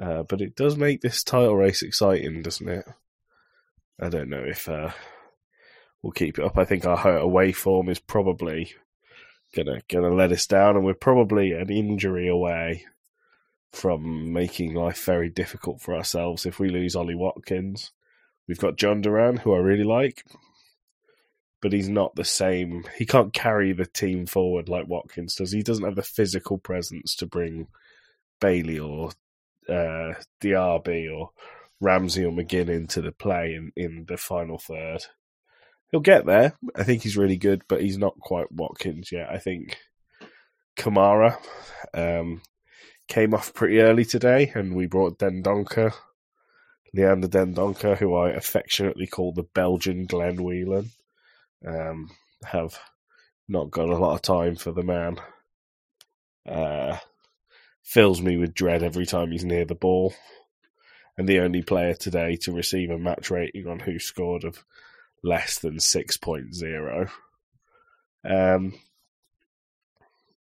Uh, 0.00 0.22
but 0.24 0.40
it 0.40 0.56
does 0.56 0.76
make 0.76 1.00
this 1.00 1.22
title 1.22 1.56
race 1.56 1.82
exciting, 1.82 2.42
doesn't 2.42 2.68
it? 2.68 2.84
I 4.00 4.08
don't 4.08 4.30
know 4.30 4.42
if 4.44 4.68
uh, 4.68 4.90
we'll 6.02 6.12
keep 6.12 6.38
it 6.38 6.44
up. 6.44 6.58
I 6.58 6.64
think 6.64 6.86
our 6.86 7.18
away 7.18 7.52
form 7.52 7.88
is 7.88 7.98
probably 7.98 8.72
gonna 9.54 9.82
gonna 9.88 10.12
let 10.12 10.32
us 10.32 10.46
down, 10.46 10.76
and 10.76 10.84
we're 10.84 10.94
probably 10.94 11.52
an 11.52 11.70
injury 11.70 12.26
away 12.26 12.86
from 13.70 14.32
making 14.32 14.74
life 14.74 15.04
very 15.04 15.30
difficult 15.30 15.80
for 15.80 15.94
ourselves 15.94 16.46
if 16.46 16.58
we 16.58 16.68
lose 16.68 16.96
Ollie 16.96 17.14
Watkins. 17.14 17.92
We've 18.48 18.58
got 18.58 18.76
Jhon 18.76 19.04
Durán, 19.04 19.38
who 19.38 19.54
I 19.54 19.58
really 19.58 19.84
like, 19.84 20.24
but 21.60 21.72
he's 21.72 21.88
not 21.88 22.14
the 22.16 22.24
same. 22.24 22.84
He 22.96 23.06
can't 23.06 23.32
carry 23.32 23.72
the 23.72 23.86
team 23.86 24.26
forward 24.26 24.68
like 24.68 24.88
Watkins 24.88 25.36
does. 25.36 25.52
He 25.52 25.62
doesn't 25.62 25.84
have 25.84 25.96
the 25.96 26.02
physical 26.02 26.58
presence 26.58 27.14
to 27.16 27.26
bring 27.26 27.68
Bailey 28.40 28.78
or 28.78 29.10
uh, 29.68 30.14
Diaby 30.40 31.16
or 31.16 31.30
Ramsey 31.80 32.24
or 32.24 32.32
McGinn 32.32 32.68
into 32.68 33.00
the 33.00 33.12
play 33.12 33.54
in, 33.54 33.72
in 33.76 34.04
the 34.08 34.16
final 34.16 34.58
third. 34.58 35.06
He'll 35.90 36.00
get 36.00 36.26
there. 36.26 36.54
I 36.74 36.84
think 36.84 37.02
he's 37.02 37.16
really 37.16 37.36
good, 37.36 37.62
but 37.68 37.82
he's 37.82 37.98
not 37.98 38.18
quite 38.18 38.50
Watkins 38.50 39.12
yet. 39.12 39.28
I 39.30 39.38
think 39.38 39.76
Kamara 40.76 41.36
um, 41.92 42.40
came 43.08 43.34
off 43.34 43.52
pretty 43.52 43.80
early 43.80 44.04
today, 44.04 44.50
and 44.54 44.74
we 44.74 44.86
brought 44.86 45.18
Dendoncker, 45.18 45.92
Leander 46.94 47.28
Dendoncker, 47.28 47.96
who 47.96 48.14
I 48.14 48.30
affectionately 48.30 49.06
call 49.06 49.32
the 49.32 49.42
Belgian 49.42 50.06
Glenn 50.06 50.42
Whelan. 50.42 50.90
Um, 51.66 52.10
have 52.44 52.78
not 53.48 53.70
got 53.70 53.88
a 53.88 53.96
lot 53.96 54.14
of 54.14 54.22
time 54.22 54.56
for 54.56 54.72
the 54.72 54.82
man. 54.82 55.16
Uh, 56.46 56.98
fills 57.82 58.20
me 58.20 58.36
with 58.36 58.54
dread 58.54 58.82
every 58.82 59.06
time 59.06 59.30
he's 59.30 59.44
near 59.44 59.64
the 59.64 59.74
ball. 59.74 60.14
And 61.16 61.28
the 61.28 61.40
only 61.40 61.62
player 61.62 61.94
today 61.94 62.36
to 62.42 62.52
receive 62.52 62.90
a 62.90 62.98
match 62.98 63.30
rating 63.30 63.68
on 63.68 63.80
WhoScored 63.80 64.44
of 64.44 64.64
less 65.22 65.58
than 65.58 65.76
6.0. 65.76 67.10
Um, 68.24 68.74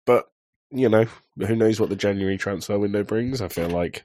but, 0.05 0.31
you 0.69 0.89
know, 0.89 1.05
who 1.37 1.55
knows 1.55 1.79
what 1.79 1.89
the 1.89 1.95
January 1.95 2.37
transfer 2.37 2.79
window 2.79 3.03
brings? 3.03 3.41
I 3.41 3.49
feel 3.49 3.69
like 3.69 4.03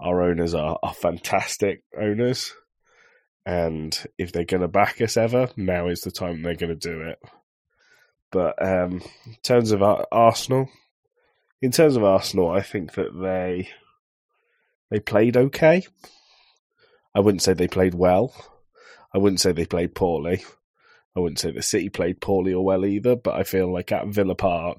our 0.00 0.22
owners 0.22 0.54
are, 0.54 0.78
are 0.82 0.94
fantastic 0.94 1.82
owners. 1.98 2.54
And 3.44 3.98
if 4.18 4.32
they're 4.32 4.44
going 4.44 4.60
to 4.60 4.68
back 4.68 5.00
us 5.00 5.16
ever, 5.16 5.48
now 5.56 5.88
is 5.88 6.02
the 6.02 6.10
time 6.10 6.42
they're 6.42 6.54
going 6.54 6.76
to 6.78 6.88
do 6.88 7.02
it. 7.02 7.18
But 8.30 8.62
um, 8.62 9.00
in 9.26 9.36
terms 9.42 9.72
of 9.72 9.82
Arsenal, 9.82 10.68
in 11.62 11.70
terms 11.70 11.96
of 11.96 12.04
Arsenal, 12.04 12.50
I 12.50 12.60
think 12.60 12.92
that 12.94 13.18
they 13.18 13.70
they 14.90 15.00
played 15.00 15.36
okay. 15.36 15.86
I 17.14 17.20
wouldn't 17.20 17.42
say 17.42 17.54
they 17.54 17.68
played 17.68 17.94
well. 17.94 18.34
I 19.14 19.18
wouldn't 19.18 19.40
say 19.40 19.52
they 19.52 19.66
played 19.66 19.94
poorly. 19.94 20.44
I 21.16 21.20
wouldn't 21.20 21.38
say 21.38 21.50
the 21.50 21.62
City 21.62 21.88
played 21.88 22.20
poorly 22.20 22.52
or 22.52 22.64
well 22.64 22.84
either. 22.84 23.16
But 23.16 23.34
I 23.34 23.44
feel 23.44 23.72
like 23.72 23.90
at 23.92 24.08
Villa 24.08 24.34
Park, 24.34 24.78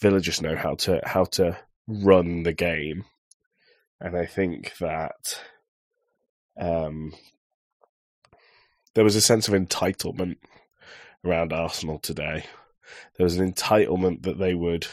Villa 0.00 0.20
just 0.20 0.42
know 0.42 0.56
how 0.56 0.74
to 0.76 1.00
how 1.04 1.24
to 1.24 1.58
run 1.86 2.42
the 2.42 2.52
game, 2.52 3.04
and 4.00 4.16
I 4.16 4.26
think 4.26 4.76
that 4.78 5.40
um, 6.58 7.14
there 8.94 9.04
was 9.04 9.16
a 9.16 9.20
sense 9.20 9.48
of 9.48 9.54
entitlement 9.54 10.36
around 11.24 11.52
Arsenal 11.52 11.98
today. 11.98 12.44
There 13.16 13.24
was 13.24 13.36
an 13.36 13.52
entitlement 13.52 14.22
that 14.22 14.38
they 14.38 14.54
would 14.54 14.86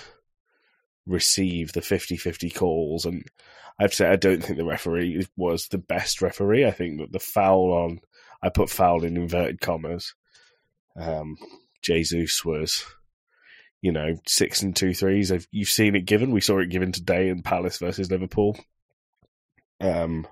receive 1.06 1.74
the 1.74 1.82
50-50 1.82 2.56
calls 2.56 3.06
and 3.06 3.26
I 3.80 3.84
have 3.84 3.92
to 3.92 3.98
say 3.98 4.08
I 4.08 4.16
don't 4.16 4.42
think 4.42 4.58
the 4.58 4.66
referee 4.66 5.26
was 5.36 5.68
the 5.68 5.78
best 5.78 6.22
referee. 6.22 6.66
I 6.66 6.72
think 6.72 7.00
that 7.00 7.12
the 7.12 7.20
foul 7.20 7.72
on 7.72 8.00
I 8.42 8.50
put 8.50 8.70
foul 8.70 9.04
in 9.04 9.18
inverted 9.18 9.62
commas. 9.62 10.14
Um, 10.96 11.38
Jesus 11.82 12.44
was, 12.46 12.86
you 13.82 13.92
know, 13.92 14.18
six 14.28 14.62
and 14.62 14.76
two 14.76 14.94
threes. 14.94 15.32
You've 15.52 15.70
seen 15.70 15.96
it 15.96 16.06
given. 16.06 16.32
We 16.32 16.42
saw 16.42 16.60
it 16.60 16.70
given 16.70 16.92
today 16.92 17.30
in 17.30 17.42
Palace 17.42 17.78
versus 17.78 18.12
Liverpool. 18.12 18.58
Um, 19.84 20.26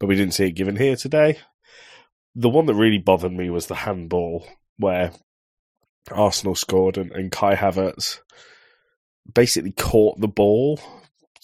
but 0.00 0.06
we 0.08 0.16
didn't 0.16 0.34
see 0.34 0.46
it 0.46 0.52
given 0.52 0.76
here 0.76 0.96
today. 0.96 1.38
The 2.34 2.48
one 2.48 2.66
that 2.66 2.74
really 2.74 2.98
bothered 2.98 3.32
me 3.32 3.48
was 3.48 3.66
the 3.66 3.74
handball 3.74 4.46
where 4.76 5.12
Arsenal 6.10 6.54
scored 6.54 6.98
and, 6.98 7.12
and 7.12 7.30
Kai 7.32 7.54
Havertz 7.54 8.20
basically 9.32 9.72
caught 9.72 10.20
the 10.20 10.28
ball. 10.28 10.80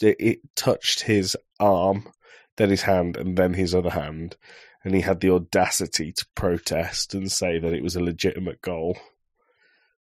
It, 0.01 0.17
it 0.19 0.39
touched 0.57 1.03
his 1.03 1.37
arm, 1.61 2.09
then 2.57 2.71
his 2.71 2.83
hand, 2.83 3.17
and 3.17 3.37
then 3.37 3.55
his 3.55 3.75
other 3.75 3.91
hand. 3.91 4.37
And 4.85 4.95
he 4.95 5.01
had 5.01 5.21
the 5.21 5.31
audacity 5.31 6.13
to 6.13 6.27
protest 6.35 7.15
and 7.15 7.31
say 7.31 7.59
that 7.59 7.73
it 7.73 7.83
was 7.83 7.97
a 7.97 8.03
legitimate 8.03 8.61
goal, 8.61 8.99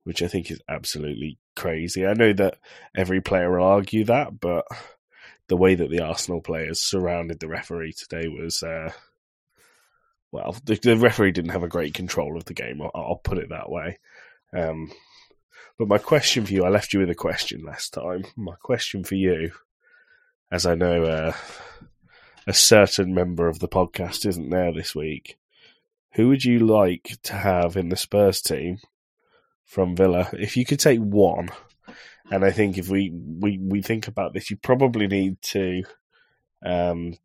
which 0.04 0.22
I 0.22 0.28
think 0.28 0.50
is 0.50 0.60
absolutely 0.68 1.38
crazy. 1.54 2.06
I 2.06 2.14
know 2.14 2.32
that 2.32 2.58
every 2.96 3.20
player 3.20 3.50
will 3.56 3.64
argue 3.64 4.04
that, 4.04 4.40
but 4.40 4.64
the 5.48 5.56
way 5.56 5.74
that 5.74 5.90
the 5.90 6.00
Arsenal 6.00 6.40
players 6.40 6.80
surrounded 6.80 7.40
the 7.40 7.48
referee 7.48 7.92
today 7.92 8.28
was, 8.28 8.62
uh, 8.62 8.92
well, 10.30 10.56
the, 10.64 10.76
the, 10.76 10.96
referee 10.96 11.32
didn't 11.32 11.50
have 11.50 11.64
a 11.64 11.68
great 11.68 11.94
control 11.94 12.36
of 12.36 12.44
the 12.44 12.54
game. 12.54 12.80
I'll, 12.80 12.90
I'll 12.94 13.20
put 13.22 13.38
it 13.38 13.50
that 13.50 13.70
way. 13.70 13.98
Um, 14.56 14.92
but 15.78 15.88
my 15.88 15.98
question 15.98 16.46
for 16.46 16.52
you, 16.52 16.64
I 16.64 16.68
left 16.68 16.92
you 16.92 17.00
with 17.00 17.10
a 17.10 17.14
question 17.14 17.64
last 17.64 17.92
time. 17.92 18.24
My 18.36 18.54
question 18.62 19.04
for 19.04 19.14
you, 19.14 19.52
as 20.50 20.66
I 20.66 20.74
know 20.74 21.04
uh, 21.04 21.32
a 22.46 22.52
certain 22.52 23.14
member 23.14 23.48
of 23.48 23.58
the 23.58 23.68
podcast 23.68 24.26
isn't 24.26 24.50
there 24.50 24.72
this 24.72 24.94
week, 24.94 25.38
who 26.14 26.28
would 26.28 26.44
you 26.44 26.58
like 26.60 27.18
to 27.24 27.32
have 27.32 27.76
in 27.76 27.88
the 27.88 27.96
Spurs 27.96 28.42
team 28.42 28.78
from 29.64 29.96
Villa? 29.96 30.28
If 30.34 30.56
you 30.56 30.66
could 30.66 30.80
take 30.80 31.00
one, 31.00 31.48
and 32.32 32.46
I 32.46 32.50
think 32.50 32.78
if 32.78 32.88
we, 32.88 33.12
we, 33.12 33.58
we 33.58 33.82
think 33.82 34.08
about 34.08 34.32
this, 34.32 34.50
you 34.50 34.56
probably 34.56 35.06
need 35.06 35.42
to 35.42 35.82
um, 36.64 37.18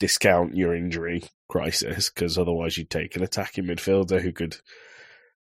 discount 0.00 0.56
your 0.56 0.74
injury 0.74 1.24
crisis 1.46 2.08
because 2.08 2.38
otherwise 2.38 2.78
you'd 2.78 2.88
take 2.88 3.16
an 3.16 3.22
attacking 3.22 3.64
midfielder 3.64 4.22
who 4.22 4.32
could 4.32 4.56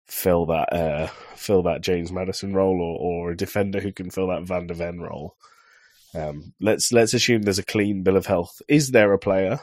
fill 0.05 0.47
that 0.47 0.73
uh, 0.73 1.07
fill 1.37 1.63
that 1.63 1.81
James 1.81 2.11
Maddison 2.11 2.55
role, 2.55 2.81
or, 2.81 2.99
or 2.99 3.31
a 3.31 3.37
defender 3.37 3.79
who 3.79 3.93
can 3.93 4.11
fill 4.11 4.27
that 4.27 4.43
Van 4.43 4.67
der 4.67 4.75
Ven 4.75 4.99
role. 4.99 5.37
Um, 6.13 6.55
let's 6.61 6.93
let's 6.93 7.15
assume 7.15 7.43
there's 7.43 7.61
a 7.61 7.65
clean 7.65 8.03
bill 8.03 8.17
of 8.17 8.27
health. 8.27 8.61
Is 8.67 8.91
there 8.91 9.13
a 9.13 9.19
player 9.19 9.61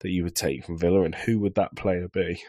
that 0.00 0.10
you 0.10 0.24
would 0.24 0.34
take 0.34 0.64
from 0.64 0.78
Villa, 0.78 1.02
and 1.02 1.14
who 1.14 1.38
would 1.38 1.54
that 1.54 1.76
player 1.76 2.08
be? 2.08 2.42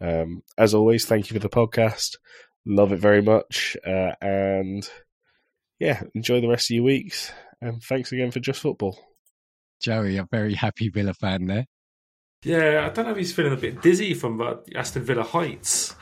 Um, 0.00 0.44
as 0.56 0.72
always, 0.72 1.04
thank 1.04 1.30
you 1.30 1.34
for 1.34 1.40
the 1.40 1.48
podcast. 1.48 2.16
Love 2.64 2.92
it 2.92 2.98
very 2.98 3.22
much, 3.22 3.76
uh, 3.86 4.12
and 4.20 4.88
yeah, 5.80 6.02
enjoy 6.14 6.40
the 6.40 6.48
rest 6.48 6.70
of 6.70 6.76
your 6.76 6.84
weeks. 6.84 7.32
And 7.60 7.82
thanks 7.82 8.12
again 8.12 8.30
for 8.30 8.40
Just 8.40 8.60
Football. 8.60 8.98
Joey, 9.80 10.16
a 10.16 10.28
very 10.30 10.54
happy 10.54 10.88
Villa 10.88 11.12
fan 11.12 11.46
there. 11.46 11.66
Yeah, 12.44 12.88
I 12.88 12.92
don't 12.92 13.06
know 13.06 13.12
if 13.12 13.16
he's 13.16 13.32
feeling 13.32 13.52
a 13.52 13.56
bit 13.56 13.82
dizzy 13.82 14.14
from 14.14 14.40
uh, 14.40 14.54
Aston 14.74 15.02
Villa 15.02 15.22
heights. 15.22 15.94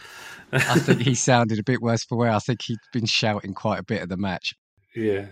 I 0.52 0.78
think 0.78 1.00
he 1.02 1.14
sounded 1.14 1.58
a 1.58 1.64
bit 1.64 1.82
worse 1.82 2.04
for 2.04 2.18
wear. 2.18 2.30
I 2.30 2.38
think 2.38 2.62
he'd 2.62 2.78
been 2.92 3.06
shouting 3.06 3.54
quite 3.54 3.78
a 3.78 3.84
bit 3.84 4.02
of 4.02 4.08
the 4.08 4.16
match. 4.16 4.54
Yeah. 4.94 5.26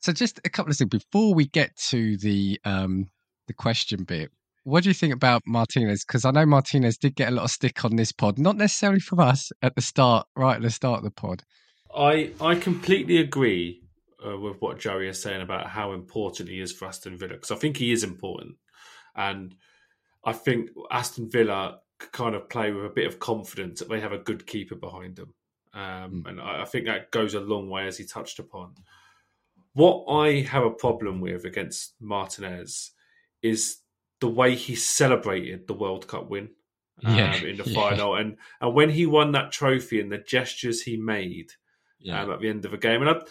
So 0.00 0.12
just 0.12 0.40
a 0.44 0.50
couple 0.50 0.70
of 0.70 0.76
things 0.76 0.90
before 0.90 1.34
we 1.34 1.46
get 1.46 1.76
to 1.88 2.16
the 2.16 2.60
um, 2.64 3.10
the 3.46 3.54
question 3.54 4.04
bit. 4.04 4.30
What 4.64 4.84
do 4.84 4.90
you 4.90 4.94
think 4.94 5.12
about 5.12 5.42
Martinez? 5.46 6.04
Because 6.04 6.24
I 6.24 6.30
know 6.30 6.46
Martinez 6.46 6.96
did 6.96 7.16
get 7.16 7.28
a 7.28 7.34
lot 7.34 7.44
of 7.44 7.50
stick 7.50 7.84
on 7.84 7.96
this 7.96 8.12
pod, 8.12 8.38
not 8.38 8.56
necessarily 8.56 9.00
from 9.00 9.20
us 9.20 9.50
at 9.60 9.74
the 9.74 9.82
start, 9.82 10.26
right 10.36 10.56
at 10.56 10.62
the 10.62 10.70
start 10.70 10.98
of 10.98 11.04
the 11.04 11.10
pod. 11.10 11.42
I 11.94 12.30
I 12.40 12.54
completely 12.54 13.18
agree 13.18 13.82
uh, 14.24 14.38
with 14.38 14.60
what 14.60 14.78
Joey 14.78 15.08
is 15.08 15.20
saying 15.20 15.42
about 15.42 15.68
how 15.68 15.92
important 15.92 16.48
he 16.48 16.60
is 16.60 16.72
for 16.72 16.86
Aston 16.86 17.18
Villa 17.18 17.34
because 17.34 17.50
I 17.50 17.56
think 17.56 17.76
he 17.76 17.92
is 17.92 18.04
important, 18.04 18.56
and 19.16 19.54
I 20.24 20.32
think 20.32 20.70
Aston 20.90 21.30
Villa 21.30 21.80
could 21.98 22.12
kind 22.12 22.34
of 22.34 22.48
play 22.48 22.72
with 22.72 22.84
a 22.84 22.90
bit 22.94 23.06
of 23.06 23.18
confidence 23.18 23.80
that 23.80 23.88
they 23.88 24.00
have 24.00 24.12
a 24.12 24.18
good 24.18 24.46
keeper 24.46 24.74
behind 24.74 25.16
them. 25.16 25.34
Um, 25.74 26.22
mm. 26.24 26.28
And 26.28 26.40
I, 26.40 26.62
I 26.62 26.64
think 26.64 26.86
that 26.86 27.10
goes 27.10 27.34
a 27.34 27.40
long 27.40 27.68
way, 27.68 27.86
as 27.86 27.98
he 27.98 28.04
touched 28.04 28.38
upon. 28.38 28.74
What 29.74 30.04
I 30.06 30.40
have 30.40 30.64
a 30.64 30.70
problem 30.70 31.20
with 31.20 31.44
against 31.44 31.94
Martinez 32.00 32.92
is 33.42 33.78
the 34.22 34.28
way 34.28 34.54
he 34.54 34.76
celebrated 34.76 35.66
the 35.66 35.74
World 35.74 36.06
Cup 36.06 36.30
win. 36.30 36.50
um, 37.04 37.16
yeah. 37.16 37.34
in 37.34 37.56
the 37.56 37.64
final. 37.74 38.14
And 38.14 38.36
and 38.60 38.72
when 38.72 38.88
he 38.88 39.04
won 39.04 39.32
that 39.32 39.50
trophy 39.50 40.00
and 40.00 40.12
the 40.12 40.18
gestures 40.18 40.80
he 40.80 40.96
made 40.96 41.50
yeah. 41.98 42.22
um, 42.22 42.30
at 42.30 42.40
the 42.40 42.48
end 42.48 42.64
of 42.64 42.72
a 42.72 42.78
game, 42.78 43.02
and 43.02 43.10
I've, 43.10 43.22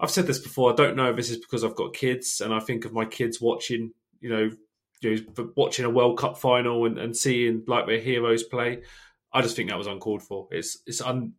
I've 0.00 0.10
said 0.10 0.26
this 0.26 0.38
before. 0.38 0.72
I 0.72 0.74
don't 0.74 0.96
know 0.96 1.10
if 1.10 1.16
this 1.16 1.30
is 1.30 1.36
because 1.36 1.64
I've 1.64 1.76
got 1.76 1.92
kids, 1.92 2.40
and 2.40 2.54
I 2.54 2.60
think 2.60 2.86
of 2.86 2.94
my 2.94 3.04
kids 3.04 3.42
watching, 3.42 3.92
you 4.20 4.30
know, 4.30 4.50
you 5.02 5.26
know 5.36 5.52
watching 5.54 5.84
a 5.84 5.90
World 5.90 6.18
Cup 6.18 6.38
final 6.38 6.86
and, 6.86 6.98
and 6.98 7.14
seeing 7.14 7.64
like 7.66 7.86
their 7.86 8.00
heroes 8.00 8.42
play. 8.42 8.82
I 9.30 9.42
just 9.42 9.54
think 9.54 9.68
that 9.68 9.76
was 9.78 9.86
uncalled 9.86 10.22
for. 10.22 10.48
It's 10.50 10.78
it's 10.86 11.02
un, 11.02 11.34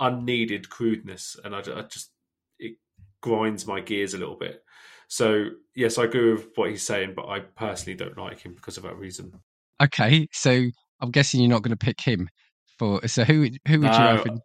unneeded 0.00 0.68
crudeness, 0.68 1.36
and 1.44 1.54
I, 1.54 1.60
I 1.60 1.82
just 1.82 2.10
it 2.58 2.76
grinds 3.20 3.64
my 3.64 3.80
gears 3.80 4.14
a 4.14 4.18
little 4.18 4.36
bit. 4.36 4.64
So 5.08 5.46
yes, 5.74 5.98
I 5.98 6.04
agree 6.04 6.32
with 6.32 6.48
what 6.54 6.70
he's 6.70 6.82
saying, 6.82 7.14
but 7.16 7.26
I 7.26 7.40
personally 7.40 7.96
don't 7.96 8.16
like 8.16 8.40
him 8.40 8.54
because 8.54 8.76
of 8.76 8.84
that 8.84 8.96
reason. 8.96 9.32
Okay, 9.82 10.28
so 10.32 10.66
I'm 11.00 11.10
guessing 11.10 11.40
you're 11.40 11.50
not 11.50 11.62
going 11.62 11.76
to 11.76 11.84
pick 11.84 12.00
him 12.00 12.28
for. 12.78 13.06
So 13.08 13.24
who 13.24 13.48
who 13.66 13.80
would 13.80 13.94
you? 13.94 14.40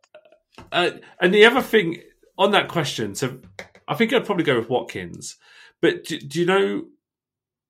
Uh, 0.72 0.91
and 1.20 1.34
the 1.34 1.45
other 1.45 1.61
thing 1.61 2.01
on 2.38 2.51
that 2.51 2.68
question, 2.68 3.16
so 3.16 3.39
I 3.88 3.95
think 3.95 4.14
I'd 4.14 4.26
probably 4.26 4.45
go 4.45 4.57
with 4.57 4.70
Watkins. 4.70 5.38
But 5.82 6.05
do, 6.05 6.20
do 6.20 6.39
you 6.39 6.45
know 6.45 6.86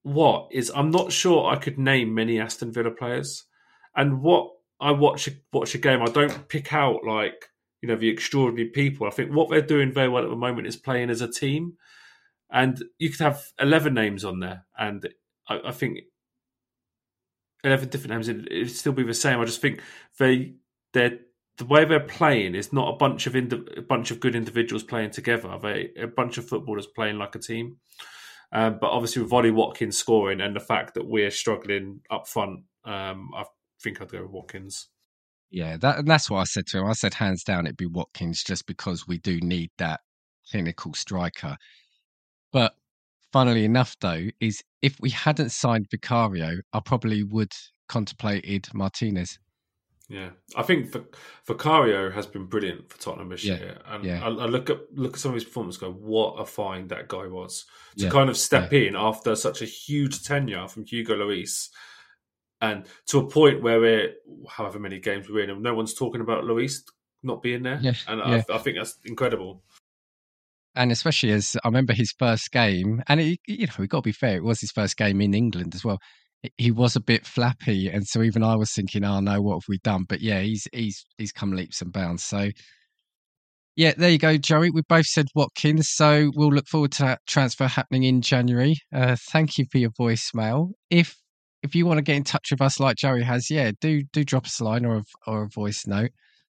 what 0.03 0.49
is? 0.51 0.71
I'm 0.75 0.91
not 0.91 1.11
sure 1.11 1.49
I 1.49 1.55
could 1.55 1.79
name 1.79 2.13
many 2.13 2.39
Aston 2.39 2.71
Villa 2.71 2.91
players. 2.91 3.45
And 3.95 4.21
what 4.21 4.51
I 4.79 4.91
watch 4.91 5.29
watch 5.51 5.75
a 5.75 5.79
game, 5.79 6.01
I 6.01 6.05
don't 6.05 6.47
pick 6.47 6.73
out 6.73 7.03
like 7.05 7.49
you 7.81 7.87
know 7.87 7.95
the 7.95 8.09
extraordinary 8.09 8.69
people. 8.69 9.07
I 9.07 9.11
think 9.11 9.31
what 9.31 9.49
they're 9.49 9.61
doing 9.61 9.91
very 9.91 10.09
well 10.09 10.23
at 10.23 10.29
the 10.29 10.35
moment 10.35 10.67
is 10.67 10.75
playing 10.75 11.09
as 11.09 11.21
a 11.21 11.31
team, 11.31 11.77
and 12.53 12.81
you 12.99 13.09
could 13.09 13.19
have 13.19 13.43
eleven 13.59 13.93
names 13.93 14.23
on 14.23 14.39
there, 14.39 14.65
and 14.77 15.05
I, 15.49 15.59
I 15.65 15.71
think 15.71 15.99
eleven 17.63 17.89
different 17.89 18.11
names, 18.11 18.29
it, 18.29 18.47
would 18.49 18.71
still 18.71 18.93
be 18.93 19.03
the 19.03 19.13
same. 19.13 19.39
I 19.39 19.45
just 19.45 19.59
think 19.59 19.81
they 20.19 20.53
they 20.93 21.19
the 21.57 21.65
way 21.65 21.83
they're 21.83 21.99
playing 21.99 22.55
is 22.55 22.71
not 22.71 22.93
a 22.93 22.97
bunch 22.97 23.27
of 23.27 23.35
indi- 23.35 23.65
a 23.75 23.81
bunch 23.81 24.11
of 24.11 24.19
good 24.19 24.35
individuals 24.35 24.83
playing 24.83 25.11
together. 25.11 25.57
They 25.61 25.89
a 25.99 26.07
bunch 26.07 26.37
of 26.37 26.47
footballers 26.47 26.87
playing 26.87 27.17
like 27.17 27.35
a 27.35 27.39
team. 27.39 27.77
Um, 28.51 28.77
but 28.79 28.91
obviously, 28.91 29.23
with 29.23 29.33
Ollie 29.33 29.49
Watkins 29.49 29.97
scoring 29.97 30.39
and 30.39 30.55
the 30.55 30.59
fact 30.59 30.93
that 30.93 31.07
we're 31.07 31.31
struggling 31.31 32.01
up 32.11 32.27
front, 32.27 32.59
um, 32.85 33.31
I 33.35 33.45
think 33.81 33.99
I'd 33.99 34.11
go 34.11 34.21
with 34.21 34.31
Watkins. 34.31 34.89
Yeah, 35.49 35.77
that, 35.77 36.05
that's 36.05 36.29
what 36.29 36.39
I 36.39 36.43
said 36.43 36.67
to 36.67 36.79
him. 36.79 36.85
I 36.85 36.93
said 36.93 37.15
hands 37.15 37.43
down 37.43 37.65
it'd 37.65 37.77
be 37.77 37.87
Watkins 37.87 38.43
just 38.43 38.67
because 38.67 39.07
we 39.07 39.17
do 39.17 39.39
need 39.39 39.71
that 39.79 40.01
clinical 40.51 40.93
striker. 40.93 41.57
But 42.53 42.75
funnily 43.33 43.65
enough, 43.65 43.97
though, 43.99 44.27
is 44.39 44.63
if 44.81 44.95
we 45.01 45.09
hadn't 45.09 45.49
signed 45.49 45.87
Vicario, 45.91 46.59
I 46.71 46.79
probably 46.79 47.23
would 47.23 47.51
contemplated 47.89 48.69
Martinez. 48.73 49.39
Yeah, 50.09 50.29
I 50.55 50.63
think 50.63 50.93
Vicario 51.47 52.11
has 52.11 52.27
been 52.27 52.45
brilliant 52.45 52.91
for 52.91 52.99
Tottenham 52.99 53.29
this 53.29 53.43
yeah. 53.43 53.55
year, 53.55 53.77
and 53.87 54.03
yeah. 54.03 54.23
I, 54.23 54.27
I, 54.27 54.45
look 54.45 54.69
at 54.69 54.77
look 54.93 55.13
at 55.13 55.19
some 55.19 55.29
of 55.29 55.35
his 55.35 55.45
performances. 55.45 55.79
Go, 55.79 55.91
what 55.91 56.33
a 56.33 56.45
find 56.45 56.89
that 56.89 57.07
guy 57.07 57.25
was 57.25 57.65
to 57.97 58.05
yeah. 58.05 58.11
kind 58.11 58.29
of 58.29 58.37
step 58.37 58.73
in 58.73 58.95
after 58.95 59.35
such 59.35 59.61
a 59.61 59.65
huge 59.65 60.23
tenure 60.23 60.67
from 60.67 60.85
Hugo 60.85 61.15
Lloris, 61.15 61.69
and 62.61 62.85
to 63.07 63.19
a 63.19 63.27
point 63.27 63.63
where 63.63 63.79
we're 63.79 64.13
however 64.47 64.77
many 64.77 64.99
games 64.99 65.29
we're 65.29 65.43
in, 65.43 65.49
and 65.49 65.63
no 65.63 65.73
one's 65.73 65.93
talking 65.93 66.21
about 66.21 66.43
Lloris 66.43 66.81
not 67.23 67.41
being 67.41 67.63
there, 67.63 67.79
and 68.07 68.21
I, 68.21 68.43
I 68.53 68.57
think 68.57 68.77
that's 68.77 68.99
incredible 69.05 69.63
and 70.75 70.91
especially 70.91 71.31
as 71.31 71.55
I 71.63 71.67
remember 71.67 71.93
his 71.93 72.13
first 72.17 72.51
game, 72.51 73.03
and 73.07 73.19
it, 73.19 73.39
you 73.47 73.67
know, 73.67 73.73
we 73.79 73.87
got 73.87 73.99
to 73.99 74.09
be 74.09 74.11
fair, 74.11 74.37
it 74.37 74.43
was 74.43 74.61
his 74.61 74.71
first 74.71 74.97
game 74.97 75.21
in 75.21 75.33
England 75.33 75.75
as 75.75 75.83
well. 75.83 75.99
He 76.57 76.71
was 76.71 76.95
a 76.95 77.01
bit 77.01 77.25
flappy, 77.25 77.89
and 77.89 78.05
so 78.05 78.21
even 78.21 78.43
I 78.43 78.55
was 78.55 78.71
thinking, 78.73 79.05
"Oh 79.05 79.21
no, 79.21 79.41
what 79.41 79.55
have 79.55 79.69
we 79.69 79.79
done?" 79.79 80.05
But 80.07 80.21
yeah, 80.21 80.41
he's 80.41 80.67
he's 80.73 81.05
he's 81.17 81.31
come 81.31 81.53
leaps 81.53 81.81
and 81.81 81.93
bounds. 81.93 82.23
So 82.23 82.49
yeah, 83.75 83.93
there 83.97 84.09
you 84.09 84.19
go, 84.19 84.37
Joey. 84.37 84.69
We 84.69 84.81
both 84.87 85.05
said 85.07 85.27
Watkins, 85.35 85.89
so 85.89 86.31
we'll 86.35 86.51
look 86.51 86.67
forward 86.67 86.91
to 86.93 87.03
that 87.03 87.21
transfer 87.27 87.67
happening 87.67 88.03
in 88.03 88.21
January. 88.21 88.75
Uh, 88.93 89.15
thank 89.31 89.57
you 89.57 89.65
for 89.71 89.79
your 89.79 89.89
voicemail. 89.91 90.71
If 90.89 91.15
if 91.63 91.73
you 91.75 91.85
want 91.85 91.97
to 91.97 92.03
get 92.03 92.17
in 92.17 92.23
touch 92.23 92.51
with 92.51 92.61
us 92.61 92.79
like 92.79 92.97
Joey 92.97 93.23
has, 93.23 93.49
yeah, 93.49 93.71
do 93.81 94.03
do 94.13 94.23
drop 94.23 94.45
us 94.45 94.59
a 94.59 94.63
line 94.65 94.85
or 94.85 94.97
a, 94.97 95.03
or 95.25 95.43
a 95.43 95.49
voice 95.49 95.87
note. 95.87 96.11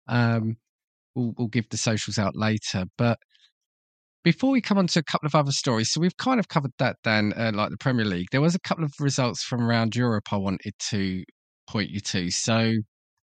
Um, 0.07 0.57
we'll 1.16 1.34
we'll 1.38 1.47
give 1.47 1.70
the 1.70 1.78
socials 1.78 2.18
out 2.18 2.36
later, 2.36 2.86
but 2.97 3.20
before 4.26 4.49
we 4.49 4.59
come 4.59 4.80
on 4.80 4.88
to 4.88 4.99
a 4.99 5.03
couple 5.03 5.28
of 5.28 5.36
other 5.36 5.51
stories, 5.51 5.91
so 5.91 6.01
we've 6.01 6.17
kind 6.17 6.39
of 6.39 6.47
covered 6.47 6.71
that, 6.80 6.97
Dan, 7.03 7.32
uh, 7.38 7.51
like 7.53 7.69
the 7.69 7.78
Premier 7.78 8.05
League. 8.05 8.26
There 8.32 8.41
was 8.41 8.55
a 8.55 8.59
couple 8.59 8.84
of 8.84 8.91
results 8.99 9.43
from 9.43 9.61
around 9.61 9.95
Europe 9.95 10.34
I 10.34 10.38
wanted 10.38 10.73
to 10.89 11.23
point 11.69 11.91
you 11.91 11.99
to. 11.99 12.32
So, 12.32 12.73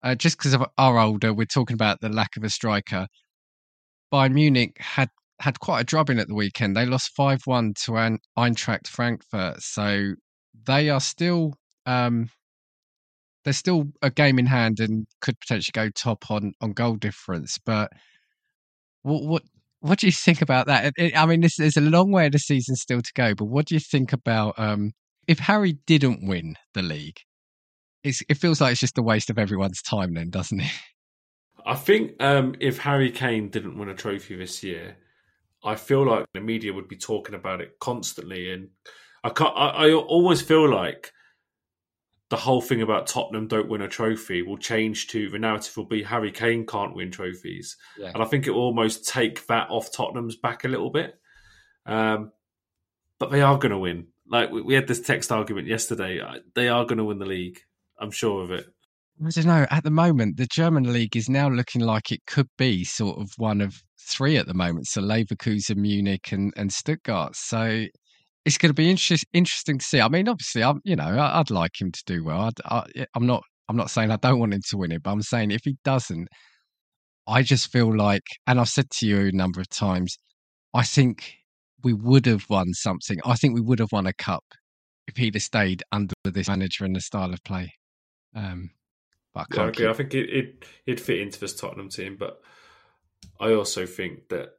uh, 0.02 0.14
just 0.14 0.38
because 0.38 0.54
of 0.54 0.64
our 0.78 0.98
older, 0.98 1.34
we're 1.34 1.44
talking 1.44 1.74
about 1.74 2.00
the 2.00 2.08
lack 2.08 2.38
of 2.38 2.42
a 2.42 2.48
striker. 2.48 3.06
Bayern 4.12 4.32
Munich 4.32 4.76
had 4.80 5.10
had 5.40 5.60
quite 5.60 5.82
a 5.82 5.84
drubbing 5.84 6.18
at 6.18 6.26
the 6.26 6.34
weekend. 6.34 6.74
They 6.74 6.86
lost 6.86 7.12
five 7.14 7.42
one 7.44 7.74
to 7.84 8.18
Eintracht 8.38 8.88
Frankfurt, 8.88 9.62
so 9.62 10.14
they 10.66 10.88
are 10.88 11.00
still 11.00 11.52
um, 11.84 12.30
they're 13.44 13.52
still 13.52 13.84
a 14.00 14.10
game 14.10 14.38
in 14.38 14.46
hand 14.46 14.80
and 14.80 15.06
could 15.20 15.38
potentially 15.38 15.72
go 15.74 15.90
top 15.90 16.30
on 16.30 16.54
on 16.62 16.72
goal 16.72 16.96
difference. 16.96 17.58
But 17.58 17.90
what 19.02 19.24
what 19.24 19.42
what 19.80 19.98
do 19.98 20.06
you 20.06 20.12
think 20.12 20.42
about 20.42 20.66
that? 20.66 20.94
I 21.16 21.26
mean, 21.26 21.40
this, 21.40 21.56
there's 21.56 21.76
a 21.76 21.82
long 21.82 22.10
way 22.10 22.26
of 22.26 22.32
the 22.32 22.38
season 22.38 22.74
still 22.76 23.02
to 23.02 23.12
go, 23.14 23.34
but 23.34 23.46
what 23.46 23.66
do 23.66 23.74
you 23.74 23.80
think 23.80 24.12
about 24.12 24.58
um, 24.58 24.92
if 25.26 25.38
Harry 25.38 25.78
didn't 25.86 26.26
win 26.26 26.56
the 26.74 26.82
league? 26.82 27.20
it 28.04 28.38
feels 28.38 28.60
like 28.60 28.72
it's 28.72 28.80
just 28.80 28.96
a 28.96 29.02
waste 29.02 29.28
of 29.28 29.38
everyone's 29.38 29.82
time, 29.82 30.14
then, 30.14 30.30
doesn't 30.30 30.60
it? 30.60 30.72
I 31.66 31.74
think 31.74 32.12
um, 32.22 32.54
if 32.60 32.78
Harry 32.78 33.10
Kane 33.10 33.50
didn't 33.50 33.76
win 33.76 33.88
a 33.88 33.94
trophy 33.94 34.36
this 34.36 34.62
year, 34.62 34.96
I 35.62 35.74
feel 35.74 36.06
like 36.06 36.26
the 36.32 36.40
media 36.40 36.72
would 36.72 36.88
be 36.88 36.96
talking 36.96 37.34
about 37.34 37.60
it 37.60 37.78
constantly, 37.80 38.52
and 38.52 38.68
I 39.24 39.30
can't. 39.30 39.52
I, 39.54 39.68
I 39.68 39.92
always 39.92 40.40
feel 40.40 40.70
like 40.70 41.12
the 42.30 42.36
whole 42.36 42.60
thing 42.60 42.82
about 42.82 43.06
Tottenham 43.06 43.48
don't 43.48 43.68
win 43.68 43.80
a 43.80 43.88
trophy 43.88 44.42
will 44.42 44.58
change 44.58 45.06
to 45.08 45.30
the 45.30 45.38
narrative 45.38 45.76
will 45.76 45.86
be 45.86 46.02
Harry 46.02 46.30
Kane 46.30 46.66
can't 46.66 46.94
win 46.94 47.10
trophies, 47.10 47.76
yeah. 47.98 48.10
and 48.12 48.22
I 48.22 48.26
think 48.26 48.46
it 48.46 48.50
will 48.50 48.62
almost 48.62 49.08
take 49.08 49.46
that 49.46 49.70
off 49.70 49.92
Tottenham's 49.92 50.36
back 50.36 50.64
a 50.64 50.68
little 50.68 50.90
bit. 50.90 51.18
Um, 51.86 52.32
but 53.18 53.30
they 53.30 53.40
are 53.40 53.58
going 53.58 53.72
to 53.72 53.78
win. 53.78 54.08
Like 54.30 54.50
we, 54.50 54.60
we 54.62 54.74
had 54.74 54.86
this 54.86 55.00
text 55.00 55.32
argument 55.32 55.68
yesterday. 55.68 56.20
They 56.54 56.68
are 56.68 56.84
going 56.84 56.98
to 56.98 57.04
win 57.04 57.18
the 57.18 57.26
league. 57.26 57.60
I'm 57.98 58.10
sure 58.10 58.44
of 58.44 58.50
it. 58.50 58.66
I 59.24 59.30
don't 59.30 59.46
know. 59.46 59.66
At 59.70 59.82
the 59.82 59.90
moment, 59.90 60.36
the 60.36 60.46
German 60.46 60.92
league 60.92 61.16
is 61.16 61.28
now 61.28 61.48
looking 61.48 61.80
like 61.80 62.12
it 62.12 62.24
could 62.26 62.48
be 62.56 62.84
sort 62.84 63.18
of 63.18 63.32
one 63.36 63.60
of 63.60 63.82
three 63.98 64.36
at 64.36 64.46
the 64.46 64.54
moment. 64.54 64.86
So 64.86 65.00
Leverkusen, 65.00 65.76
Munich, 65.76 66.30
and, 66.30 66.52
and 66.56 66.72
Stuttgart. 66.72 67.34
So 67.34 67.86
it's 68.44 68.58
going 68.58 68.70
to 68.70 68.74
be 68.74 68.90
inter- 68.90 69.16
interesting 69.32 69.78
to 69.78 69.84
see. 69.84 70.00
I 70.00 70.08
mean, 70.08 70.28
obviously, 70.28 70.62
I'm 70.62 70.80
you 70.84 70.96
know 70.96 71.18
I'd 71.18 71.50
like 71.50 71.80
him 71.80 71.92
to 71.92 72.02
do 72.06 72.24
well. 72.24 72.50
I, 72.64 72.84
am 73.14 73.26
not 73.26 73.42
I'm 73.68 73.76
not 73.76 73.90
saying 73.90 74.10
I 74.10 74.16
don't 74.16 74.38
want 74.38 74.54
him 74.54 74.62
to 74.70 74.76
win 74.76 74.92
it, 74.92 75.02
but 75.02 75.12
I'm 75.12 75.22
saying 75.22 75.50
if 75.50 75.62
he 75.64 75.76
doesn't, 75.84 76.28
I 77.26 77.42
just 77.42 77.70
feel 77.70 77.94
like, 77.94 78.22
and 78.46 78.58
I've 78.58 78.68
said 78.68 78.90
to 78.90 79.06
you 79.06 79.26
a 79.28 79.32
number 79.32 79.60
of 79.60 79.68
times, 79.68 80.16
I 80.72 80.84
think 80.84 81.34
we 81.84 81.92
would 81.92 82.26
have 82.26 82.44
won 82.48 82.72
something. 82.72 83.18
I 83.24 83.34
think 83.34 83.54
we 83.54 83.60
would 83.60 83.78
have 83.78 83.92
won 83.92 84.06
a 84.06 84.14
cup 84.14 84.44
if 85.06 85.16
he'd 85.16 85.34
have 85.34 85.42
stayed 85.42 85.82
under 85.92 86.14
this 86.24 86.48
manager 86.48 86.84
and 86.84 86.96
the 86.96 87.00
style 87.00 87.32
of 87.32 87.44
play. 87.44 87.74
Um, 88.34 88.70
but 89.34 89.46
I, 89.56 89.64
yeah, 89.64 89.70
keep... 89.70 89.86
I 89.86 89.92
think 89.92 90.14
it, 90.14 90.30
it 90.30 90.64
would 90.86 91.00
fit 91.00 91.20
into 91.20 91.38
this 91.38 91.54
Tottenham 91.54 91.90
team, 91.90 92.16
but 92.18 92.40
I 93.38 93.52
also 93.52 93.84
think 93.84 94.28
that 94.30 94.57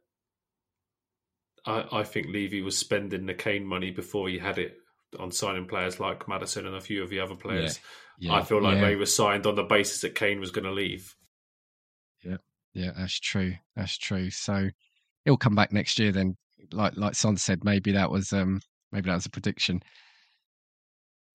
I, 1.66 1.84
I 1.92 2.02
think 2.04 2.28
Levy 2.28 2.62
was 2.62 2.76
spending 2.76 3.26
the 3.26 3.34
Kane 3.34 3.64
money 3.64 3.90
before 3.90 4.28
he 4.28 4.38
had 4.38 4.58
it 4.58 4.76
on 5.18 5.32
signing 5.32 5.66
players 5.66 5.98
like 5.98 6.28
Maddison 6.28 6.66
and 6.66 6.76
a 6.76 6.80
few 6.80 7.02
of 7.02 7.10
the 7.10 7.20
other 7.20 7.34
players. 7.34 7.80
Yeah, 8.18 8.32
yeah, 8.32 8.38
I 8.38 8.42
feel 8.42 8.62
like 8.62 8.76
yeah. 8.76 8.88
they 8.88 8.96
were 8.96 9.06
signed 9.06 9.46
on 9.46 9.56
the 9.56 9.62
basis 9.62 10.02
that 10.02 10.14
Kane 10.14 10.40
was 10.40 10.50
going 10.50 10.64
to 10.64 10.72
leave. 10.72 11.14
Yeah, 12.22 12.36
yeah, 12.74 12.92
that's 12.96 13.18
true. 13.18 13.54
That's 13.76 13.96
true. 13.96 14.30
So 14.30 14.68
he'll 15.24 15.36
come 15.36 15.54
back 15.54 15.72
next 15.72 15.98
year. 15.98 16.12
Then, 16.12 16.36
like 16.72 16.96
like 16.96 17.14
Son 17.14 17.36
said, 17.36 17.64
maybe 17.64 17.92
that 17.92 18.10
was 18.10 18.32
um 18.32 18.60
maybe 18.92 19.08
that 19.08 19.16
was 19.16 19.26
a 19.26 19.30
prediction. 19.30 19.82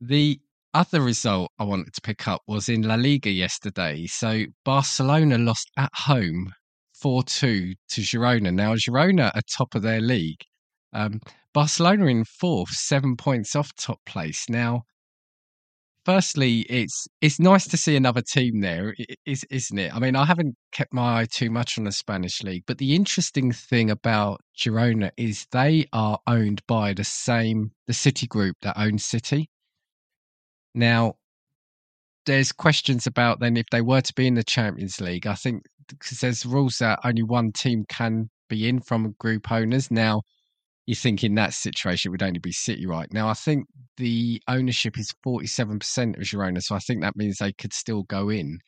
The 0.02 0.40
other 0.74 1.02
result 1.02 1.52
I 1.58 1.64
wanted 1.64 1.94
to 1.94 2.02
pick 2.02 2.28
up 2.28 2.42
was 2.48 2.70
in 2.70 2.82
La 2.82 2.96
Liga 2.96 3.30
yesterday. 3.30 4.06
So 4.08 4.44
Barcelona 4.64 5.38
lost 5.38 5.72
at 5.78 5.92
home 5.94 6.54
4 7.02 7.24
2 7.24 7.74
to 7.90 8.02
Girona. 8.02 8.54
Now, 8.54 8.74
Girona 8.76 9.32
are 9.36 9.42
top 9.58 9.76
of 9.76 9.82
their 9.82 10.02
league. 10.02 10.42
Um, 10.94 11.20
Barcelona 11.54 12.06
in 12.08 12.26
fourth, 12.26 12.70
seven 12.70 13.16
points 13.18 13.56
off 13.56 13.74
top 13.76 14.00
place. 14.06 14.50
Now, 14.50 14.84
firstly, 16.06 16.62
it's 16.70 17.08
it's 17.22 17.40
nice 17.40 17.68
to 17.68 17.78
see 17.78 17.96
another 17.96 18.22
team 18.22 18.62
there, 18.62 18.96
isn't 19.26 19.80
it? 19.80 19.94
I 19.94 20.00
mean, 20.00 20.16
I 20.16 20.26
haven't 20.26 20.56
kept 20.72 20.94
my 20.94 21.22
eye 21.22 21.28
too 21.30 21.50
much 21.50 21.78
on 21.78 21.84
the 21.84 21.92
Spanish 21.92 22.44
league, 22.44 22.64
but 22.66 22.78
the 22.78 22.96
interesting 22.96 23.52
thing 23.52 23.90
about 23.90 24.42
Girona 24.58 25.12
is 25.18 25.48
they 25.52 25.88
are 25.92 26.20
owned 26.28 26.62
by 26.68 26.94
the 26.94 27.04
same 27.04 27.72
the 27.88 27.94
City 27.94 28.28
Group 28.28 28.58
that 28.62 28.80
owns 28.80 29.06
City. 29.06 29.50
Now, 30.74 31.16
there's 32.26 32.52
questions 32.52 33.08
about 33.08 33.40
then 33.40 33.58
if 33.58 33.68
they 33.72 33.82
were 33.82 34.02
to 34.02 34.14
be 34.14 34.28
in 34.28 34.36
the 34.36 34.44
Champions 34.44 35.00
League. 35.00 35.28
I 35.28 35.36
think 35.36 35.64
because 35.88 36.20
there's 36.20 36.46
rules 36.46 36.78
that 36.80 37.00
only 37.04 37.24
one 37.24 37.52
team 37.52 37.86
can 37.88 38.30
be 38.50 38.68
in 38.68 38.82
from 38.82 39.16
group 39.20 39.52
owners. 39.52 39.92
Now, 39.92 40.24
you 40.86 40.96
think 40.96 41.24
in 41.24 41.36
that 41.36 41.54
situation 41.54 42.10
it 42.10 42.12
would 42.12 42.24
only 42.24 42.40
be 42.40 42.52
City 42.52 42.86
right 42.86 43.12
now. 43.12 43.28
I 43.28 43.34
think 43.34 43.68
the 43.98 44.42
ownership 44.48 44.98
is 45.00 45.14
47% 45.26 46.18
of 46.18 46.24
Girona, 46.24 46.62
so 46.62 46.76
I 46.76 46.80
think 46.80 47.02
that 47.02 47.16
means 47.16 47.38
they 47.38 47.54
could 47.54 47.74
still 47.74 48.04
go 48.04 48.30
in. 48.30 48.60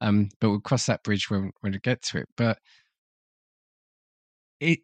Um, 0.00 0.28
but 0.40 0.50
we'll 0.50 0.60
cross 0.60 0.86
that 0.86 1.04
bridge 1.04 1.30
when 1.30 1.52
when 1.60 1.72
we 1.72 1.78
get 1.78 2.02
to 2.02 2.18
it. 2.18 2.28
But 2.36 2.58
it, 4.60 4.80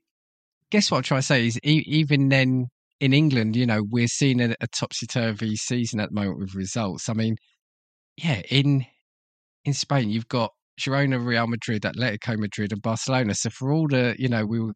guess 0.70 0.90
what 0.90 0.98
I'm 0.98 1.02
trying 1.04 1.20
to 1.20 1.26
say 1.26 1.46
is 1.46 1.58
e- 1.64 1.84
even 1.86 2.28
then 2.28 2.68
in 3.00 3.12
England, 3.12 3.56
you 3.56 3.66
know, 3.66 3.82
we're 3.90 4.08
seeing 4.08 4.40
a, 4.40 4.54
a 4.60 4.66
topsy 4.68 5.06
turvy 5.06 5.56
season 5.56 6.00
at 6.00 6.10
the 6.10 6.14
moment 6.14 6.38
with 6.38 6.54
results. 6.54 7.08
I 7.08 7.14
mean, 7.14 7.36
yeah, 8.18 8.42
in 8.50 8.84
in 9.64 9.72
Spain, 9.72 10.10
you've 10.10 10.28
got 10.28 10.52
Girona, 10.80 11.24
Real 11.24 11.46
Madrid, 11.46 11.82
Atletico 11.82 12.36
Madrid, 12.36 12.72
and 12.72 12.82
Barcelona. 12.82 13.34
So 13.34 13.50
for 13.50 13.72
all 13.72 13.86
the, 13.86 14.16
you 14.18 14.28
know, 14.28 14.44
we 14.44 14.60
were, 14.60 14.72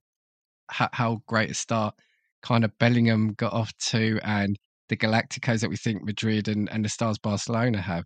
how, 0.71 0.89
how 0.93 1.23
great 1.27 1.51
a 1.51 1.55
start 1.55 1.95
kind 2.43 2.65
of 2.65 2.77
Bellingham 2.79 3.35
got 3.35 3.53
off 3.53 3.73
to, 3.89 4.21
and 4.23 4.57
the 4.89 4.97
Galacticos 4.97 5.61
that 5.61 5.71
we 5.71 5.77
think 5.77 6.05
Madrid 6.05 6.47
and, 6.47 6.71
and 6.71 6.85
the 6.85 6.89
stars 6.89 7.19
Barcelona 7.19 7.81
have, 7.81 8.05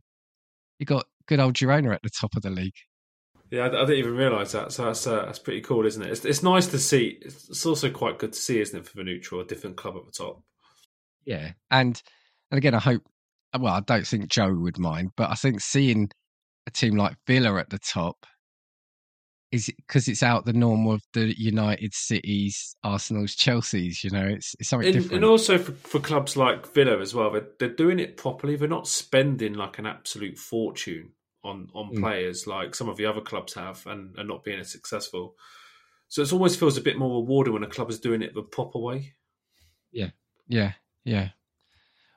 you 0.78 0.86
got 0.86 1.04
good 1.26 1.40
old 1.40 1.54
Girona 1.54 1.94
at 1.94 2.02
the 2.02 2.10
top 2.10 2.34
of 2.34 2.42
the 2.42 2.50
league. 2.50 2.76
Yeah, 3.50 3.62
I, 3.62 3.66
I 3.66 3.70
didn't 3.70 3.98
even 3.98 4.16
realise 4.16 4.52
that. 4.52 4.72
So 4.72 4.86
that's 4.86 5.06
uh, 5.06 5.26
that's 5.26 5.38
pretty 5.38 5.60
cool, 5.60 5.84
isn't 5.84 6.02
it? 6.02 6.10
It's, 6.10 6.24
it's 6.24 6.42
nice 6.42 6.66
to 6.68 6.78
see. 6.78 7.18
It's 7.20 7.66
also 7.66 7.90
quite 7.90 8.18
good 8.18 8.32
to 8.32 8.38
see, 8.38 8.60
isn't 8.60 8.78
it, 8.78 8.86
for 8.86 8.96
the 8.96 9.04
neutral, 9.04 9.42
a 9.42 9.44
different 9.44 9.76
club 9.76 9.96
at 9.96 10.06
the 10.06 10.12
top. 10.12 10.42
Yeah, 11.26 11.52
and 11.70 12.00
and 12.50 12.58
again, 12.58 12.74
I 12.74 12.78
hope. 12.78 13.02
Well, 13.60 13.74
I 13.74 13.80
don't 13.80 14.06
think 14.06 14.28
Joe 14.28 14.54
would 14.54 14.78
mind, 14.78 15.10
but 15.16 15.30
I 15.30 15.34
think 15.34 15.60
seeing 15.60 16.10
a 16.66 16.70
team 16.70 16.96
like 16.96 17.16
Villa 17.26 17.56
at 17.56 17.70
the 17.70 17.78
top 17.78 18.26
is 19.52 19.70
because 19.76 20.08
it's 20.08 20.22
out 20.22 20.44
the 20.44 20.52
norm 20.52 20.86
of 20.88 21.02
the 21.12 21.38
United 21.38 21.94
Cities, 21.94 22.76
Arsenal's, 22.82 23.34
Chelsea's. 23.34 24.02
You 24.02 24.10
know, 24.10 24.26
it's 24.26 24.54
it's 24.58 24.68
something 24.68 24.88
and, 24.88 24.94
different. 24.94 25.14
And 25.14 25.24
also 25.24 25.58
for, 25.58 25.72
for 25.72 26.00
clubs 26.00 26.36
like 26.36 26.72
Villa 26.72 27.00
as 27.00 27.14
well, 27.14 27.30
they're, 27.30 27.48
they're 27.58 27.68
doing 27.68 27.98
it 27.98 28.16
properly. 28.16 28.56
They're 28.56 28.68
not 28.68 28.88
spending 28.88 29.54
like 29.54 29.78
an 29.78 29.86
absolute 29.86 30.38
fortune 30.38 31.12
on 31.44 31.68
on 31.74 31.94
mm. 31.94 32.00
players 32.00 32.46
like 32.46 32.74
some 32.74 32.88
of 32.88 32.96
the 32.96 33.06
other 33.06 33.20
clubs 33.20 33.54
have, 33.54 33.86
and, 33.86 34.16
and 34.16 34.28
not 34.28 34.44
being 34.44 34.60
as 34.60 34.70
successful. 34.70 35.36
So 36.08 36.22
it 36.22 36.32
always 36.32 36.56
feels 36.56 36.76
a 36.76 36.82
bit 36.82 36.98
more 36.98 37.20
rewarding 37.20 37.52
when 37.52 37.64
a 37.64 37.68
club 37.68 37.90
is 37.90 37.98
doing 37.98 38.22
it 38.22 38.34
the 38.34 38.42
proper 38.42 38.78
way. 38.78 39.14
Yeah, 39.92 40.10
yeah, 40.46 40.72
yeah. 41.04 41.30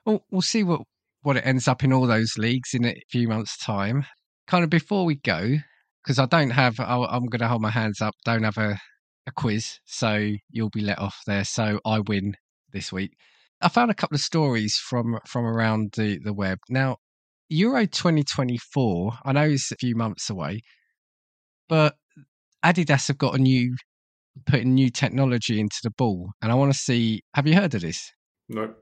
Well, 0.04 0.24
we'll 0.30 0.42
see 0.42 0.62
what 0.62 0.82
what 1.22 1.36
it 1.36 1.46
ends 1.46 1.68
up 1.68 1.84
in 1.84 1.92
all 1.92 2.06
those 2.06 2.38
leagues 2.38 2.74
in 2.74 2.84
a 2.84 2.94
few 3.10 3.28
months' 3.28 3.56
time. 3.58 4.06
Kind 4.46 4.64
of 4.64 4.70
before 4.70 5.04
we 5.04 5.16
go, 5.16 5.56
because 6.02 6.18
I 6.18 6.26
don't 6.26 6.50
have, 6.50 6.80
i 6.80 7.16
am 7.16 7.26
going 7.26 7.40
to 7.40 7.48
hold 7.48 7.62
my 7.62 7.70
hands 7.70 8.00
up. 8.00 8.14
Don't 8.24 8.44
have 8.44 8.58
a 8.58 8.78
a 9.26 9.32
quiz, 9.32 9.78
so 9.84 10.32
you'll 10.50 10.70
be 10.70 10.80
let 10.80 10.98
off 10.98 11.16
there. 11.26 11.44
So 11.44 11.80
I 11.84 12.00
win 12.00 12.34
this 12.72 12.92
week. 12.92 13.12
I 13.60 13.68
found 13.68 13.90
a 13.90 13.94
couple 13.94 14.14
of 14.14 14.20
stories 14.20 14.76
from 14.76 15.18
from 15.26 15.44
around 15.44 15.92
the 15.96 16.18
the 16.22 16.32
web. 16.32 16.58
Now, 16.68 16.96
Euro 17.48 17.86
2024, 17.86 19.18
I 19.24 19.32
know 19.32 19.42
it's 19.42 19.72
a 19.72 19.76
few 19.76 19.94
months 19.94 20.30
away, 20.30 20.60
but 21.68 21.94
Adidas 22.64 23.08
have 23.08 23.18
got 23.18 23.34
a 23.34 23.38
new 23.38 23.76
putting 24.46 24.74
new 24.74 24.90
technology 24.90 25.60
into 25.60 25.78
the 25.82 25.90
ball, 25.90 26.30
and 26.40 26.50
I 26.50 26.54
want 26.54 26.72
to 26.72 26.78
see. 26.78 27.22
Have 27.34 27.46
you 27.46 27.54
heard 27.54 27.74
of 27.74 27.82
this? 27.82 28.10
No. 28.48 28.74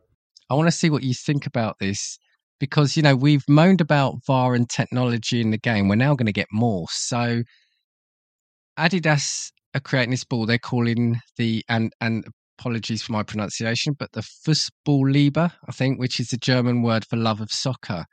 I 0.51 0.55
want 0.55 0.69
to 0.69 0.73
see 0.73 0.89
what 0.89 1.03
you 1.03 1.13
think 1.13 1.47
about 1.47 1.77
this 1.79 2.19
because 2.61 2.97
you 2.97 3.03
know 3.03 3.17
we've 3.17 3.45
moaned 3.49 3.81
about 3.81 4.17
VAR 4.27 4.55
and 4.55 4.69
technology 4.69 5.41
in 5.41 5.51
the 5.51 5.59
game. 5.59 5.89
We're 5.89 5.97
now 5.97 6.15
going 6.15 6.27
to 6.27 6.33
get 6.33 6.49
more. 6.53 6.87
So 6.91 7.43
Adidas 8.79 9.51
are 9.75 9.81
creating 9.81 10.11
this 10.11 10.25
ball. 10.25 10.47
They're 10.47 10.59
calling 10.59 11.21
the 11.37 11.65
and 11.69 11.93
and 12.01 12.25
apologies 12.59 13.03
for 13.03 13.13
my 13.13 13.23
pronunciation, 13.23 13.95
but 13.99 14.13
the 14.13 14.23
Fußballliebe, 14.47 15.53
I 15.69 15.73
think, 15.73 16.01
which 16.01 16.19
is 16.19 16.29
the 16.29 16.37
German 16.37 16.83
word 16.83 17.05
for 17.09 17.17
love 17.17 17.41
of 17.41 17.51
soccer 17.53 18.05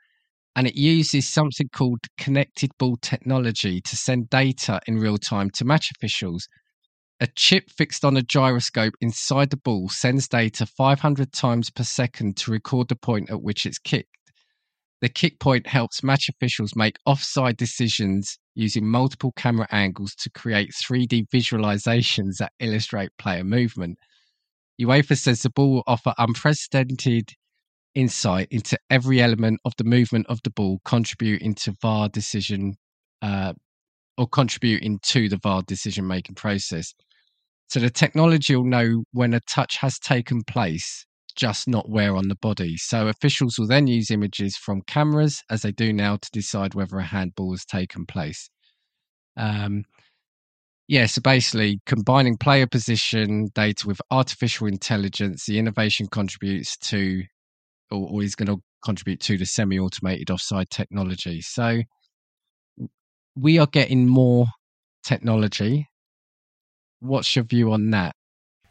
and 0.56 0.68
it 0.68 0.76
uses 0.76 1.28
something 1.28 1.68
called 1.70 2.00
connected 2.18 2.72
ball 2.80 2.98
technology 3.02 3.82
to 3.82 3.96
send 3.96 4.30
data 4.30 4.80
in 4.88 4.98
real 4.98 5.18
time 5.18 5.50
to 5.52 5.66
match 5.66 5.92
officials. 5.92 6.48
A 7.20 7.28
chip 7.36 7.70
fixed 7.70 8.06
on 8.06 8.16
a 8.16 8.22
gyroscope 8.22 8.94
inside 9.02 9.50
the 9.50 9.58
ball 9.58 9.90
sends 9.90 10.28
data 10.28 10.66
500 10.66 11.34
times 11.34 11.70
per 11.70 11.84
second 11.84 12.38
to 12.38 12.52
record 12.52 12.88
the 12.88 12.96
point 12.96 13.30
at 13.30 13.42
which 13.42 13.66
it's 13.66 13.80
kicked. 13.80 14.10
The 15.06 15.10
kick 15.10 15.40
point 15.40 15.68
helps 15.68 16.02
match 16.02 16.30
officials 16.30 16.76
make 16.76 16.98
offside 17.06 17.58
decisions 17.58 18.40
using 18.56 18.88
multiple 18.88 19.34
camera 19.36 19.68
angles 19.70 20.16
to 20.16 20.32
create 20.32 20.72
3D 20.72 21.28
visualizations 21.32 22.38
that 22.40 22.54
illustrate 22.60 23.12
player 23.20 23.44
movement. 23.44 24.00
UEFA 24.82 25.16
says 25.16 25.44
the 25.44 25.52
ball 25.52 25.74
will 25.74 25.84
offer 25.86 26.16
unprecedented 26.18 27.30
insight 27.94 28.48
into 28.50 28.80
every 28.90 29.22
element 29.22 29.60
of 29.64 29.74
the 29.78 29.84
movement 29.84 30.26
of 30.28 30.40
the 30.44 30.50
ball, 30.50 30.80
contributing 30.86 31.54
to 31.54 31.76
VAR 31.84 32.10
decision 32.10 32.74
uh, 33.22 33.54
or 34.18 34.28
contributing 34.28 34.98
to 35.04 35.30
the 35.30 35.38
VAR 35.38 35.62
decision 35.68 36.08
making 36.08 36.34
process. 36.34 36.96
So 37.70 37.80
the 37.80 37.92
technology 37.92 38.56
will 38.56 38.66
know 38.66 39.04
when 39.12 39.36
a 39.36 39.40
touch 39.42 39.78
has 39.82 40.00
taken 40.00 40.42
place, 40.44 41.06
just 41.36 41.68
not 41.68 41.90
where 41.90 42.16
on 42.16 42.28
the 42.28 42.36
body. 42.36 42.78
So 42.78 43.08
officials 43.08 43.58
will 43.58 43.68
then 43.68 43.88
use 43.88 44.12
images 44.12 44.56
from 44.58 44.82
cameras, 44.88 45.44
as 45.50 45.62
they 45.62 45.72
do 45.72 45.94
now, 45.94 46.18
to 46.18 46.30
decide 46.32 46.74
whether 46.74 46.98
a 46.98 47.04
handball 47.04 47.52
has 47.52 47.66
taken 47.66 48.06
place. 48.06 48.50
Um, 49.38 49.84
yeah, 50.88 51.08
so 51.08 51.22
basically 51.22 51.80
combining 51.86 52.38
player 52.38 52.68
position 52.68 53.50
data 53.56 53.88
with 53.88 54.00
artificial 54.12 54.68
intelligence, 54.68 55.46
the 55.46 55.58
innovation 55.58 56.08
contributes 56.08 56.78
to 56.78 57.24
or, 57.92 58.08
or 58.12 58.24
is 58.24 58.36
going 58.36 58.48
to 58.48 58.62
contribute 58.84 59.20
to 59.22 59.38
the 59.38 59.46
semi-automated 59.46 60.30
offside 60.30 60.70
technology. 60.70 61.42
So 61.42 61.82
we 63.36 63.58
are 63.58 63.68
getting 63.68 64.08
more 64.08 64.46
technology. 65.04 65.88
What's 67.00 67.36
your 67.36 67.46
view 67.46 67.72
on 67.72 67.90
that? 67.92 68.16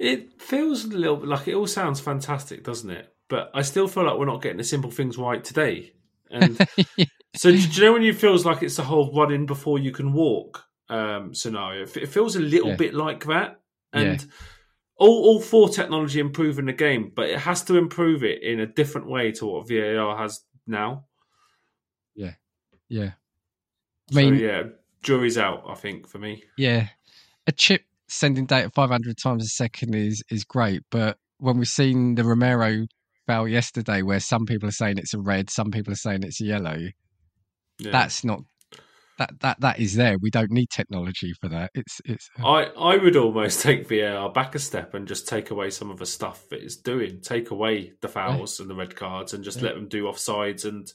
It 0.04 0.40
feels 0.40 0.84
a 0.84 0.96
little 0.96 1.16
bit 1.16 1.28
like 1.28 1.48
it 1.48 1.54
all 1.54 1.66
sounds 1.66 2.00
fantastic, 2.00 2.64
doesn't 2.64 2.90
it? 2.90 3.12
But 3.28 3.50
I 3.54 3.62
still 3.62 3.88
feel 3.88 4.04
like 4.04 4.18
we're 4.18 4.26
not 4.26 4.42
getting 4.42 4.58
the 4.58 4.64
simple 4.64 4.90
things 4.90 5.16
right 5.16 5.42
today. 5.42 5.92
And 6.30 6.58
yeah. 6.96 7.06
so, 7.34 7.50
do 7.50 7.56
you 7.56 7.82
know 7.82 7.92
when 7.94 8.02
you 8.02 8.12
feels 8.12 8.44
like 8.44 8.62
it's 8.62 8.76
the 8.76 8.84
whole 8.84 9.12
running 9.12 9.46
before 9.46 9.78
you 9.78 9.92
can 9.92 10.12
walk 10.12 10.64
um, 10.88 11.34
scenario? 11.34 11.82
It 11.82 12.08
feels 12.08 12.36
a 12.36 12.40
little 12.40 12.70
yeah. 12.70 12.76
bit 12.76 12.94
like 12.94 13.24
that. 13.26 13.60
And 13.92 14.20
yeah 14.20 14.28
all, 14.96 15.24
all 15.24 15.40
for 15.40 15.68
technology 15.68 16.20
improving 16.20 16.66
the 16.66 16.72
game, 16.72 17.12
but 17.14 17.28
it 17.28 17.38
has 17.38 17.62
to 17.64 17.76
improve 17.76 18.22
it 18.22 18.42
in 18.42 18.60
a 18.60 18.66
different 18.66 19.08
way 19.08 19.32
to 19.32 19.46
what 19.46 19.68
VAR 19.68 20.16
has 20.16 20.40
now. 20.66 21.06
Yeah, 22.14 22.34
yeah. 22.88 23.12
I 24.12 24.14
mean, 24.14 24.38
so, 24.38 24.44
yeah, 24.44 24.62
jury's 25.02 25.38
out. 25.38 25.64
I 25.68 25.74
think 25.74 26.08
for 26.08 26.18
me. 26.18 26.44
Yeah, 26.56 26.88
a 27.46 27.52
chip 27.52 27.84
sending 28.08 28.46
data 28.46 28.70
500 28.70 29.16
times 29.16 29.44
a 29.44 29.48
second 29.48 29.94
is 29.94 30.22
is 30.30 30.44
great, 30.44 30.82
but 30.90 31.16
when 31.38 31.58
we've 31.58 31.68
seen 31.68 32.14
the 32.14 32.24
Romero 32.24 32.86
foul 33.26 33.48
yesterday, 33.48 34.02
where 34.02 34.20
some 34.20 34.46
people 34.46 34.68
are 34.68 34.72
saying 34.72 34.98
it's 34.98 35.14
a 35.14 35.20
red, 35.20 35.50
some 35.50 35.70
people 35.70 35.92
are 35.92 35.96
saying 35.96 36.22
it's 36.22 36.40
a 36.40 36.44
yellow, 36.44 36.78
yeah. 37.78 37.90
that's 37.90 38.24
not 38.24 38.40
that 39.18 39.40
that 39.40 39.60
that 39.60 39.78
is 39.78 39.94
there. 39.94 40.18
We 40.18 40.30
don't 40.30 40.50
need 40.50 40.70
technology 40.70 41.32
for 41.40 41.48
that. 41.48 41.70
It's 41.74 42.00
it's. 42.04 42.28
Uh, 42.40 42.46
I 42.46 42.62
I 42.94 42.96
would 42.96 43.16
almost 43.16 43.60
take 43.62 43.88
VAR 43.88 44.30
back 44.30 44.54
a 44.54 44.58
step 44.58 44.94
and 44.94 45.06
just 45.06 45.28
take 45.28 45.50
away 45.50 45.70
some 45.70 45.90
of 45.90 45.98
the 45.98 46.06
stuff 46.06 46.48
that 46.50 46.62
it's 46.62 46.76
doing. 46.76 47.20
Take 47.20 47.50
away 47.50 47.92
the 48.00 48.08
fouls 48.08 48.58
yeah. 48.58 48.64
and 48.64 48.70
the 48.70 48.74
red 48.74 48.96
cards, 48.96 49.32
and 49.32 49.44
just 49.44 49.58
yeah. 49.58 49.64
let 49.64 49.74
them 49.74 49.88
do 49.88 50.04
offsides 50.04 50.64
and 50.64 50.92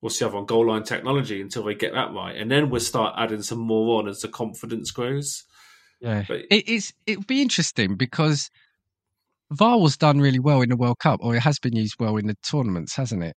what's 0.00 0.18
the 0.18 0.26
other 0.26 0.36
one? 0.36 0.46
Goal 0.46 0.68
line 0.68 0.84
technology 0.84 1.40
until 1.40 1.64
they 1.64 1.74
get 1.74 1.92
that 1.92 2.12
right, 2.12 2.36
and 2.36 2.50
then 2.50 2.70
we'll 2.70 2.80
start 2.80 3.14
adding 3.16 3.42
some 3.42 3.58
more 3.58 3.98
on 3.98 4.08
as 4.08 4.20
the 4.20 4.28
confidence 4.28 4.90
grows. 4.90 5.44
Yeah, 6.00 6.24
but, 6.28 6.42
it 6.50 6.68
is. 6.68 6.92
It 7.06 7.18
would 7.18 7.26
be 7.26 7.42
interesting 7.42 7.96
because 7.96 8.50
VAR 9.50 9.80
was 9.80 9.96
done 9.96 10.20
really 10.20 10.38
well 10.38 10.60
in 10.62 10.68
the 10.68 10.76
World 10.76 10.98
Cup, 11.00 11.20
or 11.22 11.34
it 11.34 11.40
has 11.40 11.58
been 11.58 11.74
used 11.74 11.96
well 11.98 12.16
in 12.16 12.26
the 12.26 12.36
tournaments, 12.48 12.94
hasn't 12.94 13.22
it? 13.24 13.36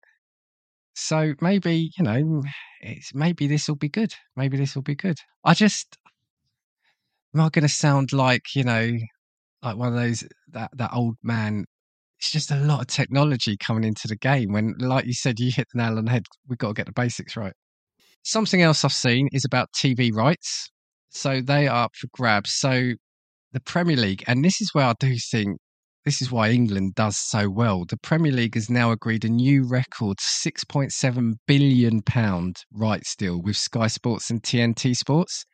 So 0.94 1.34
maybe 1.42 1.92
you 1.98 2.04
know, 2.04 2.44
it's 2.82 3.14
maybe 3.14 3.48
this 3.48 3.68
will 3.68 3.76
be 3.78 3.90
good. 3.90 4.14
Maybe 4.36 4.58
this 4.58 4.76
will 4.76 4.84
be 4.84 4.96
good. 4.96 5.18
I 5.44 5.54
just 5.54 5.98
am 7.34 7.42
I 7.42 7.50
going 7.50 7.64
to 7.64 7.70
sound 7.70 8.14
like 8.14 8.56
you 8.56 8.64
know, 8.64 8.92
like 9.64 9.78
one 9.78 9.90
of 9.90 9.96
those 9.96 10.24
that 10.50 10.72
that 10.78 10.92
old 10.94 11.16
man. 11.24 11.66
It's 12.20 12.32
just 12.32 12.52
a 12.52 12.56
lot 12.56 12.82
of 12.82 12.88
technology 12.88 13.58
coming 13.58 13.84
into 13.84 14.08
the 14.08 14.16
game. 14.16 14.52
When, 14.54 14.76
like 14.78 15.08
you 15.08 15.14
said, 15.14 15.40
you 15.40 15.52
hit 15.52 15.68
the 15.74 15.82
nail 15.82 15.98
on 15.98 16.06
the 16.06 16.12
head. 16.12 16.28
We've 16.48 16.60
got 16.60 16.68
to 16.68 16.74
get 16.76 16.86
the 16.86 16.92
basics 16.92 17.36
right. 17.36 17.54
Something 18.24 18.62
else 18.62 18.86
I've 18.86 18.94
seen 18.94 19.28
is 19.32 19.44
about 19.44 19.70
TV 19.76 20.14
rights. 20.14 20.70
So 21.12 21.42
they 21.42 21.68
are 21.68 21.86
up 21.86 21.92
for 21.96 22.08
grabs. 22.14 22.54
So 22.54 22.94
the 23.52 23.60
Premier 23.60 23.98
League, 23.98 24.24
and 24.28 24.44
this 24.44 24.62
is 24.62 24.70
where 24.74 24.86
I 24.86 24.94
do 25.00 25.16
think 25.32 25.58
this 26.06 26.22
is 26.22 26.32
why 26.32 26.50
England 26.50 26.96
does 26.96 27.18
so 27.18 27.50
well. 27.50 27.86
The 27.88 27.98
Premier 27.98 28.32
League 28.32 28.56
has 28.56 28.70
now 28.70 28.92
agreed 28.92 29.24
a 29.24 29.30
new 29.30 29.68
record, 29.68 30.18
six 30.20 30.64
point 30.64 30.92
seven 30.92 31.36
billion 31.48 32.02
pound 32.02 32.56
rights 32.74 33.16
deal 33.16 33.42
with 33.42 33.56
Sky 33.58 33.88
Sports 33.88 34.30
and 34.30 34.42
TNT 34.42 34.96
Sports. 34.96 35.46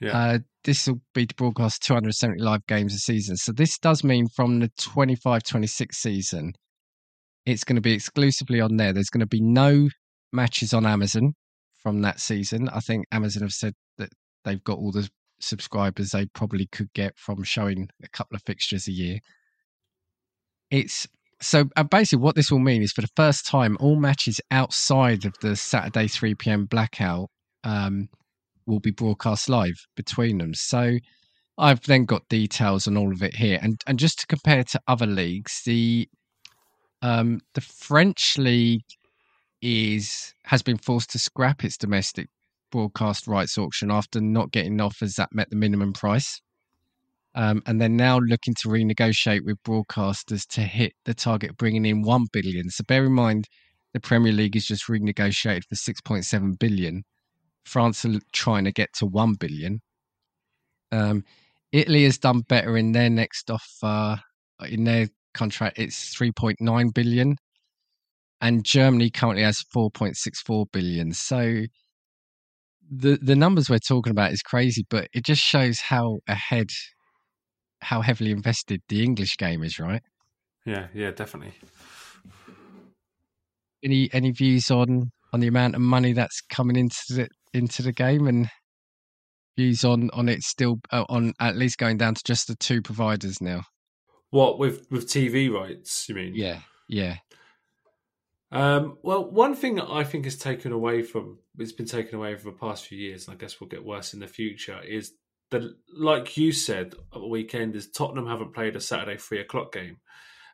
Yeah. 0.00 0.16
Uh, 0.16 0.38
this 0.64 0.86
will 0.86 1.00
be 1.14 1.26
to 1.26 1.34
broadcast 1.34 1.82
270 1.82 2.42
live 2.42 2.66
games 2.66 2.94
a 2.94 2.98
season. 2.98 3.36
So 3.36 3.52
this 3.52 3.78
does 3.78 4.04
mean 4.04 4.26
from 4.36 4.60
the 4.60 4.68
25-26 4.78 5.94
season, 5.94 6.52
it's 7.46 7.64
going 7.64 7.76
to 7.76 7.82
be 7.82 7.94
exclusively 7.94 8.60
on 8.60 8.76
there. 8.76 8.92
There's 8.92 9.08
going 9.08 9.20
to 9.20 9.26
be 9.26 9.40
no 9.40 9.88
matches 10.32 10.74
on 10.74 10.86
Amazon 10.86 11.32
from 11.82 12.02
that 12.02 12.20
season. 12.20 12.68
I 12.68 12.80
think 12.80 13.06
Amazon 13.10 13.42
have 13.42 13.52
said 13.52 13.72
they've 14.48 14.64
got 14.64 14.78
all 14.78 14.92
the 14.92 15.08
subscribers 15.40 16.10
they 16.10 16.26
probably 16.26 16.66
could 16.66 16.92
get 16.94 17.16
from 17.16 17.42
showing 17.42 17.88
a 18.02 18.08
couple 18.08 18.34
of 18.34 18.42
fixtures 18.42 18.88
a 18.88 18.92
year. 18.92 19.18
It's 20.70 21.06
so 21.40 21.64
basically 21.90 22.22
what 22.22 22.34
this 22.34 22.50
will 22.50 22.58
mean 22.58 22.82
is 22.82 22.92
for 22.92 23.02
the 23.02 23.10
first 23.14 23.46
time, 23.46 23.76
all 23.80 23.96
matches 23.96 24.40
outside 24.50 25.24
of 25.24 25.34
the 25.40 25.54
Saturday 25.54 26.08
3 26.08 26.34
p.m. 26.34 26.64
blackout 26.64 27.30
um, 27.62 28.08
will 28.66 28.80
be 28.80 28.90
broadcast 28.90 29.48
live 29.48 29.86
between 29.96 30.38
them. 30.38 30.52
So 30.54 30.98
I've 31.56 31.82
then 31.82 32.04
got 32.04 32.28
details 32.28 32.88
on 32.88 32.96
all 32.96 33.12
of 33.12 33.22
it 33.22 33.34
here, 33.36 33.58
and 33.62 33.80
and 33.86 33.98
just 33.98 34.20
to 34.20 34.26
compare 34.26 34.64
to 34.64 34.80
other 34.86 35.06
leagues, 35.06 35.62
the 35.64 36.08
um, 37.02 37.40
the 37.54 37.60
French 37.60 38.36
league 38.38 38.84
is 39.60 40.34
has 40.44 40.62
been 40.62 40.78
forced 40.78 41.10
to 41.10 41.18
scrap 41.18 41.64
its 41.64 41.76
domestic 41.76 42.28
broadcast 42.70 43.26
rights 43.26 43.58
auction 43.58 43.90
after 43.90 44.20
not 44.20 44.52
getting 44.52 44.80
offers 44.80 45.14
that 45.14 45.28
met 45.32 45.50
the 45.50 45.56
minimum 45.56 45.92
price. 45.92 46.40
Um, 47.34 47.62
and 47.66 47.80
they're 47.80 47.88
now 47.88 48.18
looking 48.18 48.54
to 48.62 48.68
renegotiate 48.68 49.44
with 49.44 49.62
broadcasters 49.62 50.46
to 50.48 50.62
hit 50.62 50.92
the 51.04 51.14
target, 51.14 51.56
bringing 51.56 51.84
in 51.84 52.02
one 52.02 52.26
billion. 52.32 52.70
So 52.70 52.84
bear 52.88 53.04
in 53.04 53.12
mind, 53.12 53.46
the 53.94 54.00
Premier 54.00 54.32
League 54.32 54.56
is 54.56 54.66
just 54.66 54.86
renegotiated 54.86 55.64
for 55.68 55.76
six 55.76 56.00
point 56.00 56.24
seven 56.24 56.54
billion. 56.54 57.04
France 57.64 58.04
are 58.04 58.18
trying 58.32 58.64
to 58.64 58.72
get 58.72 58.88
to 58.94 59.06
one 59.06 59.34
billion. 59.34 59.80
Um, 60.90 61.22
Italy 61.70 62.04
has 62.04 62.18
done 62.18 62.40
better 62.48 62.76
in 62.76 62.92
their 62.92 63.10
next 63.10 63.50
offer. 63.50 64.20
In 64.68 64.84
their 64.84 65.08
contract, 65.34 65.78
it's 65.78 66.14
three 66.14 66.32
point 66.32 66.60
nine 66.60 66.88
billion, 66.88 67.36
and 68.40 68.64
Germany 68.64 69.10
currently 69.10 69.44
has 69.44 69.64
four 69.70 69.90
point 69.90 70.16
six 70.16 70.40
four 70.40 70.66
billion. 70.72 71.12
So 71.12 71.64
the 72.90 73.18
the 73.20 73.36
numbers 73.36 73.68
we're 73.68 73.78
talking 73.78 74.10
about 74.10 74.32
is 74.32 74.42
crazy, 74.42 74.84
but 74.88 75.08
it 75.12 75.24
just 75.24 75.42
shows 75.42 75.80
how 75.80 76.18
ahead, 76.26 76.68
how 77.80 78.00
heavily 78.00 78.30
invested 78.30 78.80
the 78.88 79.02
English 79.02 79.36
game 79.36 79.62
is, 79.62 79.78
right? 79.78 80.02
Yeah, 80.64 80.88
yeah, 80.94 81.10
definitely. 81.10 81.54
Any 83.84 84.08
any 84.12 84.32
views 84.32 84.70
on 84.70 85.10
on 85.32 85.40
the 85.40 85.46
amount 85.46 85.74
of 85.74 85.80
money 85.80 86.12
that's 86.12 86.40
coming 86.50 86.76
into 86.76 86.96
the 87.10 87.28
into 87.52 87.82
the 87.82 87.92
game 87.92 88.26
and 88.26 88.48
views 89.56 89.84
on 89.84 90.10
on 90.12 90.28
it 90.28 90.42
still 90.42 90.76
uh, 90.92 91.04
on 91.08 91.32
at 91.40 91.56
least 91.56 91.78
going 91.78 91.96
down 91.96 92.14
to 92.14 92.22
just 92.24 92.48
the 92.48 92.56
two 92.56 92.82
providers 92.82 93.40
now? 93.40 93.62
What 94.30 94.58
with 94.58 94.86
with 94.90 95.08
TV 95.08 95.50
rights? 95.52 96.08
You 96.08 96.14
mean? 96.14 96.32
Yeah, 96.34 96.60
yeah. 96.88 97.16
Um, 98.50 98.96
well, 99.02 99.30
one 99.30 99.54
thing 99.54 99.74
that 99.74 99.90
I 99.90 100.04
think 100.04 100.26
is 100.26 100.38
taken 100.38 100.72
away 100.72 101.02
from 101.02 101.38
it's 101.58 101.72
been 101.72 101.86
taken 101.86 102.16
away 102.16 102.34
for 102.36 102.44
the 102.44 102.56
past 102.56 102.86
few 102.86 102.98
years, 102.98 103.26
and 103.26 103.34
I 103.34 103.38
guess 103.38 103.60
will 103.60 103.68
get 103.68 103.84
worse 103.84 104.14
in 104.14 104.20
the 104.20 104.26
future, 104.26 104.80
is 104.82 105.12
that, 105.50 105.62
like 105.94 106.36
you 106.36 106.52
said 106.52 106.94
at 107.14 107.20
the 107.20 107.26
weekend, 107.26 107.76
is 107.76 107.90
Tottenham 107.90 108.26
haven't 108.26 108.54
played 108.54 108.76
a 108.76 108.80
Saturday 108.80 109.18
three 109.18 109.40
o'clock 109.40 109.72
game, 109.72 109.98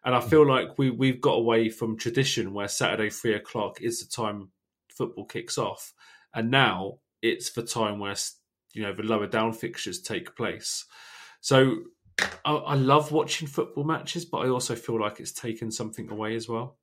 and 0.04 0.14
I 0.14 0.20
feel 0.20 0.46
like 0.46 0.76
we 0.76 0.90
we've 0.90 1.20
got 1.20 1.34
away 1.34 1.68
from 1.68 1.96
tradition 1.96 2.52
where 2.52 2.68
Saturday 2.68 3.10
three 3.10 3.34
o'clock 3.34 3.80
is 3.80 4.00
the 4.00 4.06
time 4.06 4.50
football 4.88 5.24
kicks 5.24 5.56
off, 5.56 5.92
and 6.34 6.50
now 6.50 6.98
it's 7.22 7.52
the 7.52 7.62
time 7.62 8.00
where 8.00 8.16
you 8.72 8.82
know 8.82 8.92
the 8.92 9.04
lower 9.04 9.28
down 9.28 9.52
fixtures 9.52 10.00
take 10.00 10.34
place. 10.34 10.84
So 11.40 11.76
I, 12.44 12.52
I 12.54 12.74
love 12.74 13.12
watching 13.12 13.46
football 13.46 13.84
matches, 13.84 14.24
but 14.24 14.38
I 14.38 14.48
also 14.48 14.74
feel 14.74 15.00
like 15.00 15.20
it's 15.20 15.32
taken 15.32 15.70
something 15.70 16.10
away 16.10 16.34
as 16.34 16.48
well. 16.48 16.76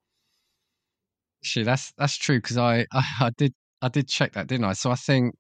Actually, 1.44 1.66
that's 1.66 1.92
that's 1.98 2.18
true 2.18 2.38
because 2.38 2.58
I, 2.58 2.86
I, 2.92 3.04
I 3.22 3.30
did 3.38 3.54
I 3.82 3.90
did 3.90 4.08
check 4.08 4.34
that, 4.34 4.48
didn't 4.48 4.66
I? 4.66 4.74
So 4.74 4.92
I 4.92 4.96
think 4.96 5.36